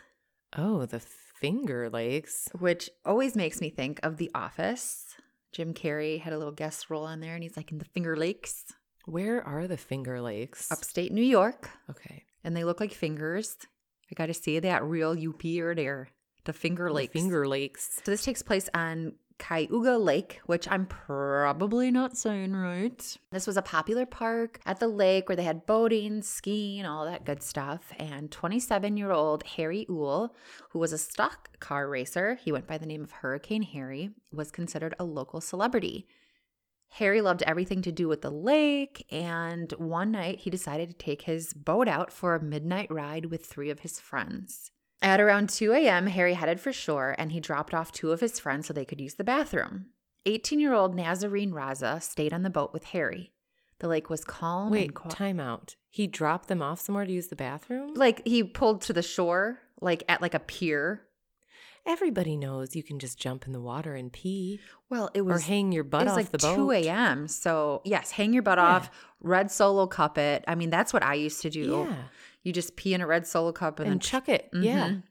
Oh, 0.57 0.85
the 0.87 1.01
Finger 1.01 1.89
Lakes. 1.91 2.49
which 2.59 2.91
always 3.07 3.35
makes 3.37 3.61
me 3.61 3.71
think 3.71 4.01
of 4.03 4.19
The 4.19 4.31
Office. 4.35 5.15
Jim 5.53 5.73
Carrey 5.73 6.21
had 6.21 6.33
a 6.33 6.39
little 6.39 6.53
guest 6.53 6.91
role 6.91 7.05
on 7.05 7.21
there, 7.21 7.35
and 7.35 7.43
he's 7.43 7.57
like 7.57 7.71
in 7.73 7.79
the 7.79 7.85
Finger 7.87 8.17
Lakes, 8.17 8.65
Where 9.07 9.43
are 9.47 9.67
the 9.67 9.77
Finger 9.77 10.21
Lakes? 10.21 10.71
upstate 10.71 11.13
New 11.13 11.23
York. 11.25 11.71
Okay. 11.91 12.25
And 12.45 12.57
they 12.57 12.65
look 12.65 12.81
like 12.81 12.93
fingers. 12.93 13.57
I 14.11 14.15
got 14.15 14.27
to 14.27 14.35
see 14.35 14.59
that 14.61 14.85
real 14.85 15.11
UP 15.11 15.45
or 15.59 15.75
there. 15.75 16.11
The 16.45 16.53
Finger 16.53 16.89
The 16.89 16.95
Lakes. 16.95 17.13
Finger 17.13 17.49
Lakes. 17.49 18.01
So 18.05 18.11
this 18.11 18.23
takes 18.23 18.43
place 18.43 18.69
on 18.75 19.15
Cayuga 19.39 19.99
Lake, 19.99 20.41
which 20.47 20.69
I'm 20.71 20.87
probably 20.87 21.91
not 21.91 22.17
saying 22.17 22.55
right. 22.55 23.17
This 23.33 23.47
was 23.47 23.57
a 23.57 23.63
popular 23.63 24.07
park 24.07 24.61
at 24.65 24.79
the 24.79 24.89
lake 24.89 25.29
where 25.29 25.37
they 25.37 25.43
had 25.43 25.67
boating, 25.67 26.23
skiing, 26.23 26.87
all 26.87 27.05
that 27.05 27.25
good 27.25 27.43
stuff. 27.43 27.93
And 27.99 28.31
27 28.31 28.97
year 28.97 29.11
old 29.11 29.43
Harry 29.45 29.87
Uhl, 29.89 30.31
who 30.71 30.79
was 30.79 30.93
a 30.93 30.99
stock 30.99 31.59
car 31.61 31.89
racer, 31.89 32.37
he 32.37 32.53
went 32.53 32.67
by 32.67 32.79
the 32.79 32.87
name 32.87 33.03
of 33.03 33.11
Hurricane 33.11 33.63
Harry, 33.63 34.11
was 34.33 34.51
considered 34.51 34.95
a 34.99 35.05
local 35.05 35.41
celebrity. 35.41 36.07
Harry 36.95 37.21
loved 37.21 37.43
everything 37.43 37.83
to 37.83 37.91
do 37.91 38.07
with 38.07 38.23
the 38.23 38.31
lake, 38.31 39.05
and 39.11 39.73
one 39.79 40.13
night 40.13 40.39
he 40.39 40.51
decided 40.51 40.89
to 40.89 40.97
take 40.97 41.23
his 41.23 41.53
boat 41.53 41.89
out 41.89 42.13
for 42.13 42.37
a 42.37 42.43
midnight 42.43 42.89
ride 42.89 43.27
with 43.27 43.45
three 43.45 43.69
of 43.69 43.81
his 43.81 43.99
friends. 43.99 44.71
At 45.03 45.21
around 45.21 45.49
2 45.51 45.73
a.m., 45.73 46.07
Harry 46.07 46.35
headed 46.35 46.61
for 46.61 46.73
shore 46.73 47.17
and 47.19 47.33
he 47.33 47.41
dropped 47.41 47.75
off 47.75 47.91
two 47.91 48.13
of 48.13 48.21
his 48.21 48.39
friends 48.39 48.67
so 48.67 48.73
they 48.73 48.85
could 48.85 49.01
use 49.01 49.15
the 49.15 49.25
bathroom. 49.25 49.87
18 50.25 50.61
year 50.61 50.73
old 50.73 50.95
Nazarene 50.95 51.51
Raza 51.51 52.01
stayed 52.01 52.33
on 52.33 52.43
the 52.43 52.49
boat 52.49 52.73
with 52.73 52.85
Harry. 52.85 53.33
The 53.81 53.89
lake 53.89 54.09
was 54.09 54.25
calm 54.25 54.71
Wait, 54.71 54.85
and 54.85 54.95
quiet. 54.95 55.17
time 55.17 55.41
out. 55.41 55.75
He 55.91 56.07
dropped 56.07 56.47
them 56.49 56.63
off 56.63 56.81
somewhere 56.81 57.05
to 57.05 57.13
use 57.13 57.27
the 57.27 57.37
bathroom? 57.37 57.95
Like 57.95 58.25
he 58.25 58.45
pulled 58.45 58.83
to 58.83 58.93
the 58.93 59.03
shore, 59.03 59.59
like 59.81 60.05
at 60.09 60.23
like 60.23 60.35
a 60.35 60.39
pier. 60.39 61.03
Everybody 61.87 62.37
knows 62.37 62.75
you 62.75 62.83
can 62.83 62.99
just 62.99 63.19
jump 63.19 63.47
in 63.47 63.53
the 63.53 63.61
water 63.61 63.95
and 63.95 64.11
pee 64.13 64.59
Well, 64.89 65.11
it 65.13 65.21
was 65.21 65.31
or 65.33 65.35
was 65.35 65.45
hang 65.47 65.71
your 65.73 65.85
butt 65.85 66.03
it 66.03 66.05
was 66.05 66.13
off 66.13 66.17
like 66.17 66.31
the 66.31 66.39
boat. 66.39 66.57
2 66.57 66.71
a.m. 66.73 67.29
So 67.29 67.83
yes, 67.85 68.11
hang 68.11 68.33
your 68.33 68.43
butt 68.43 68.57
Yeah. 68.59 68.65
off, 68.65 68.91
red 69.21 69.51
solo 69.51 69.87
cup 69.87 70.17
it. 70.17 70.45
I 70.49 70.55
mean, 70.55 70.71
that's 70.71 70.93
what 70.95 71.03
I 71.03 71.15
used 71.15 71.43
to 71.43 71.51
do. 71.51 71.87
Yeah. 71.89 71.97
You 72.43 72.53
just 72.53 72.77
pee 72.77 72.95
in 72.95 73.01
a 73.01 73.07
red 73.07 73.27
solo 73.27 73.53
cup 73.53 73.81
and, 73.81 73.87
And, 73.87 73.93
then 73.95 74.01
chuck 74.01 74.29
it. 74.29 74.49
Yeah. 74.55 74.89
Mhm. 74.89 75.03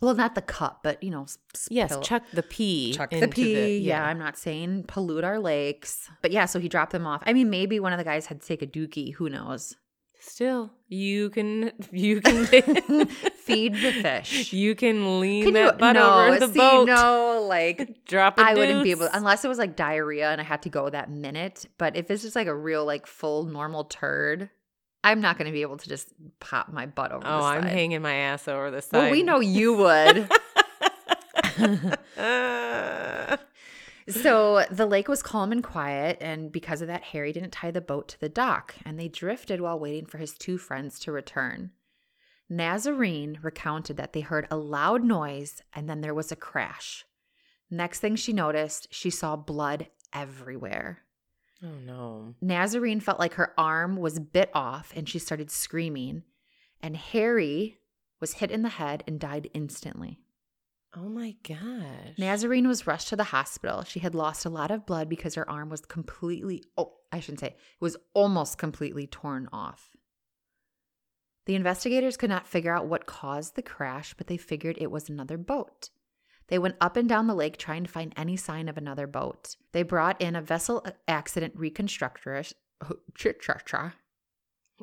Well, 0.00 0.14
not 0.14 0.36
the 0.36 0.42
cup, 0.42 0.80
but 0.84 1.02
you 1.02 1.10
know, 1.10 1.22
s- 1.24 1.38
Yes, 1.68 1.96
chuck 2.02 2.22
the 2.32 2.44
pee. 2.44 2.92
chuck 2.94 3.10
the 3.10 3.16
into 3.24 3.28
pee. 3.34 3.78
yeah. 3.78 4.04
I'm 4.06 4.18
not 4.20 4.36
saying 4.38 4.84
pollute 4.86 5.24
our 5.24 5.40
lakes, 5.40 6.08
but 6.22 6.30
yeah. 6.30 6.44
So 6.46 6.60
he 6.60 6.68
dropped 6.68 6.92
them 6.92 7.04
off. 7.08 7.22
I 7.26 7.32
mean, 7.32 7.50
maybe 7.50 7.80
one 7.80 7.92
of 7.92 7.98
the 7.98 8.04
guys 8.04 8.26
had 8.26 8.40
to 8.40 8.46
take 8.46 8.62
a 8.62 8.66
dookie. 8.68 9.14
Who 9.14 9.28
knows? 9.28 9.74
Still, 10.20 10.72
you 10.88 11.30
can 11.30 11.70
you 11.92 12.20
can 12.20 12.44
Feed 13.48 13.74
the 13.74 13.92
fish. 14.02 14.52
you 14.52 14.74
can 14.74 15.20
lean 15.20 15.44
Can 15.44 15.54
that 15.54 15.74
you- 15.74 15.78
butt 15.78 15.92
no, 15.94 16.26
over 16.26 16.38
the 16.40 16.48
see, 16.48 16.58
boat. 16.58 16.86
No, 16.86 17.46
like 17.48 18.04
Drop 18.04 18.34
I 18.38 18.54
wouldn't 18.54 18.82
be 18.84 18.90
able 18.90 19.06
deuce. 19.06 19.10
unless 19.14 19.44
it 19.44 19.48
was 19.48 19.58
like 19.58 19.76
diarrhea 19.76 20.30
and 20.30 20.40
I 20.40 20.44
had 20.44 20.62
to 20.62 20.68
go 20.68 20.90
that 20.90 21.08
minute. 21.10 21.66
But 21.78 21.96
if 21.96 22.10
it's 22.10 22.22
just 22.22 22.34
like 22.36 22.46
a 22.48 22.54
real 22.54 22.84
like 22.84 23.06
full 23.06 23.44
normal 23.44 23.84
turd, 23.84 24.50
I'm 25.04 25.20
not 25.20 25.38
going 25.38 25.46
to 25.46 25.52
be 25.52 25.62
able 25.62 25.76
to 25.78 25.88
just 25.88 26.12
pop 26.40 26.70
my 26.72 26.86
butt 26.86 27.12
over. 27.12 27.24
Oh, 27.26 27.44
I'm 27.44 27.62
hanging 27.62 28.02
my 28.02 28.14
ass 28.14 28.48
over 28.48 28.70
the 28.72 28.82
side. 28.82 28.98
Well, 28.98 29.10
we 29.12 29.22
know 29.22 29.38
you 29.40 29.74
would. 29.74 30.28
So 34.08 34.64
the 34.70 34.86
lake 34.86 35.08
was 35.08 35.22
calm 35.22 35.52
and 35.52 35.62
quiet, 35.62 36.18
and 36.20 36.50
because 36.50 36.80
of 36.80 36.88
that, 36.88 37.02
Harry 37.04 37.32
didn't 37.32 37.52
tie 37.52 37.70
the 37.70 37.80
boat 37.80 38.08
to 38.08 38.20
the 38.20 38.28
dock, 38.28 38.74
and 38.84 38.98
they 38.98 39.08
drifted 39.08 39.60
while 39.60 39.78
waiting 39.78 40.06
for 40.06 40.18
his 40.18 40.32
two 40.32 40.56
friends 40.58 40.98
to 41.00 41.12
return. 41.12 41.72
Nazarene 42.48 43.38
recounted 43.42 43.96
that 43.98 44.14
they 44.14 44.20
heard 44.20 44.46
a 44.50 44.56
loud 44.56 45.04
noise 45.04 45.62
and 45.74 45.88
then 45.88 46.00
there 46.00 46.14
was 46.14 46.32
a 46.32 46.36
crash. 46.36 47.04
Next 47.70 48.00
thing 48.00 48.16
she 48.16 48.32
noticed, 48.32 48.88
she 48.90 49.10
saw 49.10 49.36
blood 49.36 49.88
everywhere. 50.14 51.00
oh 51.62 51.78
no. 51.84 52.34
Nazarene 52.40 53.00
felt 53.00 53.18
like 53.18 53.34
her 53.34 53.52
arm 53.58 53.96
was 53.96 54.18
bit 54.18 54.50
off 54.54 54.92
and 54.96 55.06
she 55.06 55.18
started 55.18 55.50
screaming, 55.50 56.22
and 56.82 56.96
Harry 56.96 57.80
was 58.20 58.34
hit 58.34 58.50
in 58.50 58.62
the 58.62 58.70
head 58.70 59.04
and 59.06 59.20
died 59.20 59.50
instantly. 59.52 60.18
Oh 60.96 61.08
my 61.08 61.36
gosh. 61.46 62.18
Nazarene 62.18 62.66
was 62.66 62.86
rushed 62.86 63.08
to 63.08 63.16
the 63.16 63.24
hospital. 63.24 63.84
She 63.84 64.00
had 64.00 64.14
lost 64.14 64.46
a 64.46 64.50
lot 64.50 64.70
of 64.70 64.86
blood 64.86 65.08
because 65.08 65.34
her 65.34 65.48
arm 65.48 65.68
was 65.68 65.82
completely, 65.82 66.64
oh, 66.76 66.94
I 67.12 67.20
shouldn't 67.20 67.40
say, 67.40 67.48
it 67.48 67.56
was 67.80 67.96
almost 68.14 68.58
completely 68.58 69.06
torn 69.06 69.48
off. 69.52 69.90
The 71.46 71.54
investigators 71.54 72.16
could 72.16 72.30
not 72.30 72.46
figure 72.46 72.74
out 72.74 72.86
what 72.86 73.06
caused 73.06 73.54
the 73.54 73.62
crash, 73.62 74.14
but 74.14 74.26
they 74.26 74.36
figured 74.36 74.76
it 74.78 74.90
was 74.90 75.08
another 75.08 75.38
boat. 75.38 75.90
They 76.48 76.58
went 76.58 76.76
up 76.80 76.96
and 76.96 77.08
down 77.08 77.26
the 77.26 77.34
lake 77.34 77.58
trying 77.58 77.84
to 77.84 77.90
find 77.90 78.12
any 78.16 78.36
sign 78.36 78.68
of 78.68 78.78
another 78.78 79.06
boat. 79.06 79.56
They 79.72 79.82
brought 79.82 80.20
in 80.20 80.36
a 80.36 80.42
vessel 80.42 80.84
accident 81.06 81.54
reconstructorist. 81.56 82.54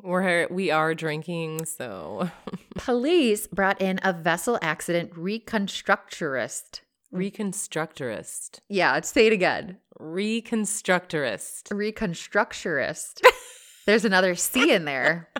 We're 0.02 0.46
we 0.48 0.70
are 0.70 0.94
drinking, 0.94 1.64
so 1.64 2.30
Police 2.76 3.46
brought 3.46 3.80
in 3.80 3.98
a 4.02 4.12
vessel 4.12 4.58
accident 4.60 5.14
reconstructurist. 5.14 6.80
Reconstructurist. 7.12 8.60
Yeah, 8.68 9.00
say 9.00 9.26
it 9.26 9.32
again. 9.32 9.78
Reconstructurist. 9.98 11.62
reconstructurist. 11.70 13.22
There's 13.86 14.04
another 14.04 14.34
C 14.34 14.72
in 14.72 14.84
there. 14.84 15.28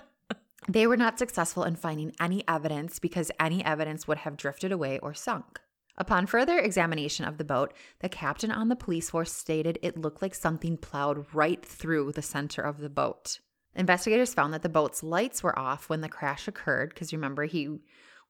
They 0.69 0.89
were 0.89 0.97
not 0.97 1.17
successful 1.17 1.63
in 1.63 1.77
finding 1.77 2.13
any 2.21 2.43
evidence 2.49 2.99
because 2.99 3.31
any 3.39 3.65
evidence 3.65 4.09
would 4.09 4.19
have 4.19 4.37
drifted 4.37 4.73
away 4.73 4.99
or 4.99 5.15
sunk. 5.15 5.61
Upon 5.97 6.27
further 6.27 6.59
examination 6.59 7.25
of 7.25 7.39
the 7.39 7.45
boat, 7.45 7.73
the 8.01 8.09
captain 8.09 8.51
on 8.51 8.69
the 8.69 8.75
police 8.75 9.11
force 9.11 9.33
stated 9.33 9.79
it 9.81 9.97
looked 9.97 10.23
like 10.23 10.35
something 10.35 10.77
plowed 10.77 11.33
right 11.33 11.65
through 11.65 12.11
the 12.13 12.23
center 12.23 12.63
of 12.63 12.81
the 12.81 12.91
boat. 12.91 13.39
Investigators 13.77 14.35
found 14.35 14.55
that 14.55 14.63
the 14.63 14.69
boat's 14.69 15.03
lights 15.03 15.43
were 15.43 15.59
off 15.59 15.89
when 15.89 16.01
the 16.01 16.09
crash 16.09 16.49
occurred 16.49 16.91
because 16.91 17.13
remember, 17.13 17.45
he 17.45 17.79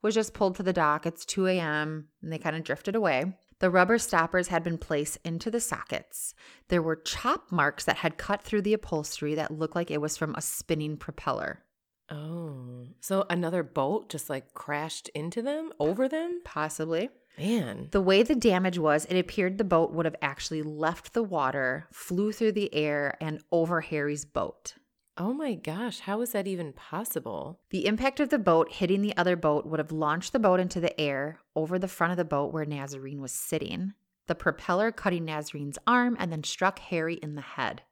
was 0.02 0.14
just 0.14 0.34
pulled 0.34 0.56
to 0.56 0.62
the 0.62 0.72
dock. 0.72 1.06
It's 1.06 1.24
2 1.24 1.46
a.m. 1.46 2.08
and 2.22 2.32
they 2.32 2.38
kind 2.38 2.56
of 2.56 2.64
drifted 2.64 2.96
away. 2.96 3.36
The 3.58 3.70
rubber 3.70 3.96
stoppers 3.96 4.48
had 4.48 4.62
been 4.62 4.76
placed 4.76 5.18
into 5.24 5.50
the 5.50 5.60
sockets. 5.60 6.34
There 6.68 6.82
were 6.82 6.96
chop 6.96 7.50
marks 7.50 7.84
that 7.84 7.96
had 7.96 8.18
cut 8.18 8.42
through 8.42 8.62
the 8.62 8.74
upholstery 8.74 9.34
that 9.36 9.50
looked 9.50 9.74
like 9.76 9.90
it 9.90 10.00
was 10.00 10.16
from 10.16 10.34
a 10.34 10.42
spinning 10.42 10.96
propeller. 10.96 11.62
Oh. 12.10 12.88
So 13.00 13.24
another 13.30 13.62
boat 13.62 14.10
just 14.10 14.28
like 14.28 14.52
crashed 14.52 15.08
into 15.10 15.42
them, 15.42 15.72
over 15.80 16.08
them? 16.08 16.42
Possibly. 16.44 17.08
Man. 17.38 17.88
The 17.92 18.00
way 18.00 18.22
the 18.22 18.34
damage 18.34 18.78
was, 18.78 19.04
it 19.06 19.18
appeared 19.18 19.58
the 19.58 19.64
boat 19.64 19.92
would 19.92 20.06
have 20.06 20.16
actually 20.22 20.62
left 20.62 21.12
the 21.12 21.22
water, 21.22 21.86
flew 21.92 22.32
through 22.32 22.52
the 22.52 22.72
air, 22.74 23.16
and 23.20 23.42
over 23.50 23.80
Harry's 23.80 24.24
boat. 24.24 24.74
Oh 25.18 25.32
my 25.32 25.54
gosh, 25.54 26.00
how 26.00 26.20
is 26.20 26.32
that 26.32 26.46
even 26.46 26.74
possible? 26.74 27.60
The 27.70 27.86
impact 27.86 28.20
of 28.20 28.28
the 28.28 28.38
boat 28.38 28.70
hitting 28.70 29.00
the 29.00 29.16
other 29.16 29.34
boat 29.34 29.64
would 29.64 29.78
have 29.78 29.92
launched 29.92 30.32
the 30.32 30.38
boat 30.38 30.60
into 30.60 30.78
the 30.78 30.98
air 31.00 31.40
over 31.54 31.78
the 31.78 31.88
front 31.88 32.10
of 32.10 32.18
the 32.18 32.24
boat 32.24 32.52
where 32.52 32.66
Nazarene 32.66 33.22
was 33.22 33.32
sitting, 33.32 33.94
the 34.26 34.34
propeller 34.34 34.92
cutting 34.92 35.24
Nazarene's 35.24 35.78
arm 35.86 36.16
and 36.20 36.30
then 36.30 36.44
struck 36.44 36.78
Harry 36.80 37.14
in 37.14 37.34
the 37.34 37.40
head. 37.40 37.82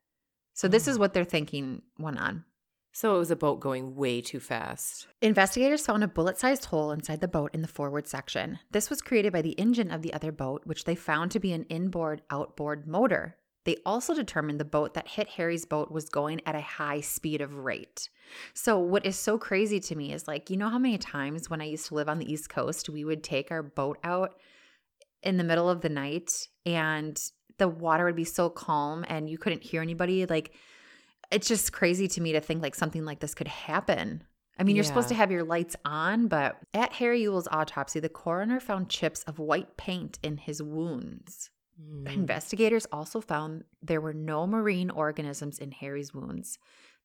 So, 0.52 0.68
this 0.68 0.86
is 0.86 0.96
hmm. 0.96 1.00
what 1.00 1.14
they're 1.14 1.24
thinking 1.24 1.82
went 1.98 2.18
on. 2.18 2.44
So 2.96 3.16
it 3.16 3.18
was 3.18 3.32
a 3.32 3.36
boat 3.36 3.58
going 3.58 3.96
way 3.96 4.20
too 4.20 4.38
fast. 4.38 5.08
Investigators 5.20 5.84
found 5.84 6.04
a 6.04 6.08
bullet 6.08 6.38
sized 6.38 6.66
hole 6.66 6.92
inside 6.92 7.20
the 7.20 7.26
boat 7.26 7.50
in 7.52 7.60
the 7.60 7.66
forward 7.66 8.06
section. 8.06 8.60
This 8.70 8.88
was 8.88 9.02
created 9.02 9.32
by 9.32 9.42
the 9.42 9.58
engine 9.58 9.90
of 9.90 10.02
the 10.02 10.14
other 10.14 10.30
boat, 10.30 10.62
which 10.64 10.84
they 10.84 10.94
found 10.94 11.32
to 11.32 11.40
be 11.40 11.52
an 11.52 11.64
inboard 11.64 12.22
outboard 12.30 12.86
motor. 12.86 13.36
They 13.64 13.76
also 13.86 14.14
determined 14.14 14.60
the 14.60 14.64
boat 14.64 14.94
that 14.94 15.08
hit 15.08 15.28
Harry's 15.30 15.64
boat 15.64 15.90
was 15.90 16.08
going 16.08 16.42
at 16.44 16.54
a 16.54 16.60
high 16.60 17.00
speed 17.00 17.40
of 17.40 17.56
rate. 17.56 18.10
So, 18.52 18.78
what 18.78 19.06
is 19.06 19.16
so 19.16 19.38
crazy 19.38 19.80
to 19.80 19.96
me 19.96 20.12
is 20.12 20.28
like, 20.28 20.50
you 20.50 20.56
know 20.56 20.68
how 20.68 20.78
many 20.78 20.98
times 20.98 21.48
when 21.48 21.60
I 21.60 21.64
used 21.64 21.86
to 21.86 21.94
live 21.94 22.08
on 22.08 22.18
the 22.18 22.30
East 22.30 22.50
Coast, 22.50 22.88
we 22.88 23.04
would 23.04 23.22
take 23.22 23.50
our 23.50 23.62
boat 23.62 23.98
out 24.04 24.34
in 25.22 25.38
the 25.38 25.44
middle 25.44 25.70
of 25.70 25.80
the 25.80 25.88
night 25.88 26.48
and 26.66 27.18
the 27.58 27.68
water 27.68 28.04
would 28.04 28.16
be 28.16 28.24
so 28.24 28.50
calm 28.50 29.04
and 29.08 29.30
you 29.30 29.38
couldn't 29.38 29.62
hear 29.62 29.80
anybody? 29.80 30.26
Like, 30.26 30.52
it's 31.30 31.48
just 31.48 31.72
crazy 31.72 32.06
to 32.08 32.20
me 32.20 32.32
to 32.32 32.40
think 32.40 32.62
like 32.62 32.74
something 32.74 33.04
like 33.04 33.20
this 33.20 33.34
could 33.34 33.48
happen. 33.48 34.24
I 34.58 34.62
mean, 34.62 34.76
you're 34.76 34.84
supposed 34.84 35.08
to 35.08 35.14
have 35.14 35.32
your 35.32 35.42
lights 35.42 35.74
on, 35.84 36.28
but 36.28 36.58
at 36.72 36.92
Harry 36.94 37.22
Uhl's 37.22 37.48
autopsy, 37.50 37.98
the 37.98 38.08
coroner 38.08 38.60
found 38.60 38.88
chips 38.88 39.24
of 39.24 39.40
white 39.40 39.76
paint 39.76 40.18
in 40.22 40.36
his 40.36 40.62
wounds. 40.62 41.50
Mm. 41.80 42.12
Investigators 42.12 42.86
also 42.92 43.20
found 43.20 43.64
there 43.82 44.00
were 44.00 44.14
no 44.14 44.46
marine 44.46 44.90
organisms 44.90 45.58
in 45.58 45.72
Harry's 45.72 46.14
wounds. 46.14 46.58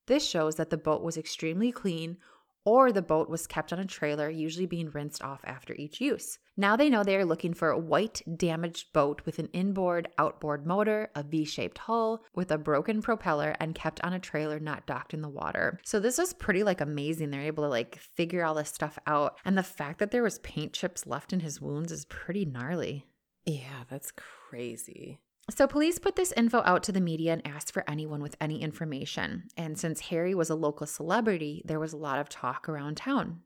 This 0.08 0.28
shows 0.28 0.56
that 0.56 0.70
the 0.70 0.78
boat 0.78 1.04
was 1.04 1.18
extremely 1.18 1.72
clean, 1.72 2.18
or 2.66 2.92
the 2.92 3.02
boat 3.02 3.30
was 3.30 3.48
kept 3.48 3.72
on 3.72 3.80
a 3.80 3.86
trailer, 3.86 4.30
usually 4.30 4.66
being 4.66 4.90
rinsed 4.90 5.24
off 5.24 5.42
after 5.46 5.74
each 5.76 6.02
use. 6.02 6.38
Now 6.58 6.76
they 6.76 6.90
know 6.90 7.04
they 7.04 7.16
are 7.16 7.26
looking 7.26 7.54
for 7.54 7.70
a 7.70 7.80
white, 7.80 8.22
damaged 8.38 8.92
boat 8.92 9.22
with 9.26 9.40
an 9.40 9.50
inboard, 9.54 10.10
outboard 10.18 10.68
motor, 10.68 11.10
a 11.16 11.24
V 11.24 11.46
shaped 11.46 11.78
hull, 11.78 12.24
with 12.36 12.52
a 12.52 12.58
broken 12.58 13.02
propeller, 13.02 13.56
and 13.60 13.74
kept 13.74 14.04
on 14.04 14.14
a 14.14 14.20
trailer 14.20 14.60
not 14.60 14.86
docked 14.86 15.14
in 15.14 15.22
the 15.22 15.30
water. 15.30 15.80
So 15.86 16.00
this 16.00 16.18
was 16.18 16.34
pretty 16.34 16.64
like 16.64 16.82
amazing. 16.82 17.32
They're 17.32 17.42
able 17.42 17.64
to 17.64 17.70
like 17.70 17.98
figure 17.98 18.44
all 18.44 18.56
this 18.56 18.70
stuff 18.70 19.00
out. 19.08 19.38
And 19.46 19.58
the 19.58 19.64
fact 19.64 20.00
that 20.00 20.12
there 20.12 20.24
was 20.24 20.40
paint 20.40 20.74
chips 20.74 21.08
left 21.08 21.32
in 21.32 21.40
his 21.40 21.62
wounds 21.62 21.92
is 21.92 22.06
pretty 22.06 22.46
gnarly. 22.46 23.06
Yeah, 23.46 23.84
that's 23.90 24.12
crazy. 24.12 25.20
So, 25.50 25.66
police 25.66 25.98
put 25.98 26.16
this 26.16 26.32
info 26.34 26.62
out 26.64 26.84
to 26.84 26.92
the 26.92 27.02
media 27.02 27.34
and 27.34 27.46
asked 27.46 27.74
for 27.74 27.90
anyone 27.90 28.22
with 28.22 28.36
any 28.40 28.62
information. 28.62 29.48
And 29.58 29.80
since 29.80 30.00
Harry 30.02 30.36
was 30.36 30.52
a 30.52 30.56
local 30.56 30.86
celebrity, 30.86 31.64
there 31.66 31.80
was 31.80 31.92
a 31.92 31.98
lot 31.98 32.20
of 32.20 32.30
talk 32.30 32.70
around 32.70 32.98
town. 32.98 33.42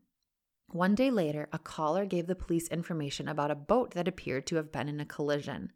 One 0.68 0.94
day 0.94 1.10
later, 1.10 1.48
a 1.52 1.58
caller 1.58 2.04
gave 2.04 2.26
the 2.26 2.34
police 2.34 2.68
information 2.68 3.28
about 3.28 3.50
a 3.50 3.54
boat 3.54 3.92
that 3.92 4.08
appeared 4.08 4.46
to 4.48 4.56
have 4.56 4.72
been 4.72 4.88
in 4.88 5.00
a 5.00 5.06
collision. 5.06 5.72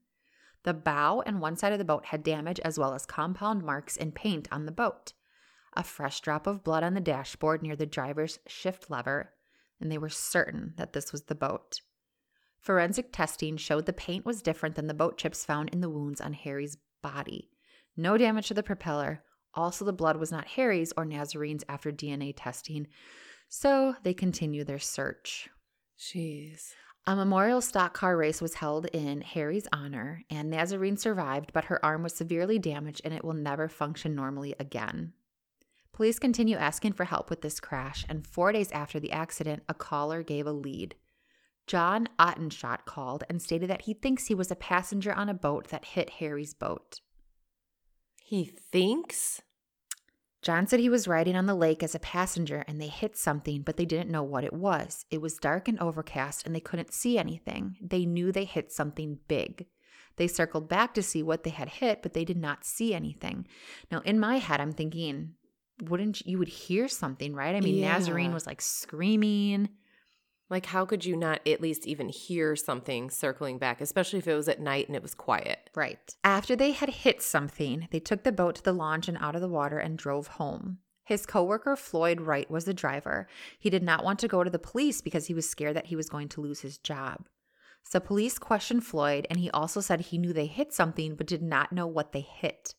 The 0.65 0.75
bow 0.75 1.23
and 1.25 1.41
one 1.41 1.57
side 1.57 1.73
of 1.73 1.79
the 1.79 1.85
boat 1.85 2.07
had 2.07 2.23
damage 2.23 2.61
as 2.61 2.79
well 2.79 2.95
as 2.95 3.07
compound 3.07 3.63
marks 3.63 3.97
and 3.97 4.15
paint 4.15 4.49
on 4.51 4.67
the 4.67 4.73
boat, 4.73 5.13
a 5.75 5.85
fresh 5.85 6.21
drop 6.21 6.47
of 6.47 6.65
blood 6.65 6.83
on 6.83 6.95
the 6.95 7.01
dashboard 7.01 7.63
near 7.63 7.77
the 7.77 7.87
driver's 7.87 8.39
shift 8.47 8.91
lever, 8.91 9.33
and 9.81 9.91
they 9.91 9.99
were 9.99 10.09
certain 10.09 10.75
that 10.77 10.93
this 10.93 11.13
was 11.13 11.23
the 11.23 11.35
boat. 11.35 11.81
Forensic 12.61 13.13
testing 13.13 13.57
showed 13.57 13.87
the 13.87 13.93
paint 13.93 14.25
was 14.25 14.43
different 14.43 14.75
than 14.75 14.87
the 14.87 14.95
boat 14.95 15.17
chips 15.17 15.45
found 15.45 15.71
in 15.71 15.81
the 15.81 15.91
wounds 15.91 16.21
on 16.21 16.33
Harry's 16.33 16.77
body. 17.03 17.51
No 17.97 18.17
damage 18.17 18.49
to 18.49 18.55
the 18.55 18.63
propeller. 18.63 19.23
Also, 19.55 19.85
the 19.85 19.93
blood 19.93 20.17
was 20.17 20.31
not 20.31 20.47
Harry's 20.49 20.93
or 20.97 21.05
Nazarene's 21.05 21.65
after 21.69 21.91
DNA 21.91 22.33
testing. 22.37 22.87
So 23.49 23.95
they 24.03 24.15
continue 24.15 24.65
their 24.65 24.79
search. 24.79 25.49
Jeez. 25.99 26.73
A 27.07 27.17
memorial 27.17 27.63
stock 27.63 27.95
car 27.95 28.17
race 28.17 28.43
was 28.43 28.55
held 28.55 28.85
in 28.87 29.23
Harry's 29.23 29.67
honor, 29.73 30.25
and 30.29 30.51
Nazarene 30.51 30.99
survived, 30.99 31.53
but 31.55 31.65
her 31.65 31.83
arm 31.83 32.03
was 32.03 32.15
severely 32.15 32.59
damaged 32.59 33.01
and 33.05 33.15
it 33.15 33.25
will 33.25 33.33
never 33.33 33.69
function 33.69 34.15
normally 34.15 34.55
again. 34.61 35.15
Police 35.93 36.19
continue 36.19 36.57
asking 36.57 36.93
for 36.93 37.05
help 37.05 37.31
with 37.31 37.41
this 37.41 37.61
crash, 37.61 38.05
and 38.09 38.27
four 38.27 38.53
days 38.53 38.71
after 38.73 39.01
the 39.01 39.11
accident, 39.11 39.63
a 39.69 39.75
caller 39.75 40.23
gave 40.23 40.47
a 40.47 40.53
lead. 40.53 40.95
John 41.69 42.09
Ottenshot 42.19 42.87
called 42.87 43.25
and 43.29 43.41
stated 43.41 43.71
that 43.71 43.83
he 43.83 43.95
thinks 43.95 44.27
he 44.27 44.35
was 44.35 44.51
a 44.51 44.57
passenger 44.57 45.13
on 45.13 45.29
a 45.29 45.35
boat 45.35 45.69
that 45.69 45.85
hit 45.85 46.11
Harry's 46.19 46.55
boat. 46.55 47.01
He 48.25 48.45
thinks? 48.73 49.43
John 50.41 50.67
said 50.67 50.81
he 50.81 50.89
was 50.89 51.07
riding 51.07 51.37
on 51.37 51.47
the 51.47 51.55
lake 51.55 51.83
as 51.83 51.95
a 51.95 52.01
passenger 52.01 52.65
and 52.67 52.81
they 52.81 52.89
hit 52.89 53.17
something, 53.17 53.63
but 53.63 53.77
they 53.77 53.85
didn't 53.85 54.11
know 54.11 54.23
what 54.23 54.45
it 54.45 54.53
was. 54.53 55.05
It 55.11 55.21
was 55.21 55.35
dark 55.35 55.69
and 55.69 55.79
overcast 55.79 56.47
and 56.47 56.55
they 56.55 56.61
couldn't 56.61 56.93
see 56.93 57.19
anything. 57.19 57.77
They 57.83 58.07
knew 58.07 58.33
they 58.33 58.45
hit 58.45 58.73
something 58.73 59.19
big. 59.29 59.67
They 60.17 60.27
circled 60.27 60.69
back 60.69 60.95
to 60.95 61.03
see 61.03 61.23
what 61.23 61.45
they 61.45 61.51
had 61.51 61.69
hit, 61.69 62.03
but 62.03 62.13
they 62.13 62.25
did 62.25 62.39
not 62.39 62.65
see 62.65 62.95
anything. 62.95 63.47
Now, 63.91 64.01
in 64.01 64.19
my 64.19 64.39
head, 64.39 64.61
I'm 64.61 64.73
thinking, 64.73 65.35
wouldn't 65.83 66.27
you, 66.27 66.39
would 66.39 66.49
hear 66.49 66.89
something, 66.89 67.35
right? 67.35 67.55
I 67.55 67.61
mean, 67.61 67.77
Yeah. 67.77 67.93
Nazarene 67.93 68.33
was 68.33 68.47
like 68.47 68.61
screaming. 68.61 69.69
Like, 70.51 70.67
how 70.67 70.87
could 70.87 71.05
you 71.05 71.15
not 71.15 71.47
at 71.47 71.61
least 71.61 71.87
even 71.87 72.09
hear 72.09 72.57
something 72.57 73.11
circling 73.11 73.59
back, 73.59 73.81
especially 73.81 74.19
if 74.19 74.27
it 74.27 74.35
was 74.35 74.49
at 74.49 74.61
night 74.61 74.87
and 74.87 74.97
it 74.97 75.03
was 75.03 75.15
quiet? 75.15 75.71
Right. 75.75 76.15
After 76.25 76.57
they 76.57 76.73
had 76.73 76.89
hit 76.89 77.21
something, 77.23 77.87
they 77.91 78.01
took 78.01 78.25
the 78.25 78.33
boat 78.33 78.57
to 78.57 78.63
the 78.63 78.73
launch 78.73 79.09
and 79.09 79.19
out 79.21 79.35
of 79.35 79.43
the 79.43 79.49
water 79.49 79.79
and 79.79 79.99
drove 79.99 80.27
home. 80.27 80.79
His 81.05 81.27
coworker 81.27 81.77
Floyd 81.77 82.21
Wright 82.21 82.51
was 82.51 82.65
the 82.65 82.75
driver. 82.75 83.29
He 83.59 83.71
did 83.71 83.83
not 83.83 84.05
want 84.05 84.19
to 84.21 84.29
go 84.29 84.45
to 84.45 84.51
the 84.51 84.59
police 84.59 85.01
because 85.01 85.27
he 85.27 85.35
was 85.35 85.49
scared 85.49 85.77
that 85.77 85.87
he 85.87 85.97
was 85.97 86.11
going 86.11 86.29
to 86.29 86.41
lose 86.41 86.61
his 86.61 86.79
job. 86.79 87.27
So 87.83 88.01
police 88.01 88.39
questioned 88.39 88.85
Floyd 88.85 89.27
and 89.31 89.39
he 89.39 89.51
also 89.51 89.81
said 89.81 90.01
he 90.01 90.19
knew 90.19 90.35
they 90.35 90.47
hit 90.47 90.75
something 90.75 91.15
but 91.15 91.27
did 91.27 91.43
not 91.43 91.73
know 91.73 91.87
what 91.87 92.13
they 92.13 92.21
hit. 92.21 92.75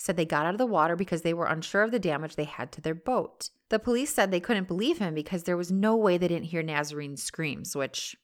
Said 0.00 0.16
they 0.16 0.24
got 0.24 0.46
out 0.46 0.54
of 0.54 0.58
the 0.58 0.64
water 0.64 0.94
because 0.94 1.22
they 1.22 1.34
were 1.34 1.46
unsure 1.46 1.82
of 1.82 1.90
the 1.90 1.98
damage 1.98 2.36
they 2.36 2.44
had 2.44 2.70
to 2.72 2.80
their 2.80 2.94
boat. 2.94 3.50
The 3.68 3.80
police 3.80 4.14
said 4.14 4.30
they 4.30 4.38
couldn't 4.38 4.68
believe 4.68 4.98
him 4.98 5.12
because 5.12 5.42
there 5.42 5.56
was 5.56 5.72
no 5.72 5.96
way 5.96 6.16
they 6.16 6.28
didn't 6.28 6.46
hear 6.46 6.62
Nazarene's 6.62 7.22
screams, 7.22 7.74
which 7.74 8.16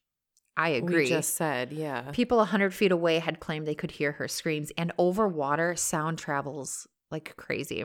I 0.57 0.69
agree. 0.69 1.03
We 1.03 1.09
just 1.09 1.35
said, 1.35 1.73
yeah. 1.73 2.13
People 2.13 2.39
100 2.39 2.73
feet 2.73 2.93
away 2.93 3.19
had 3.19 3.41
claimed 3.41 3.67
they 3.67 3.75
could 3.75 3.91
hear 3.91 4.13
her 4.13 4.29
screams, 4.29 4.71
and 4.79 4.93
over 4.99 5.27
water, 5.27 5.75
sound 5.75 6.19
travels 6.19 6.87
like 7.11 7.35
crazy. 7.37 7.85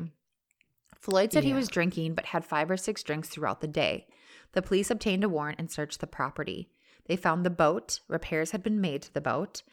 Floyd 0.96 1.34
said 1.34 1.44
he 1.44 1.54
was 1.54 1.68
drinking, 1.68 2.14
but 2.14 2.28
had 2.28 2.46
five 2.46 2.70
or 2.70 2.78
six 2.78 3.02
drinks 3.02 3.28
throughout 3.30 3.62
the 3.62 3.68
day. 3.68 4.06
The 4.52 4.62
police 4.62 4.92
obtained 4.92 5.24
a 5.24 5.30
warrant 5.30 5.60
and 5.60 5.72
searched 5.72 6.00
the 6.00 6.08
property. 6.08 6.70
They 7.06 7.16
found 7.16 7.44
the 7.44 7.50
boat. 7.50 8.02
Repairs 8.08 8.52
had 8.52 8.62
been 8.62 8.80
made 8.80 9.02
to 9.04 9.14
the 9.14 9.22
boat. 9.22 9.64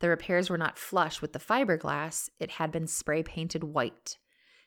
The 0.00 0.08
repairs 0.08 0.50
were 0.50 0.58
not 0.58 0.78
flush 0.78 1.22
with 1.22 1.32
the 1.32 1.38
fiberglass, 1.38 2.28
it 2.38 2.52
had 2.52 2.70
been 2.70 2.86
spray 2.86 3.22
painted 3.22 3.64
white. 3.64 4.18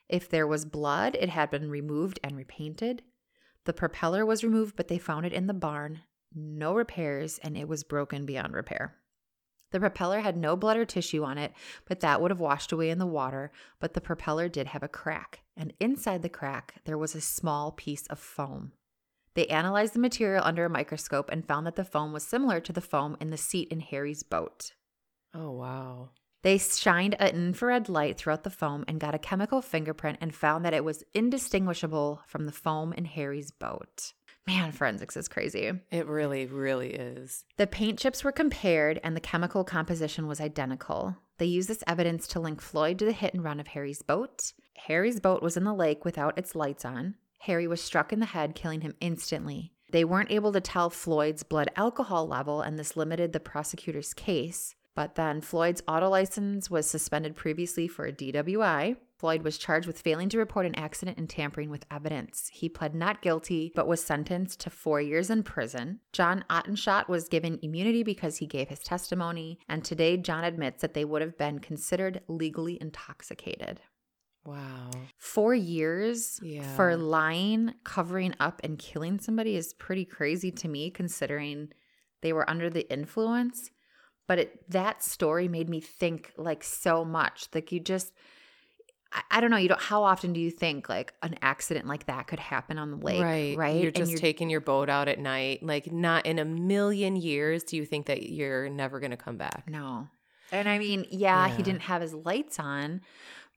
If 0.08 0.28
there 0.28 0.48
was 0.48 0.66
blood, 0.66 1.16
it 1.16 1.30
had 1.30 1.52
been 1.52 1.70
removed 1.70 2.20
and 2.24 2.36
repainted. 2.36 3.04
The 3.66 3.74
propeller 3.74 4.26
was 4.26 4.44
removed, 4.44 4.76
but 4.76 4.88
they 4.88 4.98
found 4.98 5.26
it 5.26 5.34
in 5.34 5.46
the 5.46 5.54
barn. 5.54 6.02
No 6.34 6.74
repairs, 6.74 7.40
and 7.44 7.56
it 7.56 7.68
was 7.68 7.84
broken 7.84 8.26
beyond 8.26 8.54
repair. 8.54 8.96
The 9.72 9.80
propeller 9.80 10.22
had 10.22 10.36
no 10.36 10.56
blood 10.56 10.78
or 10.78 10.86
tissue 10.86 11.24
on 11.24 11.38
it, 11.38 11.54
but 11.86 12.00
that 12.00 12.22
would 12.22 12.32
have 12.32 12.40
washed 12.40 12.72
away 12.72 12.90
in 12.90 12.98
the 12.98 13.06
water. 13.06 13.52
But 13.80 13.94
the 13.94 14.02
propeller 14.02 14.50
did 14.50 14.68
have 14.68 14.82
a 14.82 14.88
crack, 14.88 15.42
and 15.56 15.74
inside 15.80 16.24
the 16.24 16.30
crack, 16.30 16.82
there 16.86 16.98
was 16.98 17.14
a 17.14 17.22
small 17.22 17.72
piece 17.72 18.08
of 18.08 18.18
foam. 18.18 18.72
They 19.36 19.46
analyzed 19.48 19.94
the 19.94 20.00
material 20.00 20.44
under 20.44 20.66
a 20.66 20.70
microscope 20.70 21.30
and 21.32 21.46
found 21.46 21.68
that 21.68 21.76
the 21.76 21.86
foam 21.86 22.12
was 22.12 22.24
similar 22.24 22.60
to 22.62 22.74
the 22.74 22.82
foam 22.82 23.16
in 23.20 23.30
the 23.30 23.38
seat 23.38 23.68
in 23.70 23.80
Harry's 23.80 24.24
boat. 24.24 24.74
Oh, 25.34 25.52
wow. 25.52 26.10
They 26.42 26.58
shined 26.58 27.16
an 27.20 27.36
infrared 27.36 27.90
light 27.90 28.18
throughout 28.18 28.44
the 28.44 28.50
foam 28.50 28.86
and 28.88 29.00
got 29.00 29.14
a 29.14 29.20
chemical 29.20 29.62
fingerprint 29.62 30.20
and 30.22 30.34
found 30.34 30.64
that 30.64 30.74
it 30.74 30.86
was 30.86 31.04
indistinguishable 31.14 32.22
from 32.28 32.46
the 32.46 32.52
foam 32.52 32.94
in 32.94 33.06
Harry's 33.06 33.52
boat. 33.52 34.14
Man, 34.48 34.72
forensics 34.72 35.18
is 35.18 35.28
crazy. 35.28 35.72
It 35.92 36.08
really, 36.08 36.46
really 36.46 36.94
is. 36.94 37.44
The 37.58 37.68
paint 37.68 38.00
chips 38.00 38.24
were 38.24 38.32
compared 38.32 39.00
and 39.04 39.16
the 39.16 39.22
chemical 39.22 39.64
composition 39.64 40.28
was 40.28 40.40
identical. 40.40 41.18
They 41.38 41.46
used 41.46 41.70
this 41.70 41.84
evidence 41.86 42.28
to 42.30 42.40
link 42.40 42.62
Floyd 42.62 42.98
to 43.00 43.06
the 43.06 43.12
hit 43.12 43.34
and 43.34 43.44
run 43.44 43.60
of 43.60 43.68
Harry's 43.68 44.02
boat. 44.02 44.54
Harry's 44.88 45.20
boat 45.20 45.44
was 45.44 45.58
in 45.58 45.66
the 45.66 45.74
lake 45.74 46.06
without 46.06 46.38
its 46.38 46.56
lights 46.56 46.86
on. 46.86 47.16
Harry 47.40 47.68
was 47.68 47.82
struck 47.82 48.12
in 48.12 48.20
the 48.20 48.26
head, 48.26 48.56
killing 48.56 48.82
him 48.82 48.96
instantly. 49.00 49.74
They 49.92 50.04
weren't 50.04 50.32
able 50.32 50.52
to 50.54 50.62
tell 50.62 50.90
Floyd's 50.90 51.44
blood 51.44 51.70
alcohol 51.76 52.28
level, 52.28 52.62
and 52.62 52.78
this 52.78 52.98
limited 52.98 53.34
the 53.34 53.40
prosecutor's 53.40 54.14
case. 54.14 54.76
But 55.00 55.16
then 55.16 55.40
Floyd's 55.40 55.82
auto 55.88 56.10
license 56.10 56.70
was 56.70 56.86
suspended 56.86 57.34
previously 57.38 57.88
for 57.88 58.06
a 58.06 58.12
DWI. 58.12 58.98
Floyd 59.18 59.44
was 59.44 59.58
charged 59.58 59.88
with 59.88 60.02
failing 60.02 60.28
to 60.28 60.38
report 60.38 60.66
an 60.66 60.76
accident 60.76 61.18
and 61.18 61.30
tampering 61.30 61.70
with 61.70 61.86
evidence. 61.90 62.50
He 62.52 62.68
pled 62.68 62.94
not 62.94 63.22
guilty, 63.22 63.72
but 63.74 63.88
was 63.88 64.04
sentenced 64.04 64.60
to 64.60 64.70
four 64.70 65.00
years 65.00 65.30
in 65.30 65.44
prison. 65.44 66.02
John 66.12 66.44
Ottenshot 66.50 67.08
was 67.08 67.30
given 67.30 67.60
immunity 67.62 68.04
because 68.04 68.36
he 68.40 68.46
gave 68.46 68.68
his 68.68 68.80
testimony, 68.80 69.58
and 69.70 69.86
today 69.86 70.18
John 70.18 70.44
admits 70.44 70.82
that 70.82 70.96
they 70.96 71.06
would 71.06 71.22
have 71.22 71.38
been 71.38 71.60
considered 71.60 72.20
legally 72.28 72.78
intoxicated. 72.82 73.80
Wow. 74.44 74.92
Four 75.16 75.56
years 75.56 76.42
Yeah. 76.44 76.76
for 76.76 76.98
lying, 76.98 77.74
covering 77.86 78.36
up, 78.42 78.60
and 78.66 78.78
killing 78.78 79.18
somebody 79.20 79.56
is 79.56 79.74
pretty 79.76 80.04
crazy 80.04 80.52
to 80.52 80.68
me, 80.68 80.92
considering 80.92 81.72
they 82.20 82.34
were 82.34 82.50
under 82.50 82.70
the 82.70 82.92
influence. 82.92 83.72
But 84.30 84.38
it, 84.38 84.70
that 84.70 85.04
story 85.04 85.48
made 85.48 85.70
me 85.70 85.80
think 85.82 86.34
like 86.38 86.64
so 86.64 87.04
much. 87.04 87.48
Like 87.52 87.72
you 87.72 87.80
just, 87.80 88.14
I, 89.12 89.22
I 89.32 89.42
don't 89.42 89.50
know. 89.50 89.58
You 89.58 89.70
don't. 89.70 89.82
How 89.82 90.04
often 90.04 90.34
do 90.34 90.40
you 90.40 90.52
think 90.52 90.88
like 90.88 91.16
an 91.24 91.36
accident 91.42 91.88
like 91.88 92.06
that 92.06 92.28
could 92.28 92.38
happen 92.38 92.78
on 92.78 92.92
the 92.92 92.98
lake? 92.98 93.24
right. 93.24 93.58
Right. 93.58 93.82
You're 93.82 93.90
just 93.90 94.18
taking 94.18 94.48
your 94.52 94.62
boat 94.62 94.88
out 94.88 95.08
at 95.08 95.18
night. 95.18 95.64
Like, 95.64 95.92
not 95.92 96.28
in 96.28 96.38
a 96.38 96.46
million 96.46 97.16
years 97.16 97.64
do 97.64 97.76
you 97.76 97.86
think 97.86 98.06
that 98.06 98.30
you're 98.30 98.70
never 98.70 99.00
going 99.00 99.10
to 99.10 99.18
come 99.18 99.38
back. 99.38 99.64
No. 99.68 100.08
And 100.52 100.70
I 100.70 100.78
mean, 100.78 101.08
yeah, 101.10 101.48
Yeah. 101.48 101.56
he 101.58 101.64
didn't 101.64 101.82
have 101.82 102.04
his 102.04 102.14
lights 102.14 102.60
on, 102.60 103.02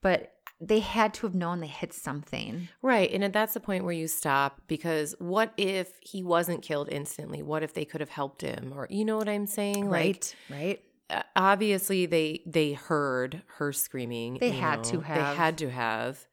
but 0.01 0.32
they 0.61 0.79
had 0.79 1.13
to 1.15 1.25
have 1.25 1.35
known 1.35 1.59
they 1.59 1.67
hit 1.67 1.93
something. 1.93 2.69
Right. 2.81 3.11
And 3.11 3.33
that's 3.33 3.53
the 3.53 3.59
point 3.59 3.83
where 3.83 3.93
you 3.93 4.07
stop 4.07 4.61
because 4.67 5.15
what 5.19 5.53
if 5.57 5.89
he 6.01 6.23
wasn't 6.23 6.61
killed 6.61 6.89
instantly? 6.89 7.41
What 7.41 7.63
if 7.63 7.73
they 7.73 7.85
could 7.85 8.01
have 8.01 8.09
helped 8.09 8.41
him? 8.41 8.73
Or, 8.75 8.87
you 8.89 9.03
know 9.03 9.17
what 9.17 9.27
I'm 9.27 9.45
saying? 9.45 9.89
Right. 9.89 10.35
right. 10.49 10.59
Like, 10.59 10.83
uh, 11.09 11.23
obviously, 11.35 12.05
they 12.05 12.41
they 12.45 12.73
heard 12.73 13.41
her 13.57 13.73
screaming. 13.73 14.37
They 14.39 14.51
had 14.51 14.85
to 14.85 15.01
have. 15.01 15.17
They 15.17 15.35
had 15.35 15.57
to 15.59 15.69
have. 15.69 16.25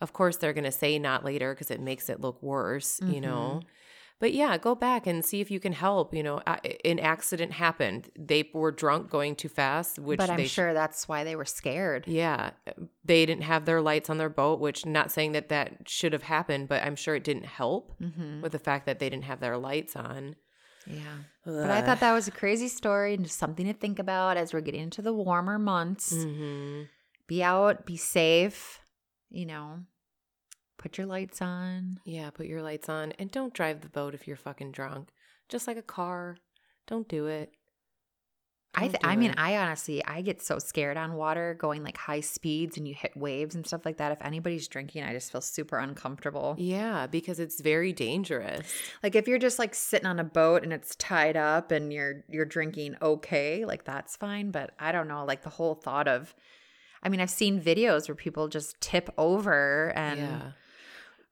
Of 0.00 0.12
course, 0.12 0.36
they're 0.36 0.52
going 0.52 0.64
to 0.64 0.72
say 0.72 0.98
not 0.98 1.24
later 1.24 1.52
because 1.52 1.70
it 1.70 1.80
makes 1.80 2.08
it 2.08 2.20
look 2.20 2.42
worse, 2.42 3.00
you 3.02 3.20
know? 3.20 3.62
But 4.24 4.32
yeah, 4.32 4.56
go 4.56 4.74
back 4.74 5.06
and 5.06 5.22
see 5.22 5.42
if 5.42 5.50
you 5.50 5.60
can 5.60 5.74
help. 5.74 6.14
You 6.14 6.22
know, 6.22 6.38
an 6.82 6.98
accident 6.98 7.52
happened. 7.52 8.08
They 8.16 8.48
were 8.54 8.72
drunk 8.72 9.10
going 9.10 9.36
too 9.36 9.50
fast, 9.50 9.98
which 9.98 10.16
but 10.16 10.30
I'm 10.30 10.46
sure 10.46 10.72
that's 10.72 11.06
why 11.06 11.24
they 11.24 11.36
were 11.36 11.44
scared. 11.44 12.04
yeah, 12.08 12.52
they 13.04 13.26
didn't 13.26 13.42
have 13.44 13.66
their 13.66 13.82
lights 13.82 14.08
on 14.08 14.16
their 14.16 14.30
boat, 14.30 14.60
which 14.60 14.86
not 14.86 15.12
saying 15.12 15.32
that 15.32 15.50
that 15.50 15.90
should 15.90 16.14
have 16.14 16.22
happened, 16.22 16.68
but 16.68 16.82
I'm 16.82 16.96
sure 16.96 17.14
it 17.14 17.22
didn't 17.22 17.44
help 17.44 17.92
Mm-hmm. 18.00 18.40
with 18.40 18.52
the 18.52 18.58
fact 18.58 18.86
that 18.86 18.98
they 18.98 19.10
didn't 19.10 19.24
have 19.24 19.40
their 19.40 19.58
lights 19.58 19.94
on. 19.94 20.36
Yeah. 20.86 21.16
But 21.44 21.70
I 21.70 21.82
thought 21.82 22.00
that 22.00 22.14
was 22.14 22.26
a 22.26 22.30
crazy 22.30 22.68
story 22.68 23.12
and 23.12 23.24
just 23.24 23.38
something 23.38 23.66
to 23.66 23.74
think 23.74 23.98
about 23.98 24.38
as 24.38 24.54
we're 24.54 24.62
getting 24.62 24.80
into 24.84 25.02
the 25.02 25.12
warmer 25.12 25.58
months. 25.58 26.14
hmm 26.14 26.84
Be 27.26 27.42
out, 27.42 27.84
be 27.84 27.98
safe, 27.98 28.80
you 29.28 29.44
know, 29.44 29.80
put 30.84 30.98
your 30.98 31.06
lights 31.06 31.40
on. 31.40 31.98
Yeah, 32.04 32.28
put 32.28 32.44
your 32.44 32.60
lights 32.60 32.90
on 32.90 33.12
and 33.12 33.30
don't 33.30 33.54
drive 33.54 33.80
the 33.80 33.88
boat 33.88 34.12
if 34.12 34.28
you're 34.28 34.36
fucking 34.36 34.72
drunk. 34.72 35.08
Just 35.48 35.66
like 35.66 35.78
a 35.78 35.82
car. 35.82 36.36
Don't 36.86 37.08
do 37.08 37.26
it. 37.26 37.52
I, 38.74 38.80
Don't 38.80 38.90
th- 38.90 39.00
do 39.00 39.08
I 39.08 39.16
mean, 39.16 39.30
it. 39.30 39.38
I 39.38 39.56
honestly, 39.56 40.04
I 40.04 40.20
get 40.20 40.42
so 40.42 40.58
scared 40.58 40.98
on 40.98 41.14
water 41.14 41.56
going 41.58 41.82
like 41.82 41.96
high 41.96 42.20
speeds 42.20 42.76
and 42.76 42.86
you 42.86 42.94
hit 42.94 43.16
waves 43.16 43.54
and 43.54 43.66
stuff 43.66 43.86
like 43.86 43.96
that. 43.96 44.12
If 44.12 44.18
anybody's 44.20 44.68
drinking, 44.68 45.04
I 45.04 45.14
just 45.14 45.32
feel 45.32 45.40
super 45.40 45.78
uncomfortable. 45.78 46.54
Yeah, 46.58 47.06
because 47.06 47.40
it's 47.40 47.62
very 47.62 47.94
dangerous. 47.94 48.70
Like 49.02 49.14
if 49.14 49.26
you're 49.26 49.38
just 49.38 49.58
like 49.58 49.74
sitting 49.74 50.06
on 50.06 50.20
a 50.20 50.24
boat 50.24 50.64
and 50.64 50.72
it's 50.72 50.96
tied 50.96 51.38
up 51.38 51.70
and 51.70 51.94
you're 51.94 52.24
you're 52.28 52.44
drinking 52.44 52.96
okay, 53.00 53.64
like 53.64 53.84
that's 53.84 54.16
fine. 54.16 54.50
But 54.50 54.72
I 54.78 54.92
don't 54.92 55.08
know, 55.08 55.24
like 55.24 55.44
the 55.44 55.50
whole 55.50 55.76
thought 55.76 56.08
of, 56.08 56.34
I 57.02 57.08
mean, 57.08 57.22
I've 57.22 57.30
seen 57.30 57.58
videos 57.58 58.06
where 58.06 58.16
people 58.16 58.48
just 58.48 58.78
tip 58.82 59.08
over 59.16 59.94
and 59.96 60.20
yeah. 60.20 60.42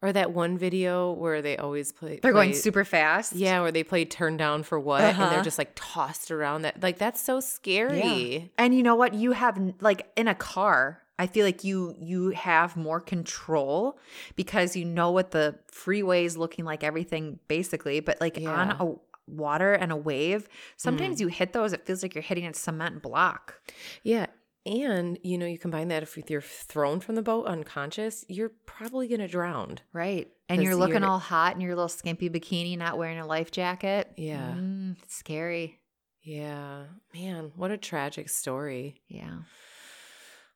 Or 0.02 0.12
that 0.12 0.32
one 0.32 0.58
video 0.58 1.12
where 1.12 1.40
they 1.42 1.56
always 1.56 1.92
play. 1.92 2.18
they're 2.20 2.32
going 2.32 2.54
super 2.54 2.84
fast. 2.84 3.34
Yeah, 3.34 3.60
where 3.60 3.70
they 3.70 3.84
play 3.84 4.04
"Turn 4.04 4.36
Down 4.36 4.64
for 4.64 4.80
What" 4.80 5.02
and 5.02 5.16
Uh-huh. 5.16 5.30
they're 5.30 5.44
just 5.44 5.58
like 5.58 5.70
tossed 5.76 6.30
around. 6.32 6.62
That 6.62 6.82
like 6.82 6.98
that's 6.98 7.20
so 7.20 7.38
scary. 7.38 8.50
And 8.58 8.74
you 8.74 8.82
know 8.82 8.96
what? 8.96 9.14
You 9.14 9.30
have 9.32 9.60
like 9.80 10.10
in 10.16 10.26
a 10.26 10.34
car, 10.34 11.00
I 11.20 11.28
feel 11.28 11.46
like 11.46 11.62
you 11.62 11.94
you 12.00 12.30
have 12.30 12.76
more 12.76 13.00
control 13.00 13.96
because 14.34 14.74
you 14.74 14.84
know 14.84 15.12
what 15.12 15.30
the 15.30 15.58
freeway 15.70 16.24
is 16.24 16.36
looking 16.36 16.64
like, 16.64 16.82
everything 16.82 17.38
basically. 17.46 18.00
But 18.00 18.20
like 18.20 18.36
on 18.44 18.70
a 18.80 18.94
water 19.30 19.72
and 19.72 19.92
a 19.92 19.96
wave, 19.96 20.48
sometimes 20.76 21.20
you 21.20 21.28
hit 21.28 21.52
those, 21.52 21.72
it 21.72 21.86
feels 21.86 22.02
like 22.02 22.14
you're 22.16 22.22
hitting 22.22 22.44
a 22.44 22.52
cement 22.52 23.02
block. 23.02 23.60
Yeah. 24.02 24.26
And 24.64 25.18
you 25.22 25.38
know, 25.38 25.46
you 25.46 25.58
combine 25.58 25.88
that 25.88 26.02
if 26.02 26.16
you're 26.30 26.40
thrown 26.40 27.00
from 27.00 27.14
the 27.16 27.22
boat 27.22 27.46
unconscious, 27.46 28.24
you're 28.28 28.52
probably 28.66 29.08
gonna 29.08 29.28
drown. 29.28 29.78
Right. 29.92 30.28
And 30.48 30.62
you're 30.62 30.76
looking 30.76 30.96
you're- 30.96 31.06
all 31.06 31.18
hot 31.18 31.54
in 31.54 31.60
your 31.60 31.74
little 31.74 31.88
skimpy 31.88 32.28
bikini, 32.30 32.76
not 32.78 32.98
wearing 32.98 33.18
a 33.18 33.26
life 33.26 33.50
jacket. 33.50 34.12
Yeah. 34.16 34.52
Mm, 34.56 34.96
scary. 35.08 35.80
Yeah. 36.22 36.84
Man, 37.14 37.52
what 37.56 37.70
a 37.72 37.76
tragic 37.76 38.28
story. 38.28 39.00
Yeah. 39.08 39.38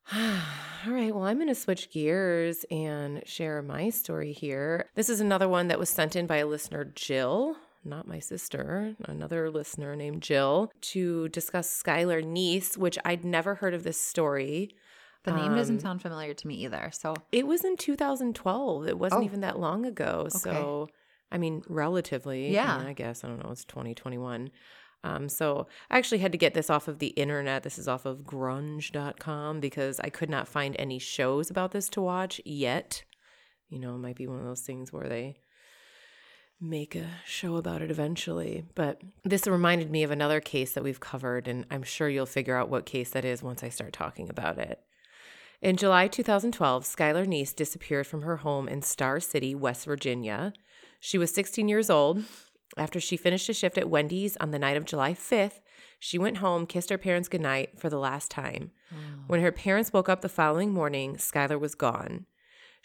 All 0.15 0.93
right, 0.93 1.13
well, 1.13 1.25
I'm 1.25 1.39
going 1.39 1.49
to 1.49 1.55
switch 1.57 1.91
gears 1.91 2.65
and 2.71 3.27
share 3.27 3.61
my 3.63 3.91
story 3.91 4.33
here. 4.33 4.89
This 4.95 5.09
is 5.09 5.21
another 5.21 5.49
one 5.49 5.67
that 5.67 5.81
was 5.81 5.91
sent 5.91 6.15
in 6.15 6.29
by 6.29 6.37
a 6.37 6.47
listener, 6.47 6.85
Jill, 6.85 7.57
not 7.87 8.07
my 8.07 8.19
sister, 8.19 8.95
another 9.05 9.51
listener 9.51 9.97
named 9.97 10.23
Jill, 10.23 10.71
to 10.93 11.29
discuss 11.31 11.83
Skylar 11.83 12.23
Neese, 12.25 12.77
which 12.77 12.99
I'd 13.05 13.25
never 13.25 13.55
heard 13.57 13.75
of 13.75 13.83
this 13.85 14.01
story. 14.01 14.75
The 15.25 15.33
name 15.33 15.57
doesn't 15.57 15.77
Um, 15.77 15.81
sound 15.81 16.03
familiar 16.03 16.35
to 16.35 16.47
me 16.47 16.55
either. 16.65 16.91
So, 16.93 17.15
It 17.33 17.47
was 17.47 17.65
in 17.65 17.77
2012. 17.77 18.87
It 18.87 18.99
wasn't 18.99 19.23
Oh. 19.23 19.25
even 19.25 19.41
that 19.41 19.59
long 19.59 19.85
ago. 19.85 20.29
So, 20.29 20.89
I 21.33 21.39
mean, 21.39 21.63
relatively. 21.69 22.47
I 22.47 22.51
Yeah. 22.51 22.85
I 22.87 22.93
guess. 22.93 23.25
I 23.25 23.29
don't 23.29 23.43
know. 23.43 23.51
It's 23.51 23.65
2021. 23.65 24.51
Um, 25.03 25.29
so 25.29 25.67
I 25.91 25.99
actually 25.99 26.19
had 26.19 26.33
to 26.33 26.39
get 26.39 26.55
this 26.55 26.71
off 26.71 26.87
of 26.89 26.99
the 27.01 27.09
internet. 27.09 27.63
This 27.65 27.79
is 27.79 27.87
off 27.89 28.07
of 28.07 28.21
grunge.com 28.21 29.61
because 29.61 30.01
I 30.01 30.09
could 30.11 30.31
not 30.31 30.49
find 30.49 30.77
any 30.79 30.99
shows 30.99 31.51
about 31.51 31.73
this 31.73 31.89
to 31.91 32.01
watch 32.01 32.41
yet. 32.45 33.05
You 33.69 33.79
know, 33.79 33.95
it 33.97 33.99
might 33.99 34.17
be 34.17 34.27
one 34.27 34.39
of 34.39 34.45
those 34.45 34.63
things 34.63 34.93
where 34.93 35.09
they 35.09 35.39
make 36.61 36.95
a 36.95 37.07
show 37.25 37.57
about 37.57 37.83
it 37.83 37.91
eventually. 37.91 38.65
But 38.75 39.01
this 39.25 39.47
reminded 39.47 39.91
me 39.91 40.03
of 40.03 40.11
another 40.11 40.41
case 40.41 40.73
that 40.73 40.85
we've 40.85 41.01
covered, 41.01 41.49
and 41.49 41.67
I'm 41.71 41.83
sure 41.83 42.09
you'll 42.09 42.27
figure 42.27 42.57
out 42.57 42.71
what 42.71 42.87
case 42.87 43.11
that 43.11 43.25
is 43.25 43.43
once 43.43 43.63
I 43.63 43.69
start 43.69 43.93
talking 43.93 44.29
about 44.31 44.59
it. 44.59 44.81
In 45.63 45.77
July 45.77 46.07
2012, 46.07 46.85
Skylar 46.85 47.27
Neese 47.27 47.55
disappeared 47.55 48.07
from 48.07 48.23
her 48.23 48.39
home 48.39 48.69
in 48.69 48.83
Star 48.83 49.21
City, 49.21 49.55
West 49.55 49.87
Virginia. 49.87 50.53
She 51.01 51.19
was 51.19 51.33
16 51.33 51.69
years 51.69 51.91
old. 51.91 52.25
After 52.77 53.01
she 53.01 53.17
finished 53.17 53.49
a 53.49 53.55
shift 53.55 53.79
at 53.79 53.89
Wendy's 53.89 54.37
on 54.37 54.51
the 54.51 54.59
night 54.59 54.77
of 54.77 54.85
July 54.85 55.15
5th, 55.15 55.61
she 55.99 56.19
went 56.19 56.39
home, 56.39 56.67
kissed 56.67 56.91
her 56.91 56.99
parents 56.99 57.29
goodnight 57.29 57.79
for 57.79 57.89
the 57.89 57.99
last 57.99 58.31
time. 58.31 58.71
Oh. 58.93 58.97
When 59.29 59.41
her 59.41 59.53
parents 59.53 59.93
woke 59.93 60.09
up 60.09 60.21
the 60.21 60.29
following 60.29 60.73
morning, 60.73 61.17
Skylar 61.17 61.59
was 61.59 61.75
gone. 61.75 62.27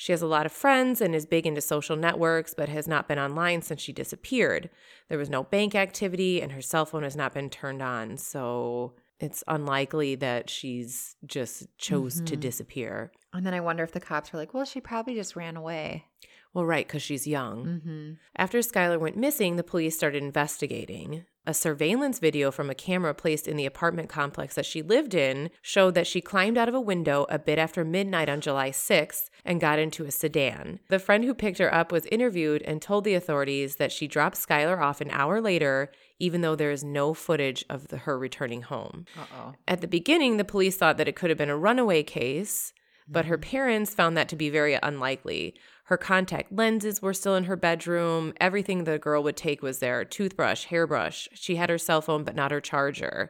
She 0.01 0.13
has 0.13 0.23
a 0.23 0.27
lot 0.27 0.47
of 0.47 0.51
friends 0.51 0.99
and 0.99 1.13
is 1.13 1.27
big 1.27 1.45
into 1.45 1.61
social 1.61 1.95
networks, 1.95 2.55
but 2.55 2.69
has 2.69 2.87
not 2.87 3.07
been 3.07 3.19
online 3.19 3.61
since 3.61 3.83
she 3.83 3.93
disappeared. 3.93 4.71
There 5.09 5.17
was 5.19 5.29
no 5.29 5.43
bank 5.43 5.75
activity, 5.75 6.41
and 6.41 6.53
her 6.53 6.61
cell 6.61 6.87
phone 6.87 7.03
has 7.03 7.15
not 7.15 7.35
been 7.35 7.51
turned 7.51 7.83
on. 7.83 8.17
So 8.17 8.95
it's 9.19 9.43
unlikely 9.47 10.15
that 10.15 10.49
she's 10.49 11.17
just 11.27 11.67
chose 11.77 12.19
to 12.21 12.35
disappear. 12.35 13.11
and 13.31 13.45
then 13.45 13.53
I 13.53 13.59
wonder 13.59 13.83
if 13.83 13.91
the 13.91 13.99
cops 13.99 14.33
were 14.33 14.39
like, 14.39 14.55
well, 14.55 14.65
she 14.65 14.81
probably 14.81 15.13
just 15.13 15.35
ran 15.35 15.55
away. 15.55 16.05
Well, 16.51 16.65
right, 16.65 16.87
because 16.87 17.03
she's 17.03 17.27
young. 17.27 17.65
Mm-hmm. 17.65 18.13
After 18.35 18.57
Skylar 18.57 18.99
went 18.99 19.17
missing, 19.17 19.55
the 19.55 19.63
police 19.63 19.95
started 19.95 20.23
investigating. 20.23 21.25
A 21.47 21.55
surveillance 21.55 22.19
video 22.19 22.51
from 22.51 22.69
a 22.69 22.75
camera 22.75 23.15
placed 23.15 23.47
in 23.47 23.57
the 23.57 23.65
apartment 23.65 24.09
complex 24.09 24.53
that 24.53 24.65
she 24.65 24.83
lived 24.83 25.15
in 25.15 25.49
showed 25.63 25.95
that 25.95 26.05
she 26.05 26.21
climbed 26.21 26.55
out 26.55 26.69
of 26.69 26.75
a 26.75 26.79
window 26.79 27.25
a 27.29 27.39
bit 27.39 27.57
after 27.57 27.83
midnight 27.83 28.29
on 28.29 28.41
July 28.41 28.69
6th 28.69 29.31
and 29.43 29.59
got 29.59 29.79
into 29.79 30.05
a 30.05 30.11
sedan. 30.11 30.79
The 30.89 30.99
friend 30.99 31.23
who 31.23 31.33
picked 31.33 31.57
her 31.57 31.73
up 31.73 31.91
was 31.91 32.05
interviewed 32.07 32.61
and 32.61 32.79
told 32.79 33.05
the 33.05 33.15
authorities 33.15 33.77
that 33.77 33.91
she 33.91 34.07
dropped 34.07 34.37
Skylar 34.37 34.79
off 34.79 35.01
an 35.01 35.09
hour 35.09 35.41
later, 35.41 35.91
even 36.19 36.41
though 36.41 36.55
there 36.55 36.69
is 36.69 36.83
no 36.83 37.15
footage 37.15 37.65
of 37.71 37.87
the, 37.87 37.97
her 37.97 38.19
returning 38.19 38.61
home. 38.61 39.05
Uh 39.17 39.25
oh. 39.35 39.53
At 39.67 39.81
the 39.81 39.87
beginning, 39.87 40.37
the 40.37 40.45
police 40.45 40.77
thought 40.77 40.97
that 40.97 41.07
it 41.07 41.15
could 41.15 41.31
have 41.31 41.39
been 41.39 41.49
a 41.49 41.57
runaway 41.57 42.03
case, 42.03 42.71
but 43.07 43.25
her 43.25 43.39
parents 43.39 43.95
found 43.95 44.15
that 44.15 44.29
to 44.29 44.35
be 44.35 44.51
very 44.51 44.77
unlikely. 44.83 45.55
Her 45.91 45.97
contact 45.97 46.53
lenses 46.53 47.01
were 47.01 47.13
still 47.13 47.35
in 47.35 47.43
her 47.43 47.57
bedroom. 47.57 48.33
Everything 48.39 48.85
the 48.85 48.97
girl 48.97 49.23
would 49.23 49.35
take 49.35 49.61
was 49.61 49.79
there 49.79 50.05
toothbrush, 50.05 50.63
hairbrush. 50.67 51.27
She 51.33 51.57
had 51.57 51.69
her 51.69 51.77
cell 51.77 51.99
phone, 51.99 52.23
but 52.23 52.33
not 52.33 52.51
her 52.51 52.61
charger. 52.61 53.29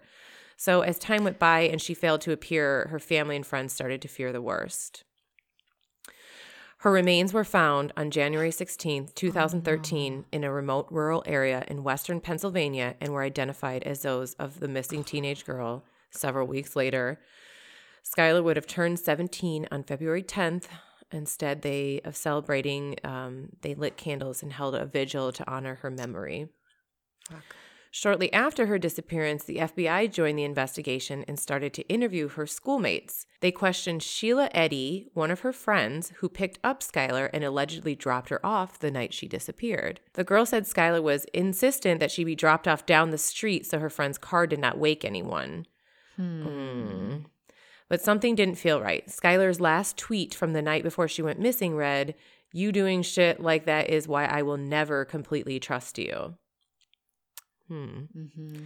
So, 0.57 0.81
as 0.81 0.99
time 0.99 1.23
went 1.23 1.39
by 1.39 1.61
and 1.61 1.81
she 1.81 1.95
failed 1.95 2.21
to 2.21 2.31
appear, 2.31 2.87
her 2.91 2.99
family 2.99 3.35
and 3.35 3.43
friends 3.43 3.73
started 3.73 3.99
to 4.03 4.07
fear 4.07 4.31
the 4.31 4.43
worst. 4.43 5.03
Her 6.81 6.91
remains 6.91 7.33
were 7.33 7.43
found 7.43 7.93
on 7.97 8.11
January 8.11 8.51
16, 8.51 9.09
2013, 9.15 10.25
in 10.31 10.43
a 10.43 10.51
remote 10.51 10.85
rural 10.91 11.23
area 11.25 11.65
in 11.67 11.81
western 11.81 12.21
Pennsylvania 12.21 12.95
and 13.01 13.11
were 13.11 13.23
identified 13.23 13.81
as 13.81 14.03
those 14.03 14.35
of 14.35 14.59
the 14.59 14.67
missing 14.67 14.99
oh. 14.99 15.03
teenage 15.03 15.47
girl 15.47 15.83
several 16.11 16.45
weeks 16.45 16.75
later. 16.75 17.19
Skylar 18.05 18.43
would 18.43 18.55
have 18.55 18.67
turned 18.67 18.99
17 18.99 19.67
on 19.71 19.81
February 19.81 20.21
10th. 20.21 20.65
Instead, 21.11 21.61
they 21.61 22.01
of 22.03 22.15
celebrating, 22.15 22.95
um, 23.03 23.49
they 23.61 23.75
lit 23.75 23.97
candles 23.97 24.41
and 24.41 24.53
held 24.53 24.75
a 24.75 24.85
vigil 24.85 25.31
to 25.31 25.49
honor 25.49 25.75
her 25.81 25.91
memory. 25.91 26.47
Shortly 27.93 28.31
after 28.31 28.67
her 28.67 28.79
disappearance, 28.79 29.43
the 29.43 29.57
FBI 29.57 30.09
joined 30.13 30.39
the 30.39 30.45
investigation 30.45 31.25
and 31.27 31.37
started 31.37 31.73
to 31.73 31.87
interview 31.89 32.29
her 32.29 32.47
schoolmates. 32.47 33.25
They 33.41 33.51
questioned 33.51 34.01
Sheila 34.01 34.49
Eddy, 34.53 35.09
one 35.13 35.29
of 35.29 35.41
her 35.41 35.51
friends, 35.51 36.13
who 36.19 36.29
picked 36.29 36.57
up 36.63 36.79
Skylar 36.79 37.29
and 37.33 37.43
allegedly 37.43 37.93
dropped 37.93 38.29
her 38.29 38.43
off 38.45 38.79
the 38.79 38.91
night 38.91 39.13
she 39.13 39.27
disappeared. 39.27 39.99
The 40.13 40.23
girl 40.23 40.45
said 40.45 40.63
Skylar 40.63 41.03
was 41.03 41.25
insistent 41.33 41.99
that 41.99 42.11
she 42.11 42.23
be 42.23 42.33
dropped 42.33 42.65
off 42.65 42.85
down 42.85 43.09
the 43.09 43.17
street 43.17 43.65
so 43.65 43.79
her 43.79 43.89
friend's 43.89 44.17
car 44.17 44.47
did 44.47 44.59
not 44.59 44.77
wake 44.77 45.03
anyone. 45.03 45.65
Hmm. 46.15 47.17
But 47.91 48.01
something 48.01 48.35
didn't 48.35 48.55
feel 48.55 48.79
right. 48.79 49.05
Skylar's 49.07 49.59
last 49.59 49.97
tweet 49.97 50.33
from 50.33 50.53
the 50.53 50.61
night 50.61 50.81
before 50.81 51.09
she 51.09 51.21
went 51.21 51.41
missing 51.41 51.75
read, 51.75 52.15
You 52.53 52.71
doing 52.71 53.01
shit 53.01 53.41
like 53.41 53.65
that 53.65 53.89
is 53.89 54.07
why 54.07 54.23
I 54.23 54.43
will 54.43 54.55
never 54.55 55.03
completely 55.03 55.59
trust 55.59 55.97
you. 55.97 56.35
Hmm. 57.67 58.03
Mm-hmm. 58.17 58.63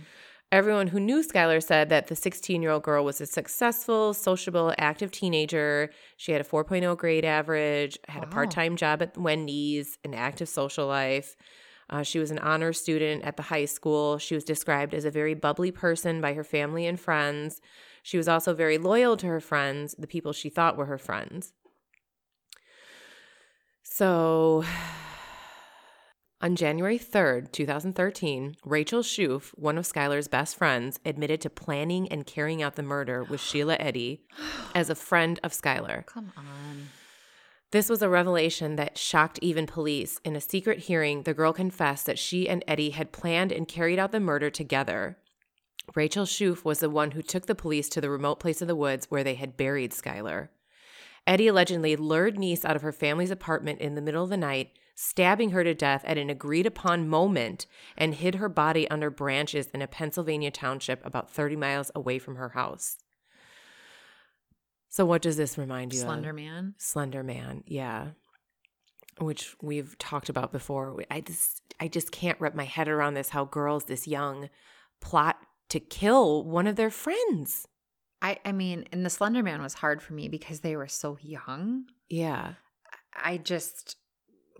Everyone 0.52 0.86
who 0.86 1.00
knew 1.00 1.24
Skylar 1.24 1.64
said 1.64 1.90
that 1.90 2.06
the 2.06 2.16
16 2.16 2.62
year 2.62 2.70
old 2.70 2.84
girl 2.84 3.04
was 3.04 3.20
a 3.20 3.26
successful, 3.26 4.14
sociable, 4.14 4.76
active 4.78 5.10
teenager. 5.10 5.90
She 6.18 6.32
had 6.32 6.42
a 6.42 6.44
4.0 6.44 6.96
grade 6.96 7.26
average, 7.26 7.98
had 8.08 8.24
a 8.24 8.28
part 8.28 8.52
time 8.52 8.76
job 8.76 9.02
at 9.02 9.18
Wendy's, 9.18 9.98
an 10.04 10.14
active 10.14 10.50
social 10.50 10.86
life. 10.86 11.36
Uh, 11.90 12.04
she 12.04 12.20
was 12.20 12.30
an 12.30 12.40
honor 12.40 12.74
student 12.74 13.24
at 13.24 13.38
the 13.38 13.44
high 13.44 13.66
school. 13.66 14.20
She 14.20 14.36
was 14.36 14.44
described 14.44 14.94
as 14.94 15.06
a 15.06 15.12
very 15.12 15.34
bubbly 15.34 15.72
person 15.72 16.22
by 16.22 16.34
her 16.34 16.44
family 16.44 16.86
and 16.86 17.00
friends. 17.00 17.60
She 18.06 18.18
was 18.18 18.28
also 18.28 18.54
very 18.54 18.78
loyal 18.78 19.18
to 19.18 19.26
her 19.26 19.40
friends, 19.40 19.96
the 19.98 20.06
people 20.06 20.32
she 20.32 20.48
thought 20.48 20.78
were 20.78 20.86
her 20.86 21.00
friends. 21.00 21.54
So 23.82 24.64
On 26.40 26.56
January 26.56 27.00
3rd, 27.00 27.52
2013, 27.52 28.58
Rachel 28.64 29.02
Shoof, 29.02 29.50
one 29.58 29.80
of 29.80 29.88
Skylar's 29.88 30.28
best 30.28 30.56
friends, 30.56 31.00
admitted 31.04 31.42
to 31.42 31.50
planning 31.50 32.08
and 32.10 32.28
carrying 32.28 32.62
out 32.62 32.76
the 32.76 32.84
murder 32.84 33.24
with 33.24 33.42
Sheila 33.48 33.76
Eddy 33.80 34.22
as 34.76 34.92
a 34.92 34.96
friend 34.96 35.40
of 35.44 35.52
Skylar. 35.52 36.06
Come 36.06 36.32
on. 36.38 36.90
This 37.72 37.90
was 37.90 38.04
a 38.04 38.10
revelation 38.10 38.76
that 38.76 39.00
shocked 39.00 39.40
even 39.42 39.66
police. 39.66 40.20
In 40.24 40.36
a 40.36 40.42
secret 40.42 40.78
hearing, 40.78 41.24
the 41.24 41.34
girl 41.34 41.54
confessed 41.54 42.06
that 42.06 42.20
she 42.20 42.48
and 42.48 42.64
Eddy 42.68 42.92
had 42.92 43.12
planned 43.12 43.52
and 43.52 43.68
carried 43.68 43.98
out 43.98 44.12
the 44.12 44.20
murder 44.20 44.52
together. 44.52 45.18
Rachel 45.94 46.26
Shoof 46.26 46.66
was 46.66 46.80
the 46.80 46.90
one 46.90 47.12
who 47.12 47.22
took 47.22 47.46
the 47.46 47.56
police 47.56 47.90
to 47.90 48.02
the 48.02 48.10
remote 48.10 48.40
place 48.40 48.62
in 48.62 48.68
the 48.68 48.76
woods 48.76 49.08
where 49.10 49.24
they 49.24 49.36
had 49.36 49.58
buried 49.58 49.92
Skylar. 49.92 50.50
Eddy 51.28 51.48
allegedly 51.48 51.96
lured 51.96 52.36
Neese 52.36 52.66
out 52.66 52.76
of 52.76 52.82
her 52.82 52.92
family's 52.92 53.32
apartment 53.32 53.80
in 53.80 53.96
the 53.96 54.02
middle 54.02 54.24
of 54.24 54.30
the 54.30 54.38
night, 54.38 54.72
stabbing 54.96 55.52
her 55.52 55.64
to 55.64 55.74
death 55.74 56.04
at 56.06 56.18
an 56.18 56.30
agreed 56.30 56.66
upon 56.66 57.08
moment, 57.08 57.66
and 57.98 58.16
hid 58.16 58.36
her 58.36 58.50
body 58.50 58.90
under 58.90 59.10
branches 59.10 59.68
in 59.74 59.82
a 59.82 59.88
Pennsylvania 59.88 60.52
township 60.52 61.06
about 61.06 61.30
30 61.30 61.56
miles 61.56 61.92
away 61.96 62.20
from 62.20 62.36
her 62.36 62.50
house. 62.50 62.98
So, 64.90 65.06
what 65.06 65.22
does 65.22 65.36
this 65.36 65.58
remind 65.58 65.94
you 65.94 66.00
Slender 66.00 66.30
of? 66.30 66.36
Man. 66.36 66.76
Slender 66.78 67.24
Man, 67.24 67.64
yeah. 67.66 68.10
Which 69.20 69.56
we've 69.62 69.98
talked 69.98 70.30
about 70.30 70.52
before. 70.52 71.04
I 71.10 71.22
just 71.22 71.62
I 71.80 71.88
just 71.88 72.12
can't 72.12 72.40
wrap 72.40 72.56
my 72.56 72.64
head 72.66 72.88
around 72.88 73.16
this 73.16 73.30
how 73.30 73.46
girls 73.46 73.86
this 73.86 74.08
young 74.08 74.50
plot 75.02 75.38
to 75.70 75.80
kill 75.80 76.44
one 76.44 76.68
of 76.68 76.76
their 76.76 76.92
friends. 76.92 77.68
I, 78.22 78.40
I 78.46 78.52
mean, 78.52 78.86
and 78.92 79.06
the 79.06 79.10
Slender 79.10 79.44
Man 79.44 79.62
was 79.62 79.76
hard 79.76 80.02
for 80.02 80.14
me 80.14 80.30
because 80.30 80.62
they 80.62 80.76
were 80.76 80.88
so 80.88 81.18
young. 81.22 81.86
Yeah. 82.10 82.54
I 83.14 83.38
just 83.38 83.98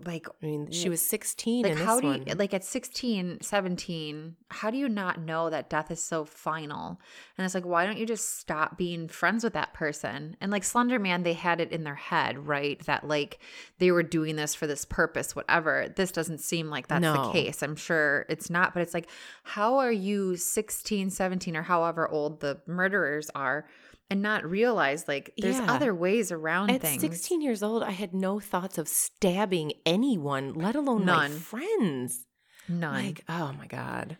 like 0.04 0.26
I 0.42 0.46
mean, 0.46 0.70
she 0.70 0.88
was 0.90 1.04
16 1.08 1.62
like 1.62 1.72
in 1.72 1.78
this 1.78 1.86
how 1.86 2.00
do 2.00 2.06
you 2.08 2.12
one. 2.24 2.38
like 2.38 2.52
at 2.52 2.62
16 2.64 3.38
17 3.40 4.36
how 4.50 4.70
do 4.70 4.76
you 4.76 4.88
not 4.90 5.20
know 5.20 5.48
that 5.48 5.70
death 5.70 5.90
is 5.90 6.02
so 6.02 6.24
final 6.26 7.00
and 7.38 7.44
it's 7.44 7.54
like 7.54 7.64
why 7.64 7.86
don't 7.86 7.96
you 7.96 8.04
just 8.04 8.38
stop 8.38 8.76
being 8.76 9.08
friends 9.08 9.42
with 9.42 9.54
that 9.54 9.72
person 9.72 10.36
and 10.40 10.52
like 10.52 10.64
slender 10.64 10.98
man 10.98 11.22
they 11.22 11.32
had 11.32 11.60
it 11.62 11.72
in 11.72 11.84
their 11.84 11.94
head 11.94 12.46
right 12.46 12.84
that 12.84 13.08
like 13.08 13.38
they 13.78 13.90
were 13.90 14.02
doing 14.02 14.36
this 14.36 14.54
for 14.54 14.66
this 14.66 14.84
purpose 14.84 15.34
whatever 15.34 15.90
this 15.96 16.12
doesn't 16.12 16.38
seem 16.40 16.68
like 16.68 16.88
that's 16.88 17.00
No. 17.00 17.26
the 17.28 17.32
case 17.32 17.62
i'm 17.62 17.76
sure 17.76 18.26
it's 18.28 18.50
not 18.50 18.74
but 18.74 18.82
it's 18.82 18.92
like 18.94 19.08
how 19.44 19.78
are 19.78 19.92
you 19.92 20.36
16 20.36 21.08
17 21.08 21.56
or 21.56 21.62
however 21.62 22.06
old 22.06 22.40
the 22.40 22.60
murderers 22.66 23.30
are 23.34 23.66
and 24.10 24.22
not 24.22 24.44
realize 24.44 25.08
like 25.08 25.32
there's 25.38 25.58
Yeah. 25.58 25.72
other 25.72 25.94
ways 25.94 26.30
around 26.32 26.68
things. 26.68 26.76
At 26.84 26.88
things 26.88 27.00
16 27.00 27.40
years 27.40 27.62
old, 27.62 27.82
I 27.82 27.90
had 27.90 28.14
no 28.14 28.38
thoughts 28.40 28.78
of 28.78 28.88
stabbing 28.88 29.72
anyone, 29.84 30.54
let 30.54 30.76
alone 30.76 31.04
my 31.04 31.28
friends. 31.28 32.26
none 32.68 33.04
Like, 33.06 33.24
oh 33.28 33.52
my 33.58 33.66
God. 33.66 34.16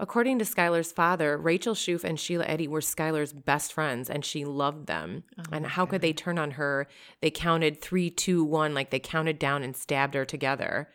According 0.00 0.40
to 0.40 0.44
Skylar's 0.44 0.90
father, 0.90 1.38
Rachel 1.38 1.74
Shoof 1.74 2.02
and 2.02 2.18
Sheila 2.18 2.44
Eddy 2.46 2.66
were 2.66 2.80
Skylar's 2.80 3.32
best 3.32 3.72
friends 3.72 4.10
and 4.10 4.24
she 4.24 4.44
loved 4.44 4.88
them. 4.88 5.22
Oh 5.38 5.42
and 5.52 5.64
how 5.66 5.86
could 5.86 6.00
they 6.00 6.12
turn 6.12 6.36
on 6.36 6.52
her? 6.52 6.88
They 7.20 7.30
counted 7.30 7.80
three, 7.80 8.10
two, 8.10 8.42
one, 8.42 8.74
like 8.74 8.90
they 8.90 8.98
counted 8.98 9.38
down 9.38 9.62
and 9.62 9.76
stabbed 9.76 10.14
her 10.14 10.24
together. 10.24 10.88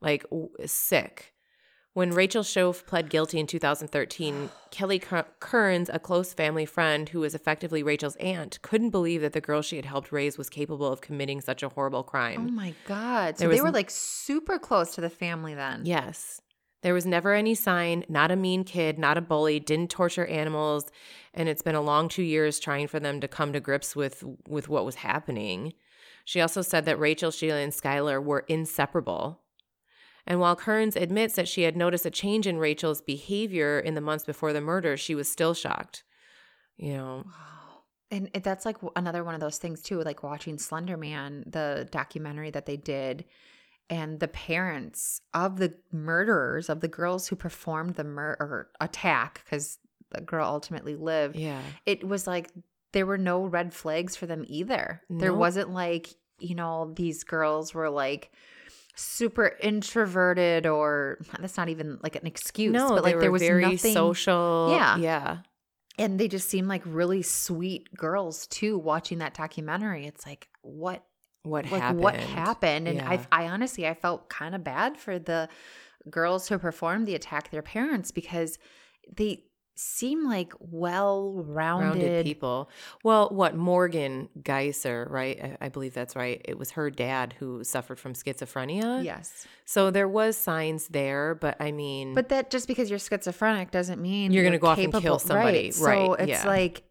Like, 0.00 0.24
w- 0.30 0.50
sick. 0.66 1.29
When 1.92 2.12
Rachel 2.12 2.44
Shoof 2.44 2.86
pled 2.86 3.10
guilty 3.10 3.40
in 3.40 3.48
2013, 3.48 4.50
Kelly 4.70 5.02
Kearns, 5.40 5.90
a 5.92 5.98
close 5.98 6.32
family 6.32 6.64
friend 6.64 7.08
who 7.08 7.18
was 7.18 7.34
effectively 7.34 7.82
Rachel's 7.82 8.14
aunt, 8.16 8.62
couldn't 8.62 8.90
believe 8.90 9.22
that 9.22 9.32
the 9.32 9.40
girl 9.40 9.60
she 9.60 9.74
had 9.74 9.86
helped 9.86 10.12
raise 10.12 10.38
was 10.38 10.48
capable 10.48 10.86
of 10.86 11.00
committing 11.00 11.40
such 11.40 11.64
a 11.64 11.68
horrible 11.68 12.04
crime. 12.04 12.46
Oh 12.48 12.52
my 12.52 12.74
God. 12.86 13.38
So 13.38 13.42
There 13.42 13.48
they 13.48 13.60
was 13.60 13.62
were 13.62 13.72
like 13.72 13.90
super 13.90 14.56
close 14.56 14.94
to 14.94 15.00
the 15.00 15.10
family 15.10 15.54
then. 15.54 15.84
Yes. 15.84 16.40
There 16.82 16.94
was 16.94 17.06
never 17.06 17.34
any 17.34 17.56
sign, 17.56 18.04
not 18.08 18.30
a 18.30 18.36
mean 18.36 18.62
kid, 18.62 18.96
not 18.96 19.18
a 19.18 19.20
bully, 19.20 19.58
didn't 19.58 19.90
torture 19.90 20.26
animals, 20.26 20.90
and 21.34 21.48
it's 21.48 21.60
been 21.60 21.74
a 21.74 21.82
long 21.82 22.08
2 22.08 22.22
years 22.22 22.60
trying 22.60 22.86
for 22.86 23.00
them 23.00 23.20
to 23.20 23.26
come 23.28 23.52
to 23.52 23.60
grips 23.60 23.96
with 23.96 24.22
with 24.48 24.68
what 24.68 24.84
was 24.84 24.94
happening. 24.94 25.74
She 26.24 26.40
also 26.40 26.62
said 26.62 26.84
that 26.84 27.00
Rachel, 27.00 27.32
Sheila, 27.32 27.58
and 27.58 27.72
Skylar 27.72 28.22
were 28.22 28.44
inseparable. 28.46 29.39
And 30.26 30.40
while 30.40 30.56
Kearns 30.56 30.96
admits 30.96 31.34
that 31.34 31.48
she 31.48 31.62
had 31.62 31.76
noticed 31.76 32.06
a 32.06 32.10
change 32.10 32.46
in 32.46 32.58
Rachel's 32.58 33.00
behavior 33.00 33.78
in 33.80 33.94
the 33.94 34.00
months 34.00 34.24
before 34.24 34.52
the 34.52 34.60
murder, 34.60 34.96
she 34.96 35.14
was 35.14 35.28
still 35.30 35.54
shocked. 35.54 36.04
You 36.76 36.94
know, 36.94 37.24
And 38.10 38.30
that's 38.42 38.64
like 38.64 38.76
another 38.96 39.22
one 39.22 39.34
of 39.34 39.40
those 39.40 39.58
things 39.58 39.82
too, 39.82 40.02
like 40.02 40.22
watching 40.22 40.58
Slender 40.58 40.96
Man, 40.96 41.44
the 41.46 41.88
documentary 41.90 42.50
that 42.50 42.66
they 42.66 42.76
did, 42.76 43.24
and 43.88 44.20
the 44.20 44.28
parents 44.28 45.20
of 45.34 45.58
the 45.58 45.74
murderers, 45.92 46.68
of 46.68 46.80
the 46.80 46.88
girls 46.88 47.28
who 47.28 47.36
performed 47.36 47.94
the 47.96 48.04
murder 48.04 48.68
attack, 48.80 49.42
because 49.44 49.78
the 50.10 50.20
girl 50.20 50.46
ultimately 50.46 50.96
lived. 50.96 51.36
yeah. 51.36 51.60
It 51.86 52.06
was 52.06 52.26
like 52.26 52.50
there 52.92 53.06
were 53.06 53.18
no 53.18 53.44
red 53.44 53.72
flags 53.72 54.16
for 54.16 54.26
them 54.26 54.44
either. 54.48 55.02
There 55.08 55.34
wasn't 55.34 55.70
like, 55.70 56.08
you 56.40 56.54
know, 56.56 56.92
these 56.96 57.22
girls 57.22 57.72
were 57.74 57.90
like 57.90 58.32
super 59.00 59.56
introverted 59.62 60.66
or 60.66 61.18
that's 61.38 61.56
not 61.56 61.68
even 61.68 61.98
like 62.02 62.16
an 62.16 62.26
excuse. 62.26 62.72
No, 62.72 62.90
but 62.90 62.96
they 62.96 63.00
like 63.02 63.14
were 63.16 63.20
there 63.20 63.32
was 63.32 63.42
very 63.42 63.62
nothing 63.62 63.94
social. 63.94 64.68
Yeah. 64.72 64.96
Yeah. 64.98 65.38
and 65.98 66.18
they 66.20 66.28
just 66.28 66.48
seem 66.48 66.68
like 66.68 66.82
really 66.84 67.22
sweet 67.22 67.88
girls 67.96 68.46
too 68.46 68.78
watching 68.78 69.18
that 69.18 69.34
documentary 69.34 70.06
it's 70.06 70.24
like 70.26 70.48
what 70.62 71.04
What 71.42 71.70
like 71.70 71.80
happened? 71.82 72.00
what 72.00 72.14
happened 72.16 72.88
and 72.88 72.98
Yeah. 72.98 73.10
I, 73.10 73.44
I 73.44 73.48
honestly 73.48 73.86
i 73.86 73.94
felt 73.94 74.28
kind 74.28 74.54
of 74.54 74.62
bad 74.64 74.96
for 74.96 75.18
the 75.18 75.48
girls 76.08 76.48
who 76.48 76.58
performed 76.58 77.06
the 77.08 77.14
attack 77.14 77.50
their 77.50 77.62
parents 77.62 78.10
because 78.12 78.58
they 79.14 79.42
seem 79.80 80.28
like 80.28 80.52
well 80.60 81.32
rounded 81.32 82.02
rounded 82.02 82.24
people. 82.26 82.68
Well, 83.02 83.30
what 83.30 83.56
Morgan 83.56 84.28
Geyser, 84.42 85.06
right? 85.10 85.40
I, 85.42 85.66
I 85.66 85.68
believe 85.70 85.94
that's 85.94 86.14
right. 86.14 86.40
It 86.44 86.58
was 86.58 86.72
her 86.72 86.90
dad 86.90 87.34
who 87.38 87.64
suffered 87.64 87.98
from 87.98 88.12
schizophrenia. 88.12 89.02
yes 89.02 89.46
So 89.64 89.90
there 89.90 90.08
was 90.08 90.36
signs 90.36 90.88
there, 90.88 91.34
but 91.34 91.56
I 91.60 91.72
mean, 91.72 92.14
but 92.14 92.28
that 92.28 92.50
just 92.50 92.68
because 92.68 92.90
you're 92.90 92.98
schizophrenic 92.98 93.70
doesn't 93.70 94.00
mean 94.00 94.32
You're 94.32 94.44
gonna 94.44 94.58
go 94.58 94.68
off 94.68 94.78
and 94.78 94.92
kill 94.92 95.18
somebody. 95.18 95.64
right, 95.64 95.74
so 95.74 96.14
it's 96.14 96.28
yeah. 96.28 96.46
like 96.46 96.82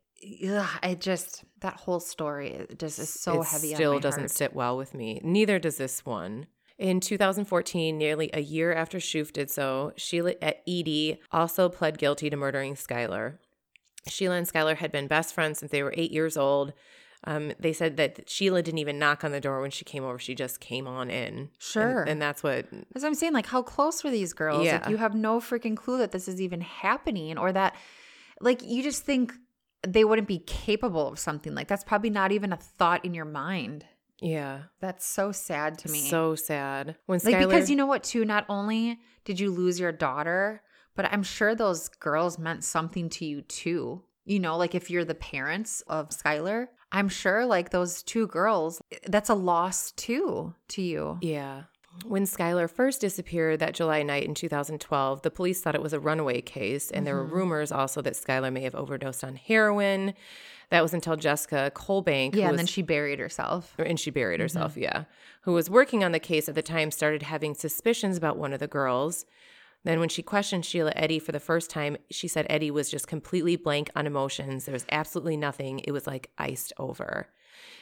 ugh, 0.50 0.80
it 0.84 1.00
just 1.00 1.44
that 1.62 1.76
whole 1.76 2.00
story 2.00 2.66
just 2.78 2.98
is 3.00 3.10
so 3.10 3.42
it 3.42 3.48
heavy 3.48 3.74
still 3.76 4.00
doesn't 4.00 4.22
heart. 4.22 4.32
sit 4.32 4.54
well 4.56 4.78
with 4.78 4.94
me. 4.94 5.22
Neither 5.24 5.60
does 5.60 5.78
this 5.78 6.06
one. 6.06 6.48
In 6.80 7.02
2014, 7.02 7.98
nearly 7.98 8.30
a 8.34 8.40
year 8.40 8.74
after 8.74 9.00
Shoof 9.00 9.34
did 9.34 9.52
so, 9.52 9.92
Sheila 9.98 10.36
Edie 10.42 11.20
also 11.30 11.68
pled 11.68 11.98
guilty 11.98 12.30
to 12.30 12.38
murdering 12.38 12.76
Skylar. 12.76 13.38
Sheila 14.08 14.38
and 14.38 14.48
Skylar 14.48 14.78
had 14.78 14.90
been 14.90 15.08
best 15.08 15.34
friends 15.34 15.60
since 15.60 15.72
they 15.74 15.84
were 15.84 15.94
eight 15.98 16.12
years 16.12 16.38
old. 16.38 16.72
Um, 17.26 17.52
they 17.60 17.74
said 17.74 17.98
that 17.98 18.30
Sheila 18.30 18.62
didn't 18.64 18.78
even 18.78 18.98
knock 18.98 19.26
on 19.26 19.34
the 19.34 19.42
door 19.42 19.60
when 19.60 19.72
she 19.72 19.84
came 19.84 20.06
over; 20.06 20.18
she 20.18 20.36
just 20.36 20.62
came 20.62 20.88
on 20.88 21.10
in. 21.10 21.38
And- 21.38 21.50
Sure. 21.58 22.04
and, 22.04 22.22
that's 22.22 22.42
what 22.44 22.66
As 22.96 23.04
I'm 23.04 23.14
saying, 23.14 23.34
like, 23.34 23.48
how 23.48 23.62
close 23.62 24.02
were 24.02 24.10
these 24.10 24.32
girls? 24.32 24.66
Like, 24.66 24.88
you 24.88 24.96
have 24.96 25.14
no 25.14 25.42
freaking 25.42 25.76
clue 25.76 25.98
that 25.98 26.14
this 26.14 26.30
is 26.30 26.40
even 26.40 26.62
happening, 26.62 27.38
or 27.38 27.52
that, 27.52 27.76
like, 28.40 28.64
you 28.64 28.82
just 28.84 29.04
think 29.04 29.34
they 29.86 30.06
wouldn't 30.06 30.30
be 30.30 30.40
capable 30.40 31.10
of 31.10 31.20
something 31.20 31.54
like 31.54 31.68
that's 31.68 31.84
probably 31.84 32.10
not 32.10 32.32
even 32.32 32.54
a 32.54 32.58
thought 32.58 33.04
in 33.04 33.14
your 33.14 33.26
mind. 33.26 33.86
Yeah. 34.22 34.64
That's 34.80 35.06
so 35.06 35.32
sad 35.32 35.78
to 35.80 35.90
me. 35.90 36.10
So 36.10 36.36
sad. 36.36 36.96
When 37.06 37.20
like, 37.24 37.36
Skylar, 37.36 37.48
because 37.50 37.70
you 37.70 37.76
know 37.76 37.86
what, 37.86 38.04
too? 38.04 38.26
Not 38.26 38.46
only 38.50 39.00
did 39.26 39.40
you 39.40 39.52
lose 39.52 39.80
your 39.80 39.92
daughter, 39.92 40.62
but 40.96 41.06
I'm 41.12 41.24
sure 41.24 41.56
those 41.56 41.88
girls 41.88 42.38
meant 42.38 42.64
something 42.64 43.10
to 43.12 43.26
you 43.26 43.42
too. 43.42 44.04
You 44.26 44.40
know, 44.40 44.58
like 44.58 44.76
if 44.76 44.90
you're 44.90 45.06
the 45.06 45.16
parents 45.16 45.82
of 45.88 46.10
Skylar, 46.10 46.68
I'm 46.92 47.10
sure 47.10 47.46
like 47.46 47.70
those 47.70 48.04
two 48.04 48.28
girls, 48.28 48.82
that's 49.08 49.30
a 49.30 49.34
loss 49.36 49.92
too 49.94 50.54
to 50.70 50.82
you. 50.82 51.18
Yeah. 51.22 51.64
When 52.06 52.24
Skylar 52.24 52.70
first 52.70 53.02
disappeared 53.02 53.60
that 53.60 53.74
July 53.74 54.04
night 54.04 54.24
in 54.24 54.34
2012, 54.34 55.22
the 55.22 55.32
police 55.32 55.62
thought 55.62 55.76
it 55.76 55.82
was 55.82 55.94
a 55.94 56.00
runaway 56.00 56.42
case, 56.42 56.92
and 56.92 57.06
there 57.06 57.16
were 57.16 57.26
Mhm. 57.26 57.32
rumors 57.32 57.72
also 57.72 58.02
that 58.04 58.14
Skylar 58.14 58.54
may 58.54 58.62
have 58.62 58.76
overdosed 58.76 59.24
on 59.24 59.36
heroin. 59.36 60.14
That 60.72 60.84
was 60.84 60.94
until 60.94 61.16
Jessica 61.16 61.72
Colebank, 61.74 62.36
Yeah, 62.36 62.50
and 62.50 62.58
then 62.58 62.68
she 62.68 62.82
buried 62.82 63.20
herself. 63.20 63.74
and 63.80 64.00
she 64.00 64.12
buried 64.12 64.36
mm-hmm. 64.36 64.44
herself, 64.44 64.78
yeah, 64.78 65.06
who 65.42 65.54
was 65.54 65.70
working 65.70 66.04
on 66.04 66.12
the 66.12 66.20
case 66.20 66.48
at 66.48 66.56
the 66.56 66.62
time, 66.62 66.92
started 66.92 67.24
having 67.24 67.56
suspicions 67.56 68.18
about 68.18 68.38
one 68.38 68.54
of 68.54 68.60
the 68.60 68.68
girls. 68.68 69.26
Then, 69.84 70.00
when 70.00 70.10
she 70.10 70.22
questioned 70.22 70.66
Sheila 70.66 70.92
Eddy 70.96 71.20
for 71.20 71.32
the 71.32 71.40
first 71.40 71.70
time, 71.70 71.98
she 72.12 72.28
said 72.28 72.46
Eddy 72.50 72.70
was 72.70 72.92
just 72.92 73.08
completely 73.08 73.56
blank 73.56 73.90
on 73.96 74.06
emotions. 74.06 74.66
There 74.66 74.74
was 74.74 74.86
absolutely 74.92 75.38
nothing. 75.38 75.80
It 75.80 75.92
was 75.92 76.06
like 76.06 76.30
iced 76.38 76.74
over. 76.78 77.30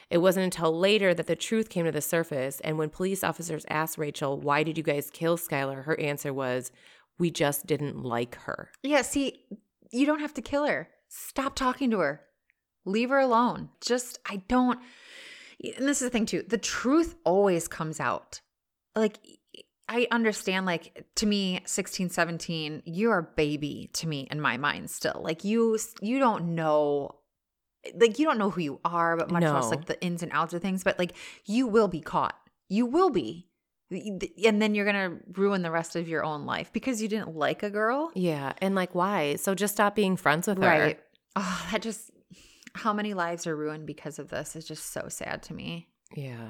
It 0.09 0.19
wasn't 0.19 0.45
until 0.45 0.77
later 0.77 1.13
that 1.13 1.27
the 1.27 1.35
truth 1.35 1.69
came 1.69 1.85
to 1.85 1.91
the 1.91 2.01
surface. 2.01 2.59
And 2.61 2.77
when 2.77 2.89
police 2.89 3.23
officers 3.23 3.65
asked 3.69 3.97
Rachel, 3.97 4.39
Why 4.39 4.63
did 4.63 4.77
you 4.77 4.83
guys 4.83 5.09
kill 5.11 5.38
Skylar? 5.38 5.83
her 5.85 5.99
answer 5.99 6.33
was, 6.33 6.71
We 7.17 7.31
just 7.31 7.65
didn't 7.65 8.03
like 8.03 8.35
her. 8.43 8.71
Yeah, 8.83 9.01
see, 9.01 9.43
you 9.91 10.05
don't 10.05 10.21
have 10.21 10.33
to 10.35 10.41
kill 10.41 10.65
her. 10.65 10.89
Stop 11.09 11.55
talking 11.55 11.89
to 11.91 11.99
her. 11.99 12.21
Leave 12.88 13.09
her 13.09 13.19
alone. 13.19 13.69
Just, 13.81 14.19
I 14.25 14.38
don't. 14.47 14.79
And 15.63 15.88
this 15.88 16.01
is 16.01 16.07
the 16.07 16.09
thing, 16.09 16.25
too. 16.25 16.43
The 16.47 16.57
truth 16.57 17.15
always 17.23 17.67
comes 17.67 17.99
out. 17.99 18.41
Like, 18.95 19.19
I 19.89 20.07
understand 20.11 20.65
like 20.65 21.05
to 21.15 21.25
me 21.25 21.61
16 21.65 22.09
17 22.09 22.81
you're 22.85 23.19
a 23.19 23.23
baby 23.23 23.89
to 23.93 24.07
me 24.07 24.27
in 24.29 24.41
my 24.41 24.57
mind 24.57 24.89
still 24.89 25.21
like 25.23 25.45
you 25.45 25.79
you 26.01 26.19
don't 26.19 26.55
know 26.55 27.15
like 27.95 28.19
you 28.19 28.25
don't 28.25 28.38
know 28.38 28.49
who 28.49 28.59
you 28.59 28.79
are 28.83 29.15
but 29.15 29.31
much 29.31 29.43
less 29.43 29.69
like 29.69 29.85
the 29.85 29.99
ins 30.01 30.23
and 30.23 30.31
outs 30.33 30.53
of 30.53 30.61
things 30.61 30.83
but 30.83 30.99
like 30.99 31.13
you 31.45 31.67
will 31.67 31.88
be 31.88 32.01
caught 32.01 32.35
you 32.67 32.85
will 32.85 33.09
be 33.09 33.47
and 33.89 34.61
then 34.61 34.75
you're 34.75 34.85
gonna 34.85 35.17
ruin 35.33 35.61
the 35.61 35.71
rest 35.71 35.95
of 35.95 36.09
your 36.09 36.25
own 36.25 36.45
life 36.45 36.73
because 36.73 37.01
you 37.01 37.07
didn't 37.07 37.33
like 37.35 37.63
a 37.63 37.69
girl 37.69 38.11
Yeah. 38.13 38.51
And 38.57 38.75
like, 38.75 38.93
why? 38.93 39.38
So 39.38 39.55
just 39.55 39.75
stop 39.75 39.95
being 39.95 40.17
friends 40.17 40.47
with 40.47 40.57
her. 40.57 40.67
right 40.67 40.99
oh 41.38 41.67
that 41.71 41.81
just 41.81 42.11
how 42.78 42.93
many 42.93 43.13
lives 43.13 43.45
are 43.47 43.55
ruined 43.55 43.86
because 43.86 44.19
of 44.19 44.30
this 44.30 44.55
is 44.55 44.65
just 44.65 44.91
so 44.93 45.07
sad 45.09 45.43
to 45.43 45.53
me 45.53 45.88
Yeah. 46.15 46.49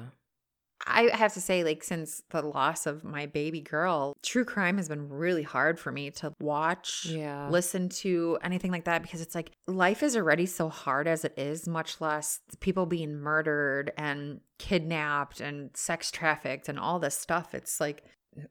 I 0.86 1.10
have 1.12 1.34
to 1.34 1.40
say, 1.40 1.64
like, 1.64 1.82
since 1.82 2.22
the 2.30 2.40
loss 2.40 2.86
of 2.86 3.02
my 3.02 3.26
baby 3.26 3.60
girl, 3.60 4.14
true 4.22 4.44
crime 4.44 4.76
has 4.76 4.88
been 4.88 5.08
really 5.08 5.42
hard 5.42 5.78
for 5.78 5.90
me 5.90 6.10
to 6.12 6.32
watch, 6.40 7.04
Yeah. 7.10 7.48
listen 7.50 7.88
to, 8.04 8.38
anything 8.44 8.70
like 8.70 8.84
that, 8.84 9.02
because 9.02 9.20
it's 9.20 9.34
like 9.34 9.50
life 9.66 10.04
is 10.04 10.16
already 10.16 10.46
so 10.46 10.68
hard 10.68 11.08
as 11.08 11.24
it 11.24 11.34
is, 11.36 11.66
much 11.66 12.00
less 12.00 12.38
people 12.60 12.86
being 12.86 13.16
murdered 13.16 13.92
and 13.98 14.40
kidnapped 14.58 15.40
and 15.40 15.70
sex 15.76 16.12
trafficked 16.12 16.68
and 16.68 16.78
all 16.78 17.00
this 17.00 17.18
stuff. 17.18 17.54
It's 17.54 17.80
like, 17.80 18.04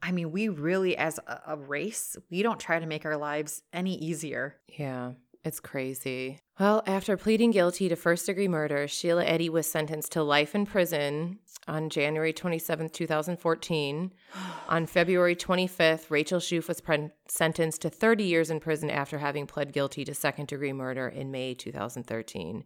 I 0.04 0.12
mean, 0.12 0.32
we 0.34 0.50
really, 0.50 0.98
as 0.98 1.20
a, 1.28 1.42
a 1.48 1.56
race, 1.56 2.18
we 2.30 2.44
don't 2.44 2.60
try 2.60 2.78
to 2.78 2.86
make 2.86 3.06
our 3.06 3.16
lives 3.18 3.64
any 3.72 3.96
easier. 3.96 4.58
Yeah, 4.68 5.14
it's 5.48 5.60
crazy. 5.60 6.40
Well, 6.60 6.84
after 6.86 7.18
pleading 7.18 7.52
guilty 7.52 7.88
to 7.90 7.96
first 7.96 8.26
degree 8.26 8.48
murder, 8.48 8.88
Sheila 8.88 9.24
Eddy 9.26 9.50
was 9.50 9.66
sentenced 9.70 10.12
to 10.14 10.24
life 10.24 10.54
in 10.56 10.66
prison 10.66 11.40
on 11.68 11.90
January 11.90 12.34
27th, 12.34 12.94
2014. 12.94 14.14
on 14.70 14.86
February 14.86 15.36
25th, 15.36 16.10
Rachel 16.10 16.40
Schoof 16.40 16.68
was 16.68 16.82
pre- 16.82 17.10
sentenced 17.28 17.82
to 17.84 17.90
30 17.90 18.24
years 18.24 18.50
in 18.50 18.60
prison 18.60 18.90
after 18.90 19.18
having 19.20 19.48
pled 19.48 19.74
guilty 19.74 20.04
to 20.06 20.14
second 20.14 20.48
degree 20.48 20.74
murder 20.74 21.08
in 21.08 21.32
May 21.32 21.54
2013. 21.54 22.64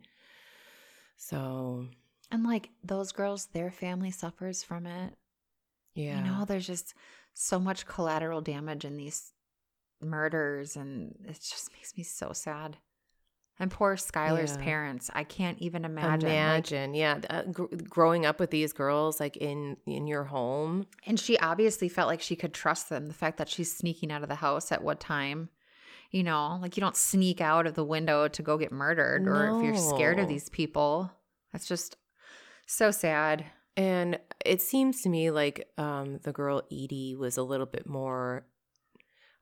So, 1.18 1.86
And 2.32 2.44
like 2.44 2.70
those 2.84 3.12
girls, 3.12 3.48
their 3.54 3.72
family 3.72 4.12
suffers 4.12 4.64
from 4.64 4.86
it. 4.88 5.14
yeah. 5.94 6.18
You 6.18 6.24
know, 6.32 6.46
there's 6.46 6.68
just 6.68 6.94
so 7.34 7.60
much 7.60 7.86
collateral 7.86 8.42
damage 8.42 8.86
in 8.86 8.98
these 8.98 9.32
murders, 10.04 10.76
and 10.76 11.16
it 11.26 11.34
just 11.42 11.72
makes 11.74 11.96
me 11.98 12.04
so 12.04 12.32
sad. 12.34 12.78
And 13.60 13.70
poor 13.70 13.96
Skylar's 13.96 14.56
Yeah. 14.58 14.64
parents, 14.64 15.12
I 15.14 15.24
can't 15.24 15.60
even 15.60 15.86
imagine. 15.86 16.12
like- 16.22 16.24
Imagine, 16.24 16.94
yeah, 16.96 17.20
uh, 17.30 17.44
gr- 17.44 17.66
growing 17.88 18.26
up 18.26 18.40
with 18.40 18.50
these 18.50 18.74
girls 18.74 19.20
like 19.20 19.38
in 19.38 19.78
in 19.86 20.08
your 20.08 20.24
home. 20.24 20.88
and 21.06 21.20
she 21.20 21.38
obviously 21.38 21.88
felt 21.90 22.08
like 22.08 22.22
she 22.22 22.36
could 22.36 22.54
trust 22.54 22.90
them. 22.90 23.06
The 23.08 23.14
fact 23.14 23.38
that 23.38 23.50
she's 23.50 23.76
sneaking 23.76 24.12
out 24.12 24.24
of 24.24 24.30
the 24.30 24.36
house 24.36 24.72
at 24.72 24.84
what 24.84 25.00
time, 25.00 25.50
you 26.10 26.24
know, 26.24 26.58
like 26.62 26.76
you 26.76 26.82
don't 26.82 26.96
sneak 26.98 27.40
out 27.40 27.68
of 27.68 27.76
the 27.76 27.86
window 27.86 28.28
to 28.28 28.42
go 28.42 28.58
get 28.58 28.72
murdered, 28.72 29.28
or 29.28 29.58
if 29.60 29.64
you're 29.64 29.76
scared 29.78 30.18
of 30.20 30.28
these 30.28 30.50
people, 30.50 31.12
that's 31.52 31.68
just 31.68 31.98
so 32.66 32.90
sad. 32.90 33.46
And 33.78 34.20
it 34.44 34.62
seems 34.62 35.02
to 35.04 35.10
me 35.10 35.30
like 35.30 35.70
um, 35.78 36.18
the 36.24 36.34
girl 36.34 36.64
Edie 36.72 37.16
was 37.16 37.38
a 37.38 37.44
little 37.44 37.66
bit 37.68 37.86
more, 37.88 38.46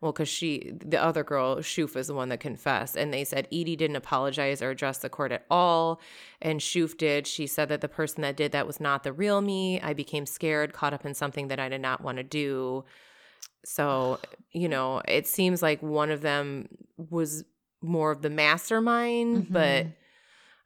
well, 0.02 0.14
because 0.14 0.30
she, 0.30 0.72
the 0.74 1.02
other 1.02 1.24
girl, 1.24 1.58
Shoof, 1.58 1.98
is 1.98 2.08
the 2.08 2.14
one 2.14 2.30
that 2.30 2.40
confessed. 2.40 2.96
And 2.96 3.14
they 3.14 3.26
said 3.26 3.48
Edie 3.52 3.76
didn't 3.76 3.98
apologize 3.98 4.62
or 4.62 4.70
address 4.70 5.00
the 5.00 5.10
court 5.10 5.32
at 5.34 5.46
all. 5.50 6.00
And 6.42 6.62
Shoof 6.62 6.98
did. 6.98 7.28
She 7.28 7.48
said 7.48 7.68
that 7.70 7.82
the 7.82 7.90
person 7.90 8.22
that 8.22 8.38
did 8.38 8.54
that 8.54 8.66
was 8.66 8.80
not 8.80 9.04
the 9.04 9.12
real 9.12 9.42
me. 9.42 9.82
I 9.82 9.94
became 9.94 10.26
scared, 10.26 10.72
caught 10.72 10.94
up 10.94 11.06
in 11.06 11.14
something 11.14 11.50
that 11.50 11.60
I 11.60 11.68
did 11.68 11.82
not 11.82 12.02
want 12.02 12.18
to 12.18 12.24
do. 12.24 12.86
So, 13.66 14.20
you 14.52 14.70
know, 14.70 15.02
it 15.06 15.28
seems 15.28 15.62
like 15.62 15.84
one 15.84 16.12
of 16.12 16.22
them 16.22 16.70
was 16.98 17.44
more 17.82 18.12
of 18.12 18.22
the 18.22 18.30
mastermind, 18.30 19.52
but 19.52 19.86
Mhm. 19.86 19.94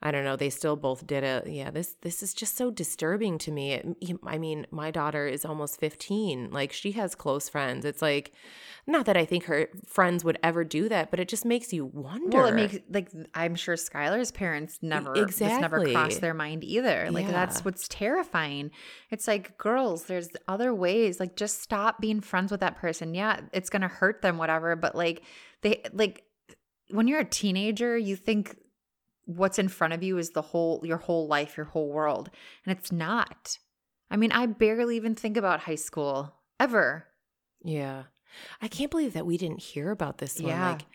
I 0.05 0.11
don't 0.11 0.25
know. 0.25 0.35
They 0.35 0.49
still 0.49 0.75
both 0.75 1.07
did 1.07 1.23
it. 1.23 1.47
Yeah, 1.47 1.71
this 1.71 1.95
this 2.01 2.21
is 2.21 2.33
just 2.33 2.57
so 2.57 2.69
disturbing 2.69 3.37
to 3.39 3.51
me. 3.51 3.71
It, 3.71 3.87
I 4.25 4.37
mean, 4.37 4.67
my 4.69 4.91
daughter 4.91 5.25
is 5.27 5.45
almost 5.45 5.79
15. 5.79 6.51
Like 6.51 6.73
she 6.73 6.91
has 6.91 7.15
close 7.15 7.47
friends. 7.47 7.85
It's 7.85 8.01
like 8.01 8.33
not 8.85 9.05
that 9.05 9.15
I 9.15 9.23
think 9.23 9.45
her 9.45 9.69
friends 9.87 10.25
would 10.25 10.37
ever 10.43 10.65
do 10.65 10.89
that, 10.89 11.09
but 11.09 11.21
it 11.21 11.29
just 11.29 11.45
makes 11.45 11.71
you 11.71 11.85
wonder. 11.85 12.37
Well, 12.37 12.47
it 12.47 12.53
makes 12.53 12.77
like 12.89 13.11
I'm 13.33 13.55
sure 13.55 13.75
Skylar's 13.75 14.31
parents 14.31 14.79
never 14.81 15.13
this 15.13 15.39
never 15.39 15.77
exactly. 15.77 15.93
crossed 15.93 16.19
their 16.19 16.33
mind 16.33 16.65
either. 16.65 17.07
Like 17.09 17.29
that's 17.29 17.63
what's 17.63 17.87
terrifying. 17.87 18.71
It's 19.09 19.25
like 19.25 19.57
girls, 19.57 20.03
there's 20.03 20.27
other 20.49 20.75
ways. 20.75 21.21
Like 21.21 21.37
just 21.37 21.61
stop 21.61 22.01
being 22.01 22.19
friends 22.19 22.51
with 22.51 22.59
that 22.59 22.75
person. 22.75 23.15
Yeah, 23.15 23.39
it's 23.53 23.69
gonna 23.69 23.87
hurt 23.87 24.21
them, 24.21 24.37
whatever. 24.37 24.75
But 24.75 24.95
like 24.95 25.21
they 25.61 25.81
like 25.93 26.25
when 26.89 27.07
you're 27.07 27.21
a 27.21 27.25
teenager, 27.25 27.97
you 27.97 28.17
think 28.17 28.57
what's 29.25 29.59
in 29.59 29.67
front 29.69 29.93
of 29.93 30.03
you 30.03 30.17
is 30.17 30.31
the 30.31 30.41
whole 30.41 30.81
your 30.83 30.97
whole 30.97 31.27
life, 31.27 31.57
your 31.57 31.65
whole 31.65 31.89
world, 31.91 32.29
and 32.65 32.77
it's 32.77 32.91
not. 32.91 33.57
I 34.09 34.17
mean, 34.17 34.31
I 34.31 34.45
barely 34.45 34.95
even 34.95 35.15
think 35.15 35.37
about 35.37 35.61
high 35.61 35.75
school 35.75 36.33
ever. 36.59 37.07
yeah. 37.63 38.03
I 38.63 38.67
can't 38.67 38.89
believe 38.89 39.13
that 39.13 39.27
we 39.27 39.37
didn't 39.37 39.61
hear 39.61 39.91
about 39.91 40.17
this 40.17 40.39
one. 40.39 40.49
Yeah, 40.49 40.71
Like 40.71 40.85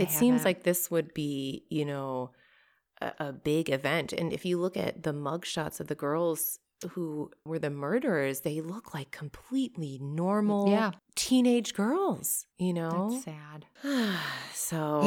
it 0.00 0.10
seems 0.10 0.44
like 0.44 0.64
this 0.64 0.90
would 0.90 1.14
be, 1.14 1.64
you 1.70 1.84
know, 1.84 2.32
a, 3.00 3.12
a 3.20 3.32
big 3.32 3.70
event. 3.70 4.12
And 4.12 4.32
if 4.32 4.44
you 4.44 4.58
look 4.58 4.76
at 4.76 5.04
the 5.04 5.12
mugshots 5.12 5.78
of 5.78 5.86
the 5.86 5.94
girls 5.94 6.58
who 6.90 7.30
were 7.44 7.58
the 7.58 7.70
murderers, 7.70 8.40
they 8.40 8.60
look 8.60 8.94
like 8.94 9.10
completely 9.10 9.98
normal 10.00 10.68
Yeah. 10.70 10.92
teenage 11.16 11.74
girls, 11.74 12.46
you 12.58 12.72
know? 12.72 13.10
that's 13.10 13.24
sad. 13.24 13.66
so, 14.54 15.02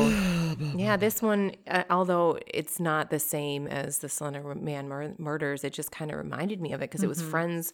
yeah, 0.75 0.97
this 0.97 1.21
one, 1.21 1.53
uh, 1.67 1.83
although 1.89 2.37
it's 2.47 2.79
not 2.79 3.09
the 3.09 3.19
same 3.19 3.67
as 3.67 3.99
the 3.99 4.09
Slender 4.09 4.55
Man 4.55 4.87
mur- 4.89 5.15
murders, 5.17 5.63
it 5.63 5.73
just 5.73 5.91
kind 5.91 6.11
of 6.11 6.17
reminded 6.17 6.59
me 6.61 6.73
of 6.73 6.81
it 6.81 6.89
because 6.89 7.03
it 7.03 7.07
was 7.09 7.21
Mhm. 7.21 7.29
friends. 7.31 7.73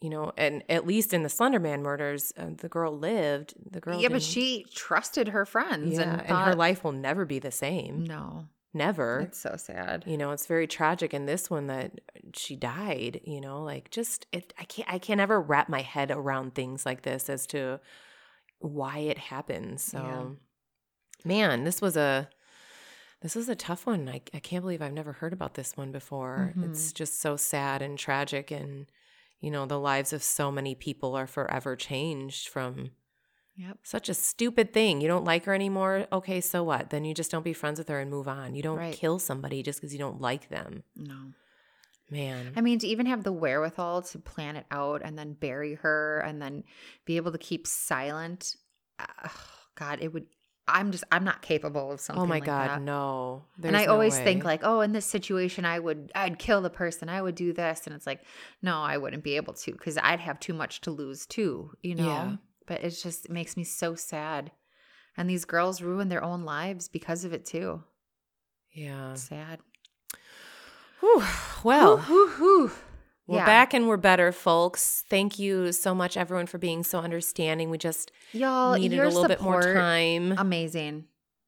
You 0.00 0.10
know, 0.10 0.32
and 0.36 0.62
at 0.68 0.86
least 0.86 1.14
in 1.14 1.22
the 1.22 1.30
Slender 1.30 1.58
Man 1.60 1.82
murders, 1.82 2.30
uh, 2.36 2.50
the 2.58 2.68
girl 2.68 2.92
lived. 2.98 3.54
The 3.70 3.80
girl, 3.80 3.98
yeah, 4.02 4.08
but 4.08 4.14
didn't- 4.18 4.24
she 4.24 4.66
trusted 4.74 5.28
her 5.28 5.46
friends 5.46 5.94
yeah, 5.94 6.02
and, 6.02 6.20
and, 6.20 6.38
her 6.44 6.54
life 6.54 6.84
will 6.84 6.92
never 6.92 7.24
be 7.24 7.38
the 7.38 7.52
same. 7.52 8.04
No, 8.04 8.46
Never. 8.74 9.20
it's 9.20 9.38
so 9.38 9.54
sad. 9.56 10.02
you 10.06 10.18
know, 10.18 10.32
it's 10.32 10.46
very 10.46 10.66
tragic 10.66 11.14
in 11.14 11.26
this 11.26 11.48
one 11.48 11.68
that 11.68 12.00
she 12.34 12.56
died, 12.56 13.20
you 13.24 13.40
know, 13.40 13.62
like 13.62 13.90
just 13.90 14.26
it 14.32 14.52
I 14.58 14.64
can't 14.64 14.92
I 14.92 14.98
can't 14.98 15.20
ever 15.20 15.40
wrap 15.40 15.68
my 15.68 15.80
head 15.82 16.10
around 16.10 16.54
things 16.54 16.84
like 16.84 17.02
this 17.02 17.30
as 17.30 17.46
to 17.48 17.80
why 18.58 18.98
it 18.98 19.18
happens. 19.18 19.82
So 19.82 19.98
Yeah. 19.98 20.26
man, 21.24 21.64
this 21.64 21.80
was 21.80 21.96
a 21.96 22.28
this 23.22 23.34
was 23.36 23.48
a 23.48 23.54
tough 23.54 23.86
one. 23.86 24.08
I, 24.08 24.20
I 24.34 24.40
can't 24.40 24.62
believe 24.62 24.82
I've 24.82 24.92
never 24.92 25.12
heard 25.12 25.32
about 25.32 25.54
this 25.54 25.76
one 25.76 25.92
before. 25.92 26.52
Mhm. 26.58 26.64
It's 26.64 26.92
just 26.92 27.20
so 27.20 27.36
sad 27.36 27.80
and 27.80 27.96
tragic 27.98 28.50
and 28.50 28.86
you 29.40 29.50
know, 29.50 29.66
the 29.66 29.78
lives 29.78 30.12
of 30.12 30.22
so 30.22 30.50
many 30.50 30.74
people 30.74 31.14
are 31.14 31.26
forever 31.26 31.76
changed 31.76 32.48
from 32.48 32.90
Yep. 33.56 33.78
such 33.84 34.08
a 34.08 34.14
stupid 34.14 34.72
thing. 34.72 35.00
You 35.00 35.06
don't 35.08 35.24
like 35.24 35.44
her 35.44 35.54
anymore. 35.54 36.06
Okay, 36.12 36.40
so 36.40 36.64
what? 36.64 36.90
Then 36.90 37.04
you 37.04 37.14
just 37.14 37.30
don't 37.30 37.44
be 37.44 37.52
friends 37.52 37.78
with 37.78 37.88
her 37.88 38.00
and 38.00 38.10
move 38.10 38.26
on. 38.26 38.54
You 38.54 38.62
don't 38.62 38.78
Right. 38.78 38.94
kill 38.94 39.18
somebody 39.18 39.62
just 39.62 39.80
because 39.80 39.92
you 39.92 39.98
don't 39.98 40.20
like 40.20 40.48
them. 40.48 40.82
No. 40.96 41.32
Man. 42.10 42.52
I 42.56 42.60
mean, 42.60 42.78
to 42.80 42.86
even 42.88 43.06
have 43.06 43.22
the 43.24 43.32
wherewithal 43.32 44.02
to 44.02 44.18
plan 44.18 44.56
it 44.56 44.66
out 44.70 45.02
and 45.04 45.18
then 45.18 45.32
bury 45.34 45.74
her 45.76 46.18
and 46.20 46.40
then 46.42 46.64
be 47.04 47.16
able 47.16 47.32
to 47.32 47.38
keep 47.38 47.66
silent. 47.66 48.56
uh, 48.98 49.28
God, 49.76 49.98
it 50.02 50.12
would. 50.12 50.26
I'm 50.68 50.92
just. 50.92 51.04
I'm 51.12 51.24
not 51.24 51.42
capable 51.42 51.92
of 51.92 52.00
something. 52.00 52.22
oh 52.22 52.26
my 52.26 52.36
like 52.36 52.44
God, 52.46 52.70
that. 52.70 52.82
no. 52.82 53.42
and 53.62 53.76
I 53.76 53.84
no 53.86 53.92
always 53.92 54.16
think 54.18 54.44
like, 54.44 54.60
oh, 54.62 54.80
in 54.80 54.92
this 54.92 55.04
situation, 55.04 55.64
I 55.64 55.78
would, 55.78 56.10
I'd 56.14 56.38
kill 56.38 56.62
the 56.62 56.70
person. 56.70 57.08
I 57.08 57.20
would 57.20 57.34
do 57.34 57.52
this, 57.52 57.82
and 57.86 57.94
it's 57.94 58.06
like, 58.06 58.20
no, 58.62 58.78
I 58.80 58.96
wouldn't 58.96 59.24
be 59.24 59.36
able 59.36 59.52
to 59.54 59.72
because 59.72 59.98
I'd 60.00 60.20
have 60.20 60.40
too 60.40 60.54
much 60.54 60.80
to 60.82 60.90
lose 60.90 61.26
too. 61.26 61.72
You 61.82 61.96
know. 61.96 62.06
Yeah. 62.06 62.36
But 62.66 62.82
it's 62.82 63.02
just 63.02 63.26
it 63.26 63.30
makes 63.30 63.56
me 63.56 63.64
so 63.64 63.94
sad, 63.94 64.50
and 65.16 65.28
these 65.28 65.44
girls 65.44 65.82
ruin 65.82 66.08
their 66.08 66.24
own 66.24 66.44
lives 66.44 66.88
because 66.88 67.24
of 67.24 67.32
it 67.32 67.44
too. 67.44 67.82
Yeah. 68.72 69.14
Sad. 69.14 69.60
Whew. 71.00 71.22
Well, 71.62 71.98
Whew, 71.98 72.28
whew, 72.38 72.70
we're 73.26 73.38
Yeah. 73.38 73.46
back 73.46 73.74
and 73.74 73.86
we're 73.88 73.96
better, 73.96 74.32
folks. 74.32 75.04
Thank 75.08 75.38
you 75.38 75.72
so 75.72 75.94
much, 75.94 76.16
everyone, 76.16 76.46
for 76.46 76.58
being 76.58 76.82
so 76.82 76.98
understanding. 77.00 77.70
We 77.70 77.78
just 77.78 78.10
y'all. 78.32 78.74
needed 78.74 78.96
your 78.96 79.04
a 79.06 79.08
little 79.08 79.28
bit 79.28 79.40
more 79.40 79.62
support- 79.62 79.76
time. 79.76 80.32
amazing 80.38 81.04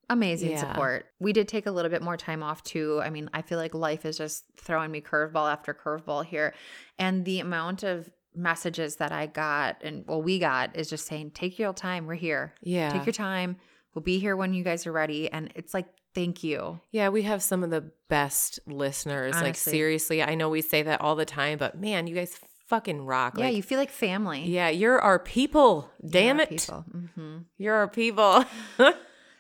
amazing 0.09 0.53
Yeah. 0.53 0.61
support 0.61 1.07
we 1.19 1.33
did 1.33 1.49
take 1.49 1.67
a 1.67 1.71
little 1.73 1.91
bit 1.91 2.01
more 2.01 2.17
time 2.17 2.41
off 2.41 2.63
too 2.63 3.01
i 3.03 3.11
mean 3.11 3.29
i 3.35 3.43
feel 3.43 3.59
like 3.59 3.75
life 3.75 4.05
is 4.07 4.17
just 4.17 4.45
throwing 4.57 4.93
me 4.93 5.01
curveball 5.01 5.51
after 5.51 5.75
curveball 5.75 6.25
here 6.25 6.55
and 6.97 7.25
the 7.25 7.41
amount 7.41 7.83
of 7.83 8.09
messages 8.37 8.97
that 8.97 9.11
i 9.13 9.27
got 9.27 9.77
and 9.83 10.05
well 10.07 10.23
we 10.23 10.39
got 10.39 10.77
is 10.77 10.89
just 10.91 11.07
saying 11.07 11.31
take 11.31 11.59
your 11.59 11.73
time 11.73 12.07
we're 12.07 12.15
here 12.15 12.55
yeah. 12.63 12.91
take 12.91 13.07
your 13.07 13.13
time 13.13 13.57
we'll 13.95 14.03
be 14.03 14.19
here 14.19 14.37
when 14.37 14.53
you 14.53 14.63
guys 14.63 14.87
are 14.87 14.93
ready 14.93 15.31
and 15.33 15.51
it's 15.57 15.73
like 15.75 15.87
thank 16.15 16.43
you 16.45 16.81
Yeah, 16.93 17.11
we 17.11 17.23
have 17.23 17.43
some 17.43 17.63
of 17.63 17.69
the 17.69 17.91
best 18.09 18.59
listeners. 18.67 19.35
Like 19.35 19.55
seriously, 19.55 20.23
I 20.23 20.35
know 20.35 20.49
we 20.49 20.63
say 20.63 20.83
that 20.83 21.03
all 21.03 21.15
the 21.15 21.27
time, 21.27 21.59
but 21.59 21.79
man, 21.79 22.07
you 22.07 22.15
guys 22.15 22.39
fucking 22.69 23.05
rock. 23.05 23.35
Yeah, 23.37 23.45
Like, 23.47 23.57
you 23.57 23.63
feel 23.63 23.79
like 23.79 23.91
family. 23.91 24.45
yeah, 24.47 24.71
you're 24.71 24.99
our 24.99 25.19
people. 25.19 25.91
Damn 26.09 26.39
Yeah, 26.39 26.43
it. 26.45 26.49
people. 26.49 26.85
Mhm. 26.91 27.45
You're 27.59 27.75
our 27.75 27.89
people. 27.89 28.45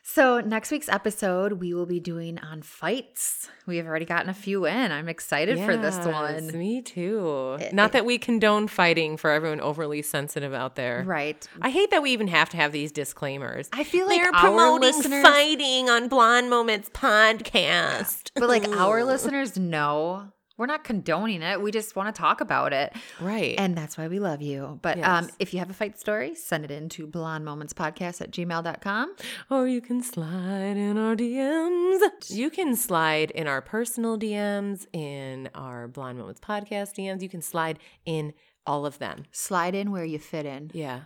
So, 0.08 0.40
next 0.40 0.70
week's 0.70 0.88
episode, 0.88 1.54
we 1.54 1.74
will 1.74 1.84
be 1.84 1.98
doing 1.98 2.38
on 2.38 2.62
fights. 2.62 3.48
We 3.66 3.78
have 3.78 3.86
already 3.86 4.04
gotten 4.04 4.30
a 4.30 4.34
few 4.34 4.64
in. 4.64 4.92
I'm 4.92 5.08
excited 5.08 5.58
for 5.58 5.76
this 5.76 5.98
one. 6.06 6.46
Me 6.56 6.80
too. 6.80 7.56
It- 7.60 7.72
Not 7.72 7.90
that 7.90 8.06
we 8.06 8.16
condone 8.16 8.68
fighting 8.68 9.16
for 9.16 9.30
everyone 9.30 9.60
overly 9.60 10.02
sensitive 10.02 10.54
out 10.54 10.76
there. 10.76 11.02
Right. 11.04 11.46
I 11.60 11.70
hate 11.70 11.90
that 11.90 12.04
we 12.04 12.12
even 12.12 12.28
have 12.28 12.48
to 12.50 12.56
have 12.56 12.70
these 12.70 12.92
disclaimers. 12.92 13.68
I 13.72 13.82
feel 13.82 14.06
like 14.06 14.22
They're 14.22 14.30
promoting 14.32 14.88
listeners, 14.96 15.24
fighting 15.24 15.90
on 15.90 16.06
Blonde 16.06 16.48
Moments 16.50 16.88
podcast. 16.88 18.30
but 18.36 18.48
like 18.48 18.66
our 18.68 19.02
listeners 19.04 19.58
know 19.58 20.28
we're 20.56 20.66
not 20.66 20.84
condoning 20.84 21.42
it. 21.42 21.60
We 21.60 21.70
just 21.70 21.96
want 21.96 22.14
to 22.14 22.18
talk 22.18 22.40
about 22.40 22.72
it. 22.72 22.94
Right. 23.20 23.54
And 23.58 23.76
that's 23.76 23.98
why 23.98 24.08
we 24.08 24.18
love 24.18 24.40
you. 24.40 24.78
But 24.82 24.98
um, 25.00 25.28
if 25.38 25.52
you 25.52 25.58
have 25.58 25.70
a 25.70 25.74
fight 25.74 25.98
story, 25.98 26.34
send 26.34 26.64
it 26.64 26.70
in 26.70 26.88
to 26.90 27.06
blonde 27.06 27.44
moments 27.44 27.72
podcast 27.72 28.20
at 28.20 28.30
gmail.com. 28.30 29.16
or 29.50 29.68
you 29.68 29.80
can 29.80 30.02
slide 30.02 30.76
in 30.76 30.96
our 30.98 31.14
DMs. 31.14 32.00
You 32.30 32.50
can 32.50 32.74
slide 32.74 33.30
in 33.32 33.46
our 33.46 33.60
personal 33.60 34.18
DMs, 34.18 34.86
in 34.92 35.50
our 35.54 35.88
Blonde 35.88 36.18
Moments 36.18 36.40
podcast 36.40 36.94
DMs. 36.94 37.22
You 37.22 37.28
can 37.28 37.42
slide 37.42 37.78
in 38.04 38.32
all 38.66 38.86
of 38.86 38.98
them. 38.98 39.24
Slide 39.32 39.74
in 39.74 39.90
where 39.90 40.04
you 40.04 40.18
fit 40.18 40.46
in. 40.46 40.70
Yeah. 40.72 41.02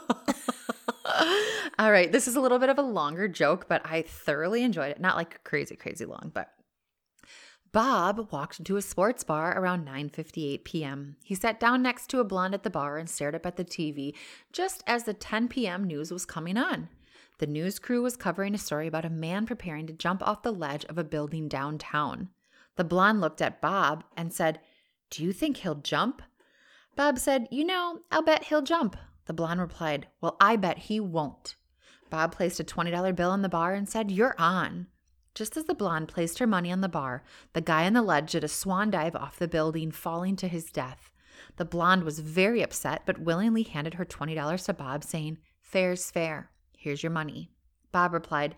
All 1.78 1.90
right. 1.90 2.10
This 2.10 2.28
is 2.28 2.36
a 2.36 2.40
little 2.40 2.58
bit 2.58 2.68
of 2.68 2.78
a 2.78 2.82
longer 2.82 3.28
joke, 3.28 3.66
but 3.68 3.82
I 3.84 4.02
thoroughly 4.02 4.62
enjoyed 4.62 4.90
it. 4.90 5.00
Not 5.00 5.16
like 5.16 5.42
crazy, 5.44 5.76
crazy 5.76 6.04
long, 6.04 6.30
but 6.32 6.50
Bob 7.74 8.28
walked 8.30 8.60
into 8.60 8.76
a 8.76 8.82
sports 8.82 9.24
bar 9.24 9.58
around 9.58 9.84
9:58 9.84 10.62
p.m. 10.62 11.16
He 11.24 11.34
sat 11.34 11.58
down 11.58 11.82
next 11.82 12.06
to 12.10 12.20
a 12.20 12.24
blonde 12.24 12.54
at 12.54 12.62
the 12.62 12.70
bar 12.70 12.98
and 12.98 13.10
stared 13.10 13.34
up 13.34 13.44
at 13.44 13.56
the 13.56 13.64
TV 13.64 14.14
just 14.52 14.84
as 14.86 15.02
the 15.02 15.12
10 15.12 15.48
p.m. 15.48 15.82
news 15.82 16.12
was 16.12 16.24
coming 16.24 16.56
on. 16.56 16.88
The 17.38 17.48
news 17.48 17.80
crew 17.80 18.00
was 18.00 18.16
covering 18.16 18.54
a 18.54 18.58
story 18.58 18.86
about 18.86 19.04
a 19.04 19.10
man 19.10 19.44
preparing 19.44 19.88
to 19.88 19.92
jump 19.92 20.24
off 20.24 20.44
the 20.44 20.52
ledge 20.52 20.84
of 20.84 20.98
a 20.98 21.02
building 21.02 21.48
downtown. 21.48 22.28
The 22.76 22.84
blonde 22.84 23.20
looked 23.20 23.42
at 23.42 23.60
Bob 23.60 24.04
and 24.16 24.32
said, 24.32 24.60
"Do 25.10 25.24
you 25.24 25.32
think 25.32 25.56
he'll 25.56 25.74
jump?" 25.74 26.22
Bob 26.94 27.18
said, 27.18 27.48
You 27.50 27.64
know, 27.64 28.02
I'll 28.12 28.22
bet 28.22 28.44
he'll 28.44 28.62
jump. 28.62 28.96
The 29.26 29.32
blonde 29.32 29.60
replied, 29.60 30.06
Well, 30.20 30.36
I 30.40 30.54
bet 30.54 30.78
he 30.78 31.00
won't. 31.00 31.56
Bob 32.08 32.30
placed 32.36 32.60
a 32.60 32.64
$20 32.64 33.16
bill 33.16 33.30
on 33.30 33.42
the 33.42 33.48
bar 33.48 33.74
and 33.74 33.88
said, 33.88 34.12
You're 34.12 34.36
on. 34.38 34.86
Just 35.34 35.56
as 35.56 35.64
the 35.64 35.74
blonde 35.74 36.06
placed 36.06 36.38
her 36.38 36.46
money 36.46 36.70
on 36.70 36.80
the 36.80 36.88
bar, 36.88 37.24
the 37.54 37.60
guy 37.60 37.86
on 37.86 37.92
the 37.92 38.02
ledge 38.02 38.32
did 38.32 38.44
a 38.44 38.48
swan 38.48 38.90
dive 38.90 39.16
off 39.16 39.38
the 39.38 39.48
building, 39.48 39.90
falling 39.90 40.36
to 40.36 40.46
his 40.46 40.70
death. 40.70 41.10
The 41.56 41.64
blonde 41.64 42.04
was 42.04 42.20
very 42.20 42.62
upset, 42.62 43.02
but 43.04 43.18
willingly 43.18 43.64
handed 43.64 43.94
her 43.94 44.04
$20 44.04 44.64
to 44.66 44.72
Bob, 44.72 45.02
saying, 45.02 45.38
Fair's 45.60 46.08
fair. 46.08 46.50
Here's 46.76 47.02
your 47.02 47.10
money. 47.10 47.50
Bob 47.90 48.12
replied, 48.12 48.54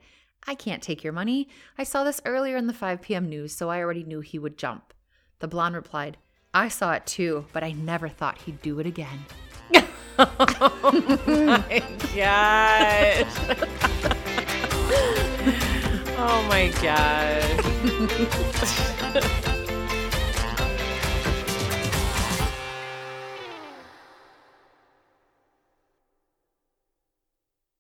I 0.47 0.55
can't 0.55 0.83
take 0.83 1.03
your 1.03 1.14
money. 1.14 1.49
I 1.79 1.85
saw 1.85 2.05
this 2.05 2.20
earlier 2.27 2.59
in 2.59 2.66
the 2.66 2.74
5 2.74 3.01
p.m. 3.01 3.27
news, 3.29 3.55
so 3.55 3.70
I 3.70 3.81
already 3.81 4.05
knew 4.05 4.20
he 4.20 4.39
would 4.39 4.59
jump. 4.59 4.93
The 5.39 5.49
blonde 5.49 5.77
replied, 5.77 6.18
I 6.53 6.68
saw 6.68 6.93
it 6.93 7.07
too, 7.07 7.47
but 7.53 7.64
I 7.64 7.72
never 7.72 8.09
thought 8.09 8.43
he'd 8.43 8.61
do 8.61 8.79
it 8.81 8.87
again. 8.87 9.24
oh 10.18 11.35
my 11.37 11.83
gosh. 12.14 13.24
oh 16.19 16.47
my 16.49 16.69
gosh. 16.83 17.53